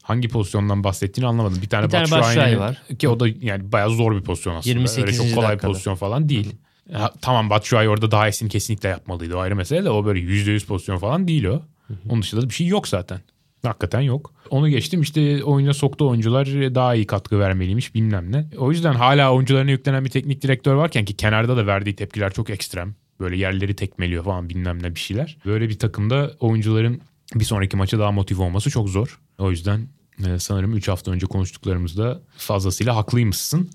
Hangi 0.04 0.28
pozisyondan 0.28 0.84
bahsettiğini 0.84 1.28
anlamadım. 1.28 1.62
Bir 1.62 1.70
tane, 1.70 1.86
Bir 1.86 1.92
tane 1.92 2.12
Batshuayi 2.12 2.60
var. 2.60 2.82
Ki 3.00 3.10
o 3.10 3.20
da 3.20 3.28
yani 3.42 3.72
bayağı 3.72 3.90
zor 3.90 4.16
bir 4.16 4.22
pozisyon 4.22 4.56
aslında. 4.56 4.74
28. 4.74 5.04
Öyle 5.04 5.18
çok 5.18 5.36
kolay 5.36 5.50
dakikada. 5.50 5.72
pozisyon 5.72 5.96
falan 5.96 6.30
değil. 6.30 6.56
Ha, 6.94 7.12
tamam 7.22 7.50
Batshuayi 7.50 7.90
orada 7.90 8.12
daha 8.12 8.28
iyisini 8.28 8.50
kesinlikle 8.50 8.90
yapmalıydı. 8.90 9.36
O 9.36 9.40
ayrı 9.40 9.56
mesele 9.56 9.86
de 9.86 9.90
o 9.90 10.06
böyle 10.06 10.20
%100 10.20 10.66
pozisyon 10.66 10.98
falan 10.98 11.28
değil 11.28 11.44
o. 11.44 11.62
Onun 12.10 12.22
dışında 12.22 12.42
da 12.42 12.50
bir 12.50 12.54
şey 12.54 12.68
yok 12.68 12.88
zaten. 12.88 13.22
Hakikaten 13.66 14.02
yok. 14.02 14.34
Onu 14.50 14.70
geçtim 14.70 15.02
işte 15.02 15.44
oyuna 15.44 15.74
soktu 15.74 16.10
oyuncular 16.10 16.46
daha 16.76 16.96
iyi 16.96 17.08
katkı 17.08 17.40
vermeliymiş 17.40 17.96
bilmem 17.96 18.32
ne. 18.32 18.46
O 18.58 18.72
yüzden 18.72 18.94
hala 18.94 19.34
oyuncularına 19.34 19.72
yüklenen 19.72 20.06
bir 20.06 20.10
teknik 20.10 20.42
direktör 20.42 20.74
varken 20.74 21.06
ki 21.06 21.14
kenarda 21.16 21.58
da 21.58 21.68
verdiği 21.68 21.96
tepkiler 21.96 22.34
çok 22.34 22.50
ekstrem. 22.50 22.96
Böyle 23.20 23.38
yerleri 23.38 23.76
tekmeliyor 23.76 24.24
falan 24.24 24.50
bilmem 24.50 24.84
ne 24.84 24.96
bir 24.96 25.00
şeyler. 25.00 25.38
Böyle 25.46 25.70
bir 25.70 25.80
takımda 25.80 26.32
oyuncuların 26.40 27.02
bir 27.36 27.46
sonraki 27.46 27.78
maça 27.78 28.00
daha 28.00 28.12
motive 28.12 28.42
olması 28.44 28.70
çok 28.70 28.90
zor. 28.90 29.20
O 29.38 29.52
yüzden 29.52 29.88
e, 30.28 30.40
sanırım 30.40 30.74
3 30.74 30.88
hafta 30.88 31.12
önce 31.12 31.26
konuştuklarımızda 31.26 32.22
fazlasıyla 32.38 32.96
haklıymışsın. 32.96 33.70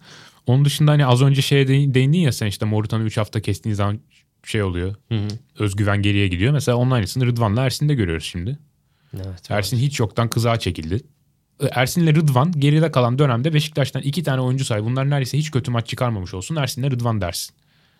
Onun 0.46 0.64
dışında 0.64 0.90
hani 0.90 1.06
az 1.06 1.22
önce 1.22 1.42
şeye 1.42 1.68
değin- 1.68 1.94
değindin 1.94 2.18
ya 2.18 2.32
sen 2.32 2.46
işte 2.46 2.66
Morutan'ı 2.66 3.04
3 3.04 3.16
hafta 3.16 3.40
kestiğin 3.40 3.74
zaman 3.74 4.00
şey 4.44 4.62
oluyor. 4.62 4.94
Özgüven 5.58 6.02
geriye 6.02 6.28
gidiyor. 6.28 6.52
Mesela 6.52 6.76
onun 6.78 6.90
aynısını 6.90 7.26
Rıdvan'la 7.26 7.64
Ersin'de 7.64 7.94
görüyoruz 7.94 8.24
şimdi. 8.24 8.58
Evet. 9.14 9.50
Ersin 9.50 9.76
hiç 9.76 10.00
yoktan 10.00 10.30
kızağa 10.30 10.58
çekildi. 10.58 11.00
Ersin'le 11.70 12.06
Rıdvan 12.14 12.52
geride 12.60 12.90
kalan 12.90 13.18
dönemde 13.18 13.54
Beşiktaş'tan 13.54 14.02
iki 14.02 14.22
tane 14.22 14.40
oyuncu 14.40 14.64
say. 14.64 14.84
Bunlar 14.84 15.10
neredeyse 15.10 15.38
hiç 15.38 15.50
kötü 15.50 15.70
maç 15.70 15.86
çıkarmamış 15.88 16.34
olsun. 16.34 16.56
Ersin'le 16.56 16.84
Rıdvan 16.90 17.20
dersin. 17.20 17.54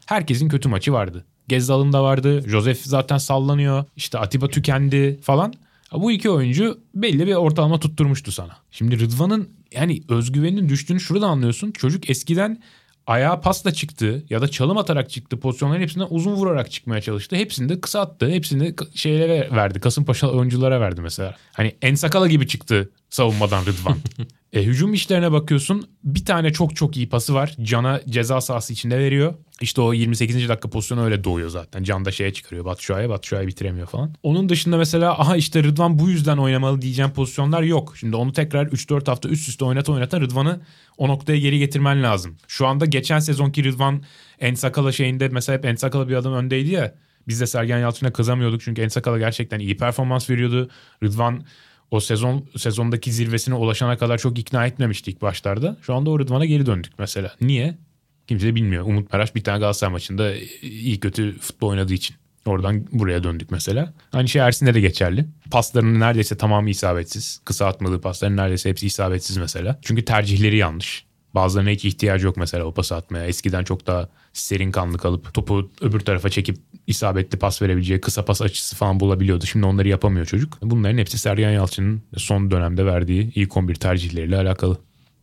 Herkesin 0.06 0.48
kötü 0.48 0.68
maçı 0.68 0.92
vardı. 0.92 1.24
Gezzal'ın 1.48 1.92
da 1.92 2.02
vardı. 2.02 2.48
Josef 2.48 2.82
zaten 2.82 3.18
sallanıyor. 3.18 3.84
İşte 3.96 4.18
Atiba 4.18 4.48
tükendi 4.48 5.20
falan. 5.22 5.54
Bu 5.92 6.12
iki 6.12 6.30
oyuncu 6.30 6.78
belli 6.94 7.26
bir 7.26 7.34
ortalama 7.34 7.80
tutturmuştu 7.80 8.32
sana. 8.32 8.56
Şimdi 8.70 9.00
Rıdvan'ın 9.00 9.48
yani 9.72 10.02
özgüveninin 10.08 10.68
düştüğünü 10.68 11.00
şurada 11.00 11.26
anlıyorsun. 11.26 11.70
Çocuk 11.70 12.10
eskiden 12.10 12.62
ayağa 13.06 13.40
pasla 13.40 13.72
çıktı 13.72 14.24
ya 14.30 14.40
da 14.40 14.48
çalım 14.48 14.78
atarak 14.78 15.10
çıktı 15.10 15.40
pozisyonların 15.40 15.80
hepsinden 15.80 16.06
uzun 16.10 16.32
vurarak 16.32 16.70
çıkmaya 16.70 17.00
çalıştı. 17.00 17.36
Hepsini 17.36 17.68
de 17.68 17.80
kısa 17.80 18.00
attı. 18.00 18.28
Hepsini 18.28 18.74
şeylere 18.94 19.48
verdi. 19.52 19.80
Kasımpaşa 19.80 20.28
oyunculara 20.28 20.80
verdi 20.80 21.00
mesela. 21.00 21.36
Hani 21.52 21.76
en 21.82 21.94
sakala 21.94 22.26
gibi 22.26 22.48
çıktı 22.48 22.90
savunmadan 23.10 23.66
Rıdvan. 23.66 23.96
E, 24.52 24.62
hücum 24.62 24.94
işlerine 24.94 25.32
bakıyorsun. 25.32 25.88
Bir 26.04 26.24
tane 26.24 26.52
çok 26.52 26.76
çok 26.76 26.96
iyi 26.96 27.08
pası 27.08 27.34
var. 27.34 27.56
Can'a 27.62 28.00
ceza 28.08 28.40
sahası 28.40 28.72
içinde 28.72 28.98
veriyor. 28.98 29.34
İşte 29.60 29.80
o 29.80 29.92
28. 29.92 30.48
dakika 30.48 30.70
pozisyonu 30.70 31.04
öyle 31.04 31.24
doğuyor 31.24 31.48
zaten. 31.48 31.82
Can 31.82 32.04
da 32.04 32.10
şeye 32.10 32.32
çıkarıyor 32.32 32.64
Batshuayi'ye. 32.64 33.08
Batshuayi 33.08 33.46
bitiremiyor 33.46 33.86
falan. 33.86 34.14
Onun 34.22 34.48
dışında 34.48 34.76
mesela 34.76 35.20
aha 35.20 35.36
işte 35.36 35.62
Rıdvan 35.62 35.98
bu 35.98 36.08
yüzden 36.08 36.36
oynamalı 36.36 36.82
diyeceğim 36.82 37.10
pozisyonlar 37.10 37.62
yok. 37.62 37.94
Şimdi 37.96 38.16
onu 38.16 38.32
tekrar 38.32 38.66
3-4 38.66 39.06
hafta 39.06 39.28
üst 39.28 39.48
üste 39.48 39.64
oynata 39.64 39.92
oynata 39.92 40.20
Rıdvan'ı 40.20 40.60
o 40.98 41.08
noktaya 41.08 41.38
geri 41.38 41.58
getirmen 41.58 42.02
lazım. 42.02 42.36
Şu 42.48 42.66
anda 42.66 42.86
geçen 42.86 43.18
sezonki 43.18 43.64
Rıdvan 43.64 44.02
Ensakala 44.40 44.92
şeyinde 44.92 45.28
mesela 45.28 45.58
hep 45.58 45.64
Ensakala 45.64 46.08
bir 46.08 46.14
adım 46.14 46.34
öndeydi 46.34 46.70
ya. 46.70 46.94
Biz 47.28 47.40
de 47.40 47.46
Sergen 47.46 47.78
Yalçın'a 47.78 48.12
kızamıyorduk 48.12 48.60
çünkü 48.60 48.82
Ensakala 48.82 49.18
gerçekten 49.18 49.58
iyi 49.58 49.76
performans 49.76 50.30
veriyordu. 50.30 50.68
Rıdvan 51.02 51.44
o 51.90 52.00
sezon 52.00 52.44
sezondaki 52.56 53.12
zirvesine 53.12 53.54
ulaşana 53.54 53.98
kadar 53.98 54.18
çok 54.18 54.38
ikna 54.38 54.66
etmemişti 54.66 55.10
ilk 55.10 55.22
başlarda. 55.22 55.76
Şu 55.82 55.94
anda 55.94 56.10
o 56.10 56.18
Rıdvan'a 56.18 56.44
geri 56.44 56.66
döndük 56.66 56.92
mesela. 56.98 57.34
Niye? 57.40 57.78
Kimse 58.26 58.54
bilmiyor. 58.54 58.84
Umut 58.84 59.12
Meraş 59.12 59.34
bir 59.34 59.44
tane 59.44 59.58
Galatasaray 59.58 59.92
maçında 59.92 60.34
iyi 60.62 61.00
kötü 61.00 61.38
futbol 61.38 61.68
oynadığı 61.68 61.94
için. 61.94 62.16
Oradan 62.46 62.86
buraya 62.92 63.24
döndük 63.24 63.50
mesela. 63.50 63.94
Aynı 64.12 64.28
şey 64.28 64.42
Ersin'de 64.42 64.74
de 64.74 64.80
geçerli. 64.80 65.26
Paslarının 65.50 66.00
neredeyse 66.00 66.36
tamamı 66.36 66.70
isabetsiz. 66.70 67.40
Kısa 67.44 67.66
atmadığı 67.66 68.00
pasların 68.00 68.36
neredeyse 68.36 68.70
hepsi 68.70 68.86
isabetsiz 68.86 69.36
mesela. 69.36 69.78
Çünkü 69.82 70.04
tercihleri 70.04 70.56
yanlış. 70.56 71.04
Bazılarına 71.34 71.70
hiç 71.70 71.84
ihtiyacı 71.84 72.26
yok 72.26 72.36
mesela 72.36 72.64
o 72.64 72.74
pas 72.74 72.92
atmaya. 72.92 73.26
Eskiden 73.26 73.64
çok 73.64 73.86
daha 73.86 74.08
serin 74.38 74.70
kanlı 74.70 74.98
kalıp 74.98 75.34
topu 75.34 75.70
öbür 75.80 76.00
tarafa 76.00 76.28
çekip 76.28 76.56
isabetli 76.86 77.38
pas 77.38 77.62
verebileceği 77.62 78.00
kısa 78.00 78.24
pas 78.24 78.42
açısı 78.42 78.76
falan 78.76 79.00
bulabiliyordu. 79.00 79.46
Şimdi 79.46 79.66
onları 79.66 79.88
yapamıyor 79.88 80.26
çocuk. 80.26 80.58
Bunların 80.62 80.98
hepsi 80.98 81.18
Sergen 81.18 81.50
Yalçın'ın 81.50 82.02
son 82.16 82.50
dönemde 82.50 82.86
verdiği 82.86 83.32
ilk 83.34 83.56
11 83.56 83.74
tercihleriyle 83.74 84.36
alakalı. 84.36 84.78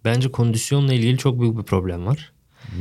Bence 0.05 0.31
kondisyonla 0.31 0.93
ilgili 0.93 1.17
çok 1.17 1.41
büyük 1.41 1.57
bir 1.57 1.63
problem 1.63 2.05
var. 2.05 2.31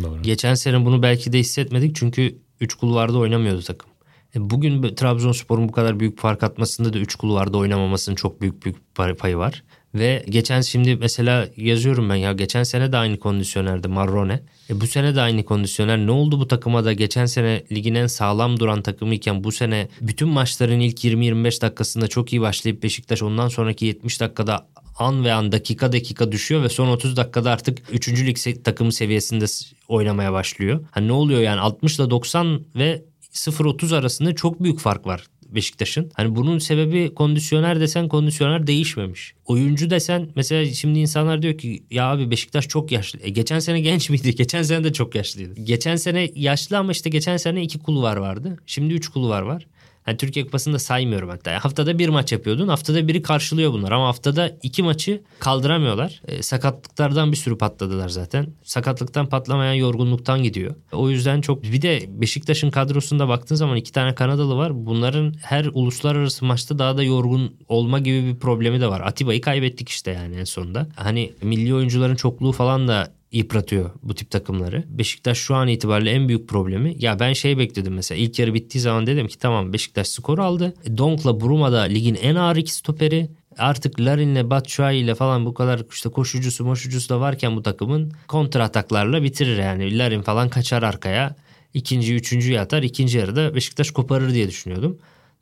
Doğru. 0.02 0.22
Geçen 0.22 0.54
sene 0.54 0.84
bunu 0.84 1.02
belki 1.02 1.32
de 1.32 1.38
hissetmedik 1.38 1.96
çünkü 1.96 2.38
3 2.60 2.74
kulvarda 2.74 3.18
oynamıyordu 3.18 3.62
takım. 3.62 3.90
E, 4.36 4.50
Bugün 4.50 4.94
Trabzonspor'un 4.94 5.68
bu 5.68 5.72
kadar 5.72 6.00
büyük 6.00 6.18
fark 6.18 6.42
atmasında 6.42 6.92
da 6.92 6.98
3 6.98 7.14
kulvarda 7.14 7.58
oynamamasının 7.58 8.16
çok 8.16 8.40
büyük 8.40 8.64
büyük 8.64 8.76
payı 9.18 9.36
var. 9.36 9.62
Ve 9.94 10.24
geçen 10.28 10.60
şimdi 10.60 10.96
mesela 10.96 11.48
yazıyorum 11.56 12.10
ben 12.10 12.14
ya 12.14 12.32
geçen 12.32 12.62
sene 12.62 12.92
de 12.92 12.96
aynı 12.96 13.18
kondisyonerdi 13.18 13.88
Marrone. 13.88 14.42
E 14.70 14.80
bu 14.80 14.86
sene 14.86 15.14
de 15.14 15.20
aynı 15.20 15.44
kondisyoner. 15.44 15.98
Ne 15.98 16.10
oldu 16.10 16.40
bu 16.40 16.48
takıma 16.48 16.84
da 16.84 16.92
geçen 16.92 17.26
sene 17.26 17.64
ligin 17.72 17.94
en 17.94 18.06
sağlam 18.06 18.60
duran 18.60 18.82
takımı 18.82 19.14
iken 19.14 19.44
bu 19.44 19.52
sene 19.52 19.88
bütün 20.00 20.28
maçların 20.28 20.80
ilk 20.80 21.04
20-25 21.04 21.62
dakikasında 21.62 22.08
çok 22.08 22.32
iyi 22.32 22.40
başlayıp 22.40 22.82
Beşiktaş 22.82 23.22
ondan 23.22 23.48
sonraki 23.48 23.86
70 23.86 24.20
dakikada 24.20 24.66
an 24.98 25.24
ve 25.24 25.32
an 25.32 25.52
dakika 25.52 25.92
dakika 25.92 26.32
düşüyor 26.32 26.62
ve 26.62 26.68
son 26.68 26.88
30 26.88 27.16
dakikada 27.16 27.50
artık 27.50 27.78
3. 27.92 28.08
lig 28.08 28.64
takımı 28.64 28.92
seviyesinde 28.92 29.44
oynamaya 29.88 30.32
başlıyor. 30.32 30.84
Hani 30.90 31.08
ne 31.08 31.12
oluyor 31.12 31.40
yani 31.40 31.60
60 31.60 31.98
ile 31.98 32.10
90 32.10 32.60
ve 32.76 33.02
0-30 33.32 33.96
arasında 33.96 34.34
çok 34.34 34.62
büyük 34.62 34.78
fark 34.78 35.06
var 35.06 35.26
Beşiktaş'ın. 35.54 36.10
Hani 36.14 36.36
bunun 36.36 36.58
sebebi 36.58 37.14
kondisyoner 37.14 37.80
desen 37.80 38.08
kondisyoner 38.08 38.66
değişmemiş. 38.66 39.34
Oyuncu 39.44 39.90
desen 39.90 40.28
mesela 40.36 40.66
şimdi 40.66 40.98
insanlar 40.98 41.42
diyor 41.42 41.58
ki 41.58 41.82
ya 41.90 42.10
abi 42.10 42.30
Beşiktaş 42.30 42.68
çok 42.68 42.92
yaşlı. 42.92 43.18
E, 43.22 43.30
geçen 43.30 43.58
sene 43.58 43.80
genç 43.80 44.10
miydi? 44.10 44.34
Geçen 44.42 44.62
sene 44.62 44.84
de 44.84 44.92
çok 44.92 45.14
yaşlıydı. 45.14 45.60
Geçen 45.60 45.96
sene 45.96 46.30
yaşlı 46.34 46.78
ama 46.78 46.92
işte 46.92 47.10
geçen 47.10 47.36
sene 47.36 47.62
iki 47.62 47.78
kulvar 47.78 48.16
vardı. 48.16 48.56
Şimdi 48.66 48.94
üç 48.94 49.08
kulvar 49.08 49.42
var. 49.42 49.66
Yani 50.06 50.16
Türkiye 50.16 50.44
Kupası'nda 50.44 50.78
saymıyorum 50.78 51.28
hatta. 51.28 51.50
Yani 51.50 51.60
haftada 51.60 51.98
bir 51.98 52.08
maç 52.08 52.32
yapıyordun. 52.32 52.68
Haftada 52.68 53.08
biri 53.08 53.22
karşılıyor 53.22 53.72
bunlar. 53.72 53.92
Ama 53.92 54.06
haftada 54.06 54.56
iki 54.62 54.82
maçı 54.82 55.22
kaldıramıyorlar. 55.38 56.22
E, 56.28 56.42
sakatlıklardan 56.42 57.32
bir 57.32 57.36
sürü 57.36 57.58
patladılar 57.58 58.08
zaten. 58.08 58.46
Sakatlıktan 58.64 59.26
patlamayan 59.28 59.74
yorgunluktan 59.74 60.42
gidiyor. 60.42 60.74
O 60.92 61.10
yüzden 61.10 61.40
çok... 61.40 61.62
Bir 61.62 61.82
de 61.82 62.04
Beşiktaş'ın 62.08 62.70
kadrosunda 62.70 63.28
baktığın 63.28 63.54
zaman 63.54 63.76
iki 63.76 63.92
tane 63.92 64.14
Kanadalı 64.14 64.56
var. 64.56 64.86
Bunların 64.86 65.34
her 65.42 65.64
uluslararası 65.64 66.44
maçta 66.44 66.78
daha 66.78 66.96
da 66.96 67.02
yorgun 67.02 67.56
olma 67.68 67.98
gibi 67.98 68.24
bir 68.24 68.38
problemi 68.38 68.80
de 68.80 68.86
var. 68.86 69.00
Atiba'yı 69.00 69.40
kaybettik 69.40 69.88
işte 69.88 70.10
yani 70.10 70.36
en 70.36 70.44
sonunda. 70.44 70.88
Hani 70.96 71.32
milli 71.42 71.74
oyuncuların 71.74 72.16
çokluğu 72.16 72.52
falan 72.52 72.88
da 72.88 73.12
yıpratıyor 73.32 73.90
bu 74.02 74.14
tip 74.14 74.30
takımları. 74.30 74.84
Beşiktaş 74.88 75.38
şu 75.38 75.54
an 75.54 75.68
itibariyle 75.68 76.10
en 76.10 76.28
büyük 76.28 76.48
problemi. 76.48 76.94
Ya 76.98 77.20
ben 77.20 77.32
şey 77.32 77.58
bekledim 77.58 77.94
mesela 77.94 78.18
ilk 78.18 78.38
yarı 78.38 78.54
bittiği 78.54 78.82
zaman 78.82 79.06
dedim 79.06 79.28
ki 79.28 79.38
tamam 79.38 79.72
Beşiktaş 79.72 80.08
skor 80.08 80.38
aldı. 80.38 80.74
Donk'la 80.96 81.40
Bruma 81.40 81.72
da 81.72 81.80
ligin 81.80 82.14
en 82.14 82.34
ağır 82.34 82.56
iki 82.56 82.74
stoperi. 82.74 83.28
Artık 83.58 84.00
Larin'le 84.00 84.50
Batshuayi 84.50 85.04
ile 85.04 85.14
falan 85.14 85.46
bu 85.46 85.54
kadar 85.54 85.82
işte 85.92 86.08
koşucusu 86.08 86.64
moşucusu 86.64 87.08
da 87.08 87.20
varken 87.20 87.56
bu 87.56 87.62
takımın 87.62 88.12
kontra 88.28 88.64
ataklarla 88.64 89.22
bitirir 89.22 89.58
yani. 89.58 89.98
Larin 89.98 90.22
falan 90.22 90.48
kaçar 90.48 90.82
arkaya. 90.82 91.36
ikinci 91.74 92.14
üçüncü 92.14 92.56
atar. 92.56 92.82
ikinci 92.82 93.18
yarıda 93.18 93.54
Beşiktaş 93.54 93.90
koparır 93.90 94.34
diye 94.34 94.48
düşünüyordum. 94.48 94.98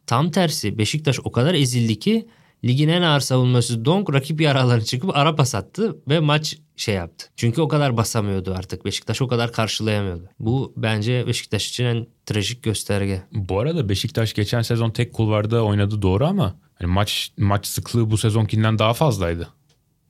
Tam 0.06 0.30
tersi 0.30 0.78
Beşiktaş 0.78 1.20
o 1.24 1.32
kadar 1.32 1.54
ezildi 1.54 1.98
ki 1.98 2.26
ligin 2.64 2.88
en 2.88 3.02
ağır 3.02 3.20
savunması 3.20 3.84
Donk 3.84 4.14
rakip 4.14 4.40
yaralarını 4.40 4.84
çıkıp 4.84 5.16
ara 5.16 5.34
pas 5.34 5.54
attı 5.54 5.96
ve 6.08 6.20
maç 6.20 6.58
şey 6.76 6.94
yaptı. 6.94 7.26
Çünkü 7.36 7.60
o 7.60 7.68
kadar 7.68 7.96
basamıyordu 7.96 8.54
artık. 8.58 8.84
Beşiktaş 8.84 9.22
o 9.22 9.28
kadar 9.28 9.52
karşılayamıyordu. 9.52 10.28
Bu 10.38 10.72
bence 10.76 11.26
Beşiktaş 11.26 11.68
için 11.68 11.84
en 11.84 12.06
trajik 12.26 12.62
gösterge. 12.62 13.22
Bu 13.32 13.60
arada 13.60 13.88
Beşiktaş 13.88 14.34
geçen 14.34 14.62
sezon 14.62 14.90
tek 14.90 15.12
kulvarda 15.12 15.64
oynadı 15.64 16.02
doğru 16.02 16.26
ama 16.26 16.54
hani 16.74 16.90
maç 16.92 17.32
maç 17.38 17.66
sıklığı 17.66 18.10
bu 18.10 18.18
sezonkinden 18.18 18.78
daha 18.78 18.94
fazlaydı. 18.94 19.48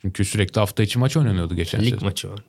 Çünkü 0.03 0.25
sürekli 0.25 0.59
hafta 0.59 0.83
içi 0.83 0.99
maç 0.99 1.17
oynanıyordu 1.17 1.55
geçen 1.55 1.81
Lig 1.81 1.91
sezon. 1.91 2.05
maçı 2.05 2.31
var. 2.31 2.41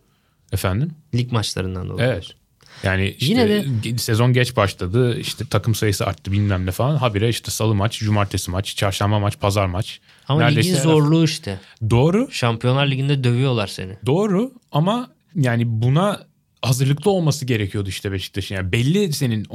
Efendim? 0.51 0.91
Lig 1.15 1.31
maçlarından 1.31 1.89
dolayı. 1.89 2.09
Evet. 2.09 2.35
Yani 2.83 3.15
işte 3.19 3.25
Yine 3.33 3.47
de- 3.93 3.97
sezon 3.97 4.33
geç 4.33 4.55
başladı. 4.55 5.19
İşte 5.19 5.45
takım 5.49 5.75
sayısı 5.75 6.05
arttı 6.05 6.31
bilmem 6.31 6.65
ne 6.65 6.71
falan. 6.71 6.95
Habire 6.95 7.29
işte 7.29 7.51
salı 7.51 7.75
maç, 7.75 7.99
cumartesi 7.99 8.51
maç, 8.51 8.75
çarşamba 8.75 9.19
maç, 9.19 9.39
pazar 9.39 9.65
maç. 9.65 9.99
Ama 10.27 10.43
ligin 10.43 10.57
Neredeyse 10.57 10.77
her 10.77 10.83
zorluğu 10.83 11.23
işte. 11.23 11.51
hafta- 11.51 11.89
Doğru. 11.89 12.27
Şampiyonlar 12.31 12.87
Ligi'nde 12.87 13.23
dövüyorlar 13.23 13.67
seni. 13.67 13.93
Doğru 14.05 14.51
ama 14.71 15.09
yani 15.35 15.63
buna 15.67 16.19
hazırlıklı 16.61 17.11
olması 17.11 17.45
gerekiyordu 17.45 17.89
işte 17.89 18.11
Beşiktaş'ın. 18.11 18.55
Yani 18.55 18.71
belli 18.71 19.13
senin 19.13 19.47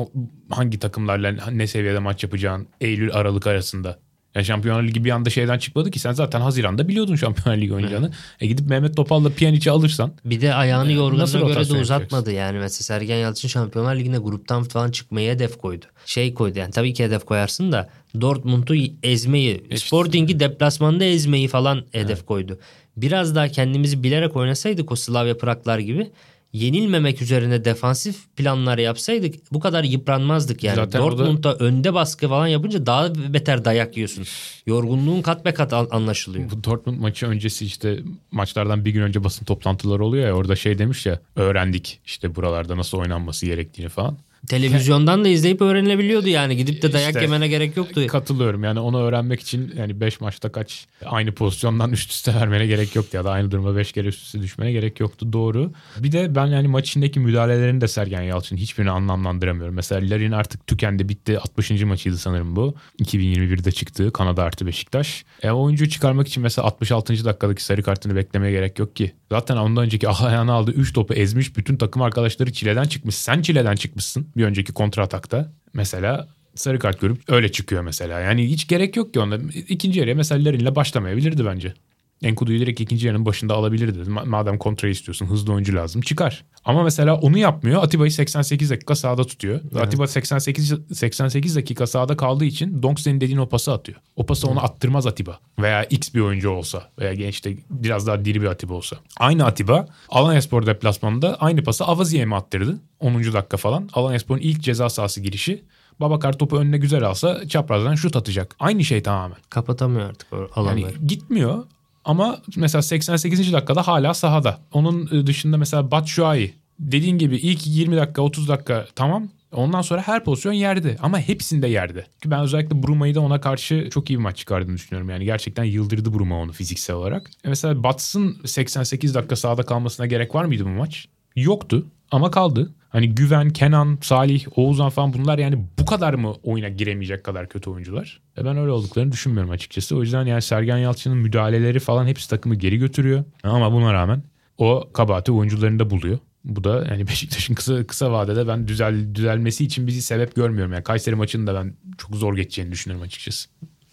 hangi 0.50 0.78
takımlarla 0.78 1.50
ne 1.50 1.66
seviyede 1.66 1.98
maç 1.98 2.22
yapacağın 2.22 2.68
Eylül 2.80 3.12
Aralık 3.12 3.46
arasında. 3.46 3.98
Yani 4.36 4.44
Şampiyonlar 4.44 4.82
Ligi 4.82 5.04
bir 5.04 5.10
anda 5.10 5.30
şeyden 5.30 5.58
çıkmadı 5.58 5.90
ki 5.90 5.98
sen 5.98 6.12
zaten 6.12 6.40
Haziran'da 6.40 6.88
biliyordun 6.88 7.16
Şampiyonlar 7.16 7.60
Ligi 7.60 7.74
oynayacağını. 7.74 8.10
E 8.40 8.46
gidip 8.46 8.68
Mehmet 8.68 8.96
Topal'la 8.96 9.30
Pjanic'i 9.30 9.70
alırsan 9.70 10.12
Bir 10.24 10.40
de 10.40 10.54
ayağını 10.54 11.18
nasıl 11.18 11.38
göre 11.38 11.68
de 11.68 11.72
uzatmadı 11.72 12.32
yani. 12.32 12.58
Mesela 12.58 12.82
Sergen 12.84 13.16
Yalçın 13.16 13.48
Şampiyonlar 13.48 13.96
Ligi'nde 13.96 14.18
gruptan 14.18 14.62
falan 14.62 14.90
çıkmayı 14.90 15.30
hedef 15.30 15.58
koydu. 15.58 15.84
Şey 16.06 16.34
koydu 16.34 16.58
yani 16.58 16.70
tabii 16.70 16.94
ki 16.94 17.04
hedef 17.04 17.24
koyarsın 17.24 17.72
da 17.72 17.88
Dortmund'u 18.20 18.74
ezmeyi, 19.02 19.64
Sporting'i 19.76 20.40
deplasmanda 20.40 21.04
ezmeyi 21.04 21.48
falan 21.48 21.84
hedef 21.92 22.26
koydu. 22.26 22.58
Biraz 22.96 23.34
daha 23.34 23.48
kendimizi 23.48 24.02
bilerek 24.02 24.36
oynasaydık 24.36 24.92
o 24.92 24.96
Slavia 24.96 25.36
Praglar 25.36 25.78
gibi 25.78 26.10
yenilmemek 26.56 27.22
üzerine 27.22 27.64
defansif 27.64 28.16
planlar 28.36 28.78
yapsaydık 28.78 29.52
bu 29.52 29.60
kadar 29.60 29.84
yıpranmazdık 29.84 30.64
yani. 30.64 30.76
Zaten 30.76 31.02
Dortmund'da 31.02 31.54
önde 31.56 31.94
baskı 31.94 32.28
falan 32.28 32.46
yapınca 32.46 32.86
daha 32.86 33.14
beter 33.14 33.64
dayak 33.64 33.96
yiyorsun. 33.96 34.24
Yorgunluğun 34.66 35.22
kat 35.22 35.44
be 35.44 35.54
kat 35.54 35.72
an- 35.72 35.88
anlaşılıyor. 35.90 36.50
Bu 36.50 36.64
Dortmund 36.64 37.00
maçı 37.00 37.26
öncesi 37.26 37.66
işte 37.66 37.98
maçlardan 38.30 38.84
bir 38.84 38.90
gün 38.90 39.02
önce 39.02 39.24
basın 39.24 39.44
toplantıları 39.44 40.04
oluyor 40.04 40.26
ya 40.26 40.32
orada 40.32 40.56
şey 40.56 40.78
demiş 40.78 41.06
ya 41.06 41.20
öğrendik 41.36 42.00
işte 42.06 42.34
buralarda 42.34 42.76
nasıl 42.76 42.98
oynanması 42.98 43.46
gerektiğini 43.46 43.88
falan. 43.88 44.18
Televizyondan 44.48 45.24
da 45.24 45.28
izleyip 45.28 45.60
öğrenilebiliyordu 45.62 46.28
yani. 46.28 46.56
Gidip 46.56 46.82
de 46.82 46.92
dayak 46.92 47.08
İşte- 47.08 47.20
yemene 47.20 47.48
gerek 47.48 47.76
yoktu. 47.76 48.06
Katılıyorum 48.06 48.64
yani 48.64 48.80
onu 48.80 49.00
öğrenmek 49.02 49.40
için 49.40 49.72
yani 49.78 50.00
5 50.00 50.20
maçta 50.20 50.52
kaç 50.52 50.86
aynı 51.04 51.32
pozisyondan 51.32 51.92
üst 51.92 52.10
üste 52.10 52.34
vermene 52.34 52.66
gerek 52.66 52.96
yoktu 52.96 53.16
ya 53.16 53.24
da 53.24 53.30
aynı 53.30 53.50
duruma 53.50 53.76
5 53.76 53.92
kere 53.92 54.08
üst 54.08 54.22
üste 54.22 54.42
düşmene 54.42 54.72
gerek 54.72 55.00
yoktu 55.00 55.32
doğru. 55.32 55.72
Bir 55.98 56.12
de 56.12 56.34
ben 56.34 56.46
yani 56.46 56.68
maç 56.68 56.88
içindeki 56.88 57.20
müdahalelerini 57.20 57.80
de 57.80 57.88
Sergen 57.88 58.22
Yalçın 58.22 58.56
hiçbirini 58.56 58.90
anlamlandıramıyorum. 58.90 59.74
Mesela 59.74 60.10
Larin 60.10 60.32
artık 60.32 60.66
tükendi 60.66 61.08
bitti 61.08 61.38
60. 61.38 61.70
maçıydı 61.70 62.18
sanırım 62.18 62.56
bu. 62.56 62.74
2021'de 63.02 63.72
çıktı 63.72 64.12
Kanada 64.12 64.42
artı 64.42 64.66
Beşiktaş. 64.66 65.24
E, 65.42 65.50
oyuncuyu 65.50 65.90
çıkarmak 65.90 66.28
için 66.28 66.42
mesela 66.42 66.66
66. 66.66 67.24
dakikadaki 67.24 67.64
sarı 67.64 67.82
kartını 67.82 68.16
beklemeye 68.16 68.52
gerek 68.52 68.78
yok 68.78 68.96
ki. 68.96 69.12
Zaten 69.32 69.56
ondan 69.56 69.84
önceki 69.84 70.08
ayağını 70.08 70.52
aldı 70.52 70.70
3 70.70 70.92
topu 70.92 71.14
ezmiş 71.14 71.56
bütün 71.56 71.76
takım 71.76 72.02
arkadaşları 72.02 72.52
çileden 72.52 72.84
çıkmış. 72.84 73.14
Sen 73.14 73.42
çileden 73.42 73.74
çıkmışsın 73.74 74.26
bir 74.36 74.44
önceki 74.44 74.72
kontra 74.72 75.02
atakta. 75.02 75.52
Mesela 75.74 76.28
sarı 76.54 76.78
kart 76.78 77.00
görüp 77.00 77.18
öyle 77.28 77.52
çıkıyor 77.52 77.82
mesela. 77.82 78.20
Yani 78.20 78.50
hiç 78.50 78.68
gerek 78.68 78.96
yok 78.96 79.14
ki 79.14 79.20
onda. 79.20 79.38
İkinci 79.68 79.98
yarıya 79.98 80.14
mesela 80.14 80.44
Larin'le 80.44 80.74
başlamayabilirdi 80.74 81.44
bence. 81.44 81.74
Enkudu'yu 82.22 82.60
direkt 82.60 82.80
ikinci 82.80 83.06
yarının 83.06 83.26
başında 83.26 83.54
alabilir 83.54 83.94
dedim. 83.94 84.16
Madem 84.24 84.58
kontra 84.58 84.88
istiyorsun 84.88 85.26
hızlı 85.26 85.52
oyuncu 85.52 85.74
lazım 85.74 86.00
çıkar. 86.02 86.44
Ama 86.64 86.82
mesela 86.82 87.16
onu 87.16 87.38
yapmıyor. 87.38 87.82
Atiba'yı 87.82 88.10
88 88.10 88.70
dakika 88.70 88.94
sahada 88.94 89.24
tutuyor. 89.24 89.60
Evet. 89.72 89.82
Atiba 89.82 90.06
88 90.06 90.74
88 90.92 91.56
dakika 91.56 91.86
sahada 91.86 92.16
kaldığı 92.16 92.44
için 92.44 92.82
Donk 92.82 93.00
senin 93.00 93.20
dediğin 93.20 93.38
o 93.38 93.48
pası 93.48 93.72
atıyor. 93.72 93.98
O 94.16 94.26
pası 94.26 94.48
onu 94.48 94.64
attırmaz 94.64 95.06
Atiba. 95.06 95.38
Veya 95.58 95.84
X 95.84 96.14
bir 96.14 96.20
oyuncu 96.20 96.50
olsa 96.50 96.90
veya 96.98 97.14
gençte 97.14 97.56
biraz 97.70 98.06
daha 98.06 98.24
diri 98.24 98.42
bir 98.42 98.46
Atiba 98.46 98.74
olsa. 98.74 98.96
Aynı 99.16 99.44
Atiba 99.44 99.86
Alanyaspor 100.08 100.66
deplasmanında 100.66 101.34
aynı 101.40 101.64
pası 101.64 101.84
Avazi'ye 101.84 102.24
mi 102.24 102.34
attırdı? 102.34 102.80
10. 103.00 103.14
dakika 103.14 103.56
falan. 103.56 103.88
Alanyaspor'un 103.92 104.40
ilk 104.40 104.62
ceza 104.62 104.88
sahası 104.88 105.20
girişi. 105.20 105.64
Babakar 106.00 106.38
topu 106.38 106.58
önüne 106.58 106.78
güzel 106.78 107.04
alsa 107.04 107.48
çaprazdan 107.48 107.94
şut 107.94 108.16
atacak. 108.16 108.56
Aynı 108.58 108.84
şey 108.84 109.02
tamamen. 109.02 109.38
Kapatamıyor 109.50 110.08
artık 110.08 110.32
o 110.32 110.48
alanları. 110.54 110.80
Yani 110.80 110.92
gitmiyor 111.06 111.64
ama 112.06 112.38
mesela 112.56 112.82
88. 112.82 113.52
dakikada 113.52 113.86
hala 113.86 114.14
sahada. 114.14 114.58
Onun 114.72 115.26
dışında 115.26 115.56
mesela 115.56 115.90
Batshuayi 115.90 116.54
dediğin 116.78 117.18
gibi 117.18 117.36
ilk 117.36 117.66
20 117.66 117.96
dakika 117.96 118.22
30 118.22 118.48
dakika 118.48 118.86
tamam. 118.94 119.28
Ondan 119.52 119.82
sonra 119.82 120.02
her 120.02 120.24
pozisyon 120.24 120.52
yerde 120.52 120.96
ama 121.02 121.18
hepsinde 121.18 121.68
yerde. 121.68 122.06
Ben 122.24 122.40
özellikle 122.40 122.82
Bruma'yı 122.82 123.14
da 123.14 123.20
ona 123.20 123.40
karşı 123.40 123.88
çok 123.90 124.10
iyi 124.10 124.18
bir 124.18 124.22
maç 124.22 124.36
çıkardığını 124.36 124.74
düşünüyorum. 124.74 125.10
Yani 125.10 125.24
gerçekten 125.24 125.64
yıldırdı 125.64 126.14
Bruma 126.14 126.38
onu 126.38 126.52
fiziksel 126.52 126.96
olarak. 126.96 127.30
E 127.44 127.48
mesela 127.48 127.82
Bats'ın 127.82 128.36
88 128.44 129.14
dakika 129.14 129.36
sahada 129.36 129.62
kalmasına 129.62 130.06
gerek 130.06 130.34
var 130.34 130.44
mıydı 130.44 130.64
bu 130.64 130.68
maç? 130.68 131.06
Yoktu 131.36 131.86
ama 132.10 132.30
kaldı. 132.30 132.72
Hani 132.88 133.14
Güven, 133.14 133.50
Kenan, 133.50 133.98
Salih, 134.02 134.46
Oğuzhan 134.56 134.90
falan 134.90 135.12
bunlar 135.12 135.38
yani 135.38 135.64
bu 135.78 135.86
kadar 135.86 136.14
mı 136.14 136.34
oyuna 136.42 136.68
giremeyecek 136.68 137.24
kadar 137.24 137.48
kötü 137.48 137.70
oyuncular? 137.70 138.20
E 138.38 138.44
ben 138.44 138.56
öyle 138.56 138.70
olduklarını 138.70 139.12
düşünmüyorum 139.12 139.50
açıkçası. 139.50 139.96
O 139.96 140.02
yüzden 140.02 140.26
yani 140.26 140.42
Sergen 140.42 140.78
Yalçın'ın 140.78 141.18
müdahaleleri 141.18 141.78
falan 141.78 142.06
hepsi 142.06 142.30
takımı 142.30 142.54
geri 142.54 142.78
götürüyor. 142.78 143.24
Ama 143.42 143.72
buna 143.72 143.92
rağmen 143.92 144.22
o 144.58 144.88
kabahati 144.92 145.32
oyuncularında 145.32 145.90
buluyor. 145.90 146.18
Bu 146.44 146.64
da 146.64 146.86
yani 146.90 147.06
Beşiktaş'ın 147.08 147.54
kısa 147.54 147.86
kısa 147.86 148.12
vadede 148.12 148.48
ben 148.48 148.68
düzel 148.68 149.14
düzelmesi 149.14 149.64
için 149.64 149.86
bizi 149.86 150.02
sebep 150.02 150.34
görmüyorum. 150.34 150.72
Yani 150.72 150.84
Kayseri 150.84 151.14
maçını 151.14 151.46
da 151.46 151.54
ben 151.54 151.74
çok 151.98 152.16
zor 152.16 152.36
geçeceğini 152.36 152.72
düşünüyorum 152.72 153.06
açıkçası. 153.06 153.48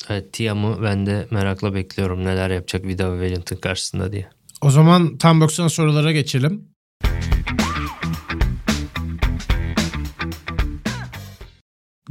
Evet 0.09 0.33
Tiam'ı 0.33 0.83
ben 0.83 1.05
de 1.05 1.27
merakla 1.31 1.73
bekliyorum 1.73 2.25
neler 2.25 2.49
yapacak 2.49 2.85
Vida 2.85 3.13
ve 3.13 3.27
Wellington 3.27 3.55
karşısında 3.55 4.11
diye. 4.11 4.27
O 4.61 4.69
zaman 4.69 5.17
tam 5.17 5.41
90 5.41 5.67
sorulara 5.67 6.11
geçelim. 6.11 6.72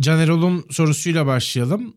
Can 0.02 0.18
Erol'un 0.18 0.66
sorusuyla 0.70 1.26
başlayalım. 1.26 1.94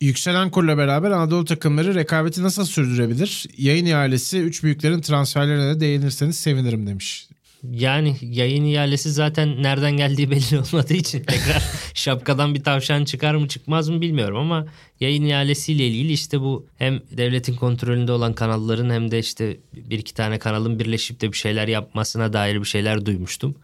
Yükselen 0.00 0.50
kurla 0.50 0.78
beraber 0.78 1.10
Anadolu 1.10 1.44
takımları 1.44 1.94
rekabeti 1.94 2.42
nasıl 2.42 2.64
sürdürebilir? 2.64 3.46
Yayın 3.56 3.86
ihalesi 3.86 4.38
3 4.38 4.62
büyüklerin 4.62 5.00
transferlerine 5.00 5.74
de 5.74 5.80
değinirseniz 5.80 6.36
sevinirim 6.36 6.86
demiş. 6.86 7.28
Yani 7.70 8.16
yayın 8.22 8.64
ihalesi 8.64 9.12
zaten 9.12 9.62
nereden 9.62 9.96
geldiği 9.96 10.30
belli 10.30 10.58
olmadığı 10.74 10.94
için 10.94 11.18
tekrar 11.18 11.62
şapkadan 11.94 12.54
bir 12.54 12.64
tavşan 12.64 13.04
çıkar 13.04 13.34
mı 13.34 13.48
çıkmaz 13.48 13.88
mı 13.88 14.00
bilmiyorum 14.00 14.36
ama 14.36 14.66
yayın 15.00 15.24
ihalesiyle 15.24 15.86
ilgili 15.88 16.12
işte 16.12 16.40
bu 16.40 16.66
hem 16.78 17.00
devletin 17.10 17.56
kontrolünde 17.56 18.12
olan 18.12 18.32
kanalların 18.32 18.90
hem 18.90 19.10
de 19.10 19.18
işte 19.18 19.56
bir 19.72 19.98
iki 19.98 20.14
tane 20.14 20.38
kanalın 20.38 20.78
birleşip 20.78 21.20
de 21.20 21.32
bir 21.32 21.36
şeyler 21.36 21.68
yapmasına 21.68 22.32
dair 22.32 22.60
bir 22.60 22.64
şeyler 22.64 23.06
duymuştum. 23.06 23.54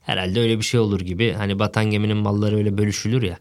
Herhalde 0.00 0.40
öyle 0.40 0.58
bir 0.58 0.64
şey 0.64 0.80
olur 0.80 1.00
gibi. 1.00 1.32
Hani 1.32 1.58
batan 1.58 1.84
geminin 1.84 2.16
malları 2.16 2.56
öyle 2.56 2.78
bölüşülür 2.78 3.22
ya. 3.22 3.38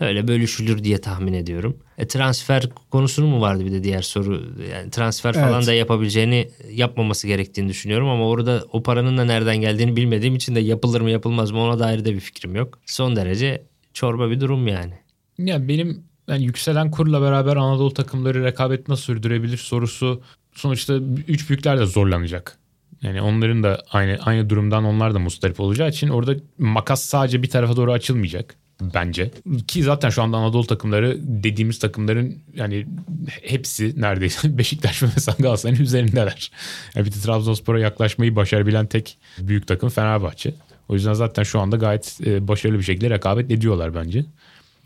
Öyle 0.00 0.28
bölüşülür 0.28 0.84
diye 0.84 0.98
tahmin 0.98 1.32
ediyorum. 1.32 1.76
E, 1.98 2.08
transfer 2.08 2.68
konusunu 2.90 3.26
mu 3.26 3.40
vardı 3.40 3.64
bir 3.64 3.72
de 3.72 3.84
diğer 3.84 4.02
soru? 4.02 4.42
Yani 4.72 4.90
transfer 4.90 5.34
evet. 5.34 5.44
falan 5.44 5.66
da 5.66 5.72
yapabileceğini 5.72 6.48
yapmaması 6.70 7.26
gerektiğini 7.26 7.68
düşünüyorum 7.68 8.08
ama 8.08 8.28
orada 8.28 8.64
o 8.72 8.82
paranın 8.82 9.18
da 9.18 9.24
nereden 9.24 9.56
geldiğini 9.56 9.96
bilmediğim 9.96 10.36
için 10.36 10.54
de 10.54 10.60
yapılır 10.60 11.00
mı 11.00 11.10
yapılmaz 11.10 11.50
mı 11.50 11.60
ona 11.60 11.78
dair 11.78 12.04
de 12.04 12.14
bir 12.14 12.20
fikrim 12.20 12.54
yok. 12.54 12.78
Son 12.86 13.16
derece 13.16 13.62
çorba 13.94 14.30
bir 14.30 14.40
durum 14.40 14.68
yani. 14.68 14.94
Ya 15.38 15.68
benim 15.68 16.04
yani 16.28 16.44
yükselen 16.44 16.90
kurla 16.90 17.22
beraber 17.22 17.56
Anadolu 17.56 17.94
takımları 17.94 18.44
rekabet 18.44 18.88
nasıl 18.88 19.02
sürdürebilir 19.02 19.56
sorusu 19.56 20.22
sonuçta 20.54 20.94
üç 21.28 21.48
büyükler 21.48 21.78
de 21.78 21.86
zorlanacak. 21.86 22.58
Yani 23.02 23.22
onların 23.22 23.62
da 23.62 23.82
aynı 23.92 24.18
aynı 24.22 24.50
durumdan 24.50 24.84
onlar 24.84 25.14
da 25.14 25.18
mustarip 25.18 25.60
olacağı 25.60 25.88
için 25.88 26.08
orada 26.08 26.34
makas 26.58 27.02
sadece 27.02 27.42
bir 27.42 27.50
tarafa 27.50 27.76
doğru 27.76 27.92
açılmayacak 27.92 28.54
bence. 28.80 29.30
Ki 29.68 29.82
zaten 29.82 30.10
şu 30.10 30.22
anda 30.22 30.36
Anadolu 30.36 30.66
takımları 30.66 31.16
dediğimiz 31.20 31.78
takımların 31.78 32.38
yani 32.54 32.86
hepsi 33.42 34.00
neredeyse 34.00 34.58
Beşiktaş 34.58 35.02
ve 35.02 35.06
mesela 35.14 35.36
Galatasaray'ın 35.38 35.82
üzerindeler. 35.82 36.50
Yani 36.94 37.06
bir 37.06 37.12
de 37.12 37.16
Trabzonspor'a 37.16 37.80
yaklaşmayı 37.80 38.36
başarabilen 38.36 38.86
tek 38.86 39.18
büyük 39.38 39.66
takım 39.66 39.88
Fenerbahçe. 39.88 40.54
O 40.88 40.94
yüzden 40.94 41.12
zaten 41.12 41.42
şu 41.42 41.60
anda 41.60 41.76
gayet 41.76 42.18
e, 42.26 42.48
başarılı 42.48 42.78
bir 42.78 42.84
şekilde 42.84 43.10
rekabet 43.10 43.50
ediyorlar 43.50 43.94
bence. 43.94 44.24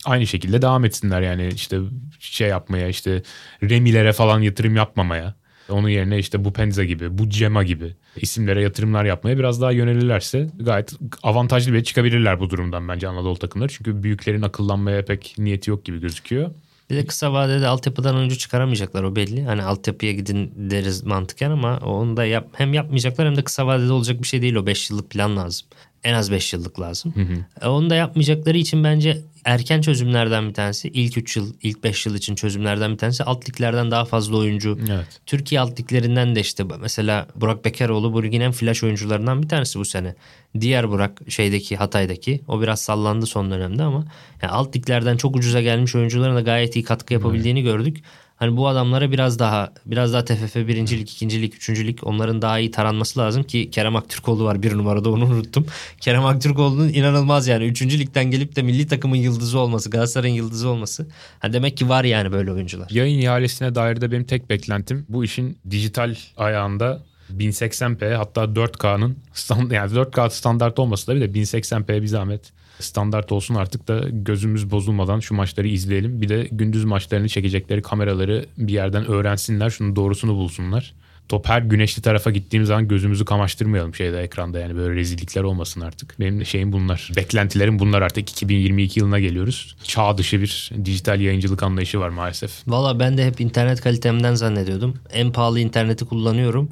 Aynı 0.05 0.27
şekilde 0.27 0.63
devam 0.63 0.85
etsinler 0.85 1.23
yani 1.23 1.49
işte 1.55 1.79
şey 2.21 2.49
yapmaya 2.49 2.89
işte 2.89 3.23
remilere 3.63 4.13
falan 4.13 4.41
yatırım 4.41 4.77
yapmamaya. 4.77 5.35
Onun 5.69 5.89
yerine 5.89 6.19
işte 6.19 6.45
bu 6.45 6.53
Penza 6.53 6.85
gibi, 6.85 7.19
bu 7.19 7.31
Cema 7.31 7.63
gibi 7.63 7.95
isimlere 8.17 8.63
yatırımlar 8.63 9.05
yapmaya 9.05 9.39
biraz 9.39 9.61
daha 9.61 9.73
yönelirlerse 9.73 10.51
gayet 10.61 10.93
avantajlı 11.23 11.73
bir 11.73 11.85
çıkabilirler 11.85 12.41
bu 12.41 12.51
durumdan 12.51 12.89
bence 12.89 13.09
Anadolu 13.09 13.39
takımları. 13.39 13.73
Çünkü 13.73 14.03
büyüklerin 14.03 14.43
akıllanmaya 14.43 15.05
pek 15.05 15.35
niyeti 15.39 15.71
yok 15.71 15.85
gibi 15.85 16.01
gözüküyor. 16.01 16.51
Bir 16.91 16.97
de 16.97 17.07
kısa 17.07 17.33
vadede 17.33 17.67
altyapıdan 17.67 18.17
oyuncu 18.17 18.39
çıkaramayacaklar 18.39 19.03
o 19.03 19.17
belli. 19.17 19.45
Hani 19.45 19.63
altyapıya 19.63 20.13
gidin 20.13 20.53
deriz 20.57 21.05
mantıken 21.05 21.51
ama 21.51 21.79
onu 21.79 22.17
da 22.17 22.25
yap, 22.25 22.49
hem 22.53 22.75
yapmayacaklar 22.75 23.29
hem 23.29 23.37
de 23.37 23.45
kısa 23.45 23.67
vadede 23.67 23.93
olacak 23.93 24.23
bir 24.23 24.29
şey 24.29 24.43
değil 24.43 24.55
o 24.55 24.67
5 24.67 24.91
yıllık 24.91 25.11
plan 25.11 25.37
lazım. 25.37 25.69
En 26.05 26.15
az 26.15 26.31
5 26.31 26.53
yıllık 26.53 26.81
lazım. 26.81 27.15
Hı 27.17 27.21
hı. 27.21 27.67
E, 27.67 27.69
onu 27.69 27.91
da 27.91 27.95
yapmayacakları 27.95 28.59
için 28.59 28.85
bence 28.85 29.23
erken 29.45 29.81
çözümlerden 29.81 30.49
bir 30.49 30.55
tanesi. 30.55 30.89
ilk 30.89 31.19
3 31.19 31.37
yıl, 31.37 31.55
ilk 31.63 31.85
5 31.85 32.07
yıl 32.07 32.15
için 32.15 32.35
çözümlerden 32.35 32.93
bir 32.93 32.99
tanesi. 32.99 33.25
Alt 33.25 33.49
liglerden 33.49 33.91
daha 33.91 34.05
fazla 34.05 34.37
oyuncu. 34.37 34.79
Evet. 34.91 35.21
Türkiye 35.27 35.61
alt 35.61 35.81
liglerinden 35.81 36.35
de 36.37 36.41
işte 36.41 36.65
mesela 36.81 37.27
Burak 37.35 37.65
Bekaroğlu 37.65 38.13
bu 38.13 38.23
ligin 38.23 38.41
en 38.41 38.53
flash 38.53 38.85
oyuncularından 38.85 39.43
bir 39.43 39.49
tanesi 39.49 39.79
bu 39.79 39.85
sene. 39.85 40.15
Diğer 40.61 40.91
Burak 40.91 41.21
şeydeki 41.29 41.77
Hatay'daki 41.77 42.41
o 42.49 42.63
biraz 42.63 42.81
sallandı 42.81 43.27
son 43.27 43.51
dönemde 43.51 43.83
ama 43.83 44.05
yani 44.43 44.53
alt 44.53 44.77
liglerden 44.77 45.17
çok 45.17 45.37
ucuza 45.37 45.63
gelmiş 45.63 45.95
oyuncuların 45.95 46.37
da 46.37 46.41
gayet 46.41 46.77
iyi 46.77 46.85
katkı 46.85 47.15
yapabildiğini 47.15 47.61
evet. 47.61 47.73
gördük. 47.73 48.03
Hani 48.43 48.57
bu 48.57 48.69
adamlara 48.69 49.11
biraz 49.13 49.39
daha 49.39 49.73
biraz 49.87 50.13
daha 50.13 50.25
TFF 50.25 50.57
birincilik, 50.57 51.13
ikincilik, 51.13 51.55
üçüncülük 51.55 52.07
onların 52.07 52.43
daha 52.43 52.59
iyi 52.59 52.71
taranması 52.71 53.21
lazım 53.21 53.43
ki 53.43 53.71
Kerem 53.71 53.97
Aktürkoğlu 53.97 54.45
var 54.45 54.63
bir 54.63 54.77
numarada 54.77 55.11
onu 55.11 55.25
unuttum. 55.25 55.67
Kerem 56.01 56.27
Aktürkoğlu'nun 56.27 56.89
inanılmaz 56.89 57.49
yani 57.49 57.65
üçüncü 57.65 57.99
ligden 57.99 58.25
gelip 58.25 58.57
de 58.57 58.63
milli 58.63 58.87
takımın 58.87 59.17
yıldızı 59.17 59.59
olması, 59.59 59.91
Galatasaray'ın 59.91 60.35
yıldızı 60.35 60.69
olması. 60.69 61.07
Hani 61.39 61.53
demek 61.53 61.77
ki 61.77 61.89
var 61.89 62.05
yani 62.05 62.33
böyle 62.33 62.53
oyuncular. 62.53 62.91
Yayın 62.91 63.21
ihalesine 63.21 63.75
dair 63.75 64.01
de 64.01 64.13
benim 64.13 64.25
tek 64.25 64.51
beklentim 64.51 65.07
bu 65.09 65.25
işin 65.25 65.59
dijital 65.71 66.15
ayağında 66.37 67.03
1080p 67.37 68.15
hatta 68.15 68.45
4K'nın 68.45 69.17
stand, 69.33 69.71
yani 69.71 69.93
4K 69.93 70.31
standart 70.31 70.79
olması 70.79 71.07
da 71.07 71.15
bir 71.17 71.21
de 71.21 71.41
1080p 71.41 72.03
bir 72.03 72.07
zahmet 72.07 72.53
standart 72.85 73.33
olsun 73.33 73.55
artık 73.55 73.89
da 73.89 74.01
gözümüz 74.13 74.71
bozulmadan 74.71 75.21
şu 75.21 75.35
maçları 75.35 75.69
izleyelim. 75.69 76.23
Bir 76.23 76.29
de 76.29 76.49
gündüz 76.51 76.85
maçlarını 76.85 77.29
çekecekleri 77.29 77.83
kameraları 77.83 78.47
bir 78.59 78.73
yerden 78.73 79.07
öğrensinler. 79.07 79.71
Şunun 79.71 79.97
doğrusunu 79.97 80.35
bulsunlar. 80.35 80.95
Top 81.29 81.49
her 81.49 81.63
güneşli 81.63 82.03
tarafa 82.03 82.31
gittiğim 82.31 82.67
zaman 82.67 82.89
gözümüzü 82.89 83.25
kamaştırmayalım 83.25 83.95
şeyde 83.95 84.21
ekranda 84.21 84.59
yani 84.59 84.77
böyle 84.77 84.95
rezillikler 84.95 85.43
olmasın 85.43 85.81
artık. 85.81 86.21
Benim 86.21 86.47
şeyim 86.47 86.73
bunlar. 86.73 87.11
Beklentilerim 87.17 87.79
bunlar 87.79 88.03
artık 88.03 88.31
2022 88.31 89.01
yılına 89.01 89.21
geliyoruz. 89.21 89.77
Çağ 89.83 90.19
dışı 90.19 90.41
bir 90.41 90.71
dijital 90.85 91.21
yayıncılık 91.21 91.63
anlayışı 91.63 92.01
var 92.01 92.09
maalesef. 92.09 92.51
Valla 92.67 93.01
ben 93.01 93.19
de 93.19 93.27
hep 93.27 93.41
internet 93.41 93.81
kalitemden 93.81 94.35
zannediyordum. 94.35 94.95
En 95.13 95.33
pahalı 95.33 95.61
interneti 95.61 96.05
kullanıyorum. 96.05 96.69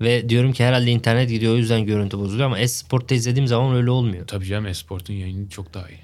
Ve 0.00 0.28
diyorum 0.28 0.52
ki 0.52 0.64
herhalde 0.64 0.90
internet 0.90 1.30
gidiyor 1.30 1.54
o 1.54 1.56
yüzden 1.56 1.86
görüntü 1.86 2.18
bozuluyor 2.18 2.46
ama 2.46 2.58
Esport'ta 2.58 3.14
izlediğim 3.14 3.46
zaman 3.46 3.76
öyle 3.76 3.90
olmuyor. 3.90 4.26
Tabii 4.26 4.46
canım 4.46 4.66
Esport'un 4.66 5.14
yayını 5.14 5.48
çok 5.48 5.74
daha 5.74 5.88
iyi. 5.88 5.98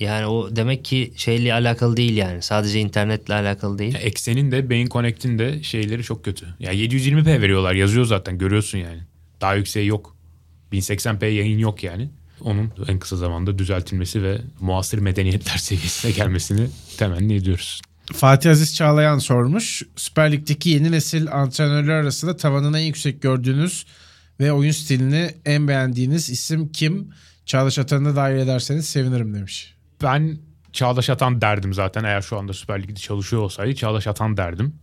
Yani 0.00 0.26
o 0.26 0.56
demek 0.56 0.84
ki 0.84 1.12
şeyle 1.16 1.54
alakalı 1.54 1.96
değil 1.96 2.16
yani. 2.16 2.42
Sadece 2.42 2.80
internetle 2.80 3.34
alakalı 3.34 3.78
değil. 3.78 3.94
Ya 3.94 4.00
Eksen'in 4.00 4.52
de 4.52 4.70
Beyin 4.70 4.86
Connect'in 4.86 5.38
de 5.38 5.62
şeyleri 5.62 6.02
çok 6.02 6.24
kötü. 6.24 6.46
Ya 6.60 6.72
720p 6.72 7.40
veriyorlar 7.40 7.74
yazıyor 7.74 8.04
zaten 8.04 8.38
görüyorsun 8.38 8.78
yani. 8.78 9.00
Daha 9.40 9.54
yükseği 9.54 9.86
yok. 9.86 10.16
1080p 10.72 11.26
yayın 11.26 11.58
yok 11.58 11.84
yani. 11.84 12.08
Onun 12.40 12.72
en 12.88 12.98
kısa 12.98 13.16
zamanda 13.16 13.58
düzeltilmesi 13.58 14.22
ve 14.22 14.38
muasır 14.60 14.98
medeniyetler 14.98 15.56
seviyesine 15.56 16.10
gelmesini 16.10 16.68
temenni 16.98 17.34
ediyoruz. 17.34 17.80
Fatih 18.12 18.50
Aziz 18.50 18.74
Çağlayan 18.74 19.18
sormuş. 19.18 19.82
Süper 19.96 20.32
Lig'deki 20.32 20.70
yeni 20.70 20.92
nesil 20.92 21.32
antrenörler 21.32 21.94
arasında 21.94 22.36
tavanını 22.36 22.80
en 22.80 22.84
yüksek 22.84 23.22
gördüğünüz 23.22 23.86
ve 24.40 24.52
oyun 24.52 24.70
stilini 24.70 25.30
en 25.44 25.68
beğendiğiniz 25.68 26.30
isim 26.30 26.68
kim? 26.72 27.10
Çağdaş 27.46 27.78
Atan'ı 27.78 28.16
dahil 28.16 28.36
ederseniz 28.36 28.88
sevinirim 28.88 29.34
demiş. 29.34 29.74
Ben 30.02 30.38
Çağdaş 30.72 31.10
Atan 31.10 31.40
derdim 31.40 31.74
zaten 31.74 32.04
eğer 32.04 32.22
şu 32.22 32.38
anda 32.38 32.52
Süper 32.52 32.82
Lig'de 32.82 32.94
çalışıyor 32.94 33.42
olsaydı 33.42 33.74
Çağdaş 33.74 34.06
Atan 34.06 34.36
derdim. 34.36 34.74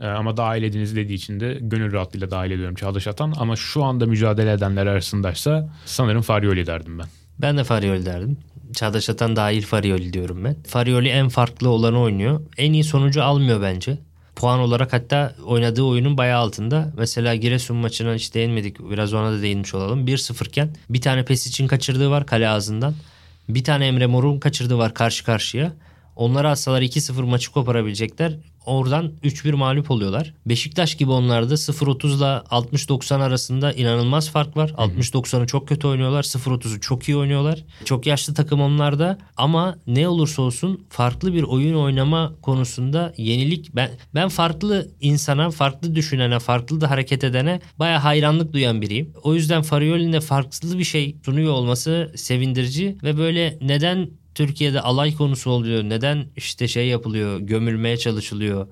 Ee, 0.00 0.06
ama 0.06 0.36
dahil 0.36 0.62
ediniz 0.62 0.96
dediği 0.96 1.14
için 1.14 1.40
de 1.40 1.58
gönül 1.60 1.92
rahatlığıyla 1.92 2.30
dahil 2.30 2.50
ediyorum 2.50 2.74
Çağdaş 2.74 3.06
Atan. 3.06 3.34
Ama 3.36 3.56
şu 3.56 3.84
anda 3.84 4.06
mücadele 4.06 4.52
edenler 4.52 4.86
arasındaysa 4.86 5.68
sanırım 5.84 6.22
Farioli 6.22 6.66
derdim 6.66 6.98
ben. 6.98 7.06
Ben 7.38 7.56
de 7.58 7.64
Farioli 7.64 8.06
derdim. 8.06 8.38
Çağdaş 8.74 9.10
Atan 9.10 9.36
dahil 9.36 9.62
Farioli 9.62 10.12
diyorum 10.12 10.44
ben. 10.44 10.56
Farioli 10.66 11.08
en 11.08 11.28
farklı 11.28 11.68
olanı 11.68 12.00
oynuyor. 12.00 12.40
En 12.58 12.72
iyi 12.72 12.84
sonucu 12.84 13.22
almıyor 13.22 13.62
bence. 13.62 13.98
Puan 14.36 14.60
olarak 14.60 14.92
hatta 14.92 15.34
oynadığı 15.46 15.82
oyunun 15.82 16.18
bayağı 16.18 16.40
altında. 16.40 16.92
Mesela 16.96 17.34
Giresun 17.34 17.76
maçına 17.76 18.14
hiç 18.14 18.34
değinmedik. 18.34 18.90
Biraz 18.90 19.14
ona 19.14 19.32
da 19.32 19.42
değinmiş 19.42 19.74
olalım. 19.74 20.06
1-0 20.06 20.48
iken 20.48 20.70
bir 20.90 21.00
tane 21.00 21.24
pes 21.24 21.46
için 21.46 21.66
kaçırdığı 21.66 22.10
var 22.10 22.26
kale 22.26 22.48
ağzından. 22.48 22.94
Bir 23.48 23.64
tane 23.64 23.86
Emre 23.86 24.06
Mor'un 24.06 24.38
kaçırdığı 24.38 24.78
var 24.78 24.94
karşı 24.94 25.24
karşıya. 25.24 25.72
Onları 26.16 26.50
alsalar 26.50 26.82
2-0 26.82 27.22
maçı 27.22 27.52
koparabilecekler. 27.52 28.38
Oradan 28.66 29.12
3-1 29.24 29.52
mağlup 29.52 29.90
oluyorlar. 29.90 30.34
Beşiktaş 30.46 30.94
gibi 30.94 31.10
onlarda 31.10 31.54
0-30 31.54 32.16
ile 32.16 32.24
60-90 32.24 33.22
arasında 33.22 33.72
inanılmaz 33.72 34.30
fark 34.30 34.56
var. 34.56 34.70
60-90'ı 34.70 35.46
çok 35.46 35.68
kötü 35.68 35.86
oynuyorlar. 35.86 36.22
0-30'u 36.22 36.80
çok 36.80 37.08
iyi 37.08 37.16
oynuyorlar. 37.16 37.64
Çok 37.84 38.06
yaşlı 38.06 38.34
takım 38.34 38.60
onlarda 38.60 39.18
ama 39.36 39.76
ne 39.86 40.08
olursa 40.08 40.42
olsun 40.42 40.86
farklı 40.88 41.34
bir 41.34 41.42
oyun 41.42 41.74
oynama 41.74 42.32
konusunda 42.42 43.14
yenilik 43.16 43.76
ben 43.76 43.90
ben 44.14 44.28
farklı 44.28 44.88
insana, 45.00 45.50
farklı 45.50 45.94
düşünene, 45.94 46.38
farklı 46.38 46.80
da 46.80 46.90
hareket 46.90 47.24
edene 47.24 47.60
baya 47.78 48.04
hayranlık 48.04 48.52
duyan 48.52 48.82
biriyim. 48.82 49.12
O 49.22 49.34
yüzden 49.34 49.62
Farioli'nin 49.62 50.12
de 50.12 50.20
farklı 50.20 50.78
bir 50.78 50.84
şey 50.84 51.16
sunuyor 51.24 51.52
olması 51.52 52.12
sevindirici 52.16 52.96
ve 53.02 53.18
böyle 53.18 53.58
neden 53.60 54.10
Türkiye'de 54.34 54.80
alay 54.80 55.14
konusu 55.14 55.50
oluyor? 55.50 55.82
Neden 55.82 56.26
işte 56.36 56.68
şey 56.68 56.88
yapılıyor, 56.88 57.40
gömülmeye 57.40 57.96
çalışılıyor? 57.96 58.66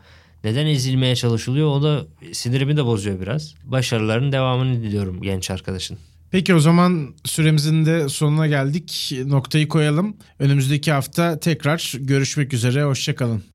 Neden 0.45 0.67
ezilmeye 0.67 1.17
çalışılıyor? 1.17 1.69
O 1.69 1.83
da 1.83 2.07
sinirimi 2.33 2.77
de 2.77 2.85
bozuyor 2.85 3.21
biraz. 3.21 3.55
Başarıların 3.65 4.33
devamını 4.33 4.83
diliyorum 4.83 5.23
genç 5.23 5.51
arkadaşın. 5.51 5.99
Peki 6.31 6.55
o 6.55 6.59
zaman 6.59 7.15
süremizin 7.25 7.87
de 7.87 8.09
sonuna 8.09 8.47
geldik. 8.47 9.13
Noktayı 9.27 9.69
koyalım. 9.69 10.17
Önümüzdeki 10.39 10.93
hafta 10.93 11.41
tekrar 11.41 11.93
görüşmek 12.01 12.53
üzere. 12.53 12.85
Hoşçakalın. 12.85 13.52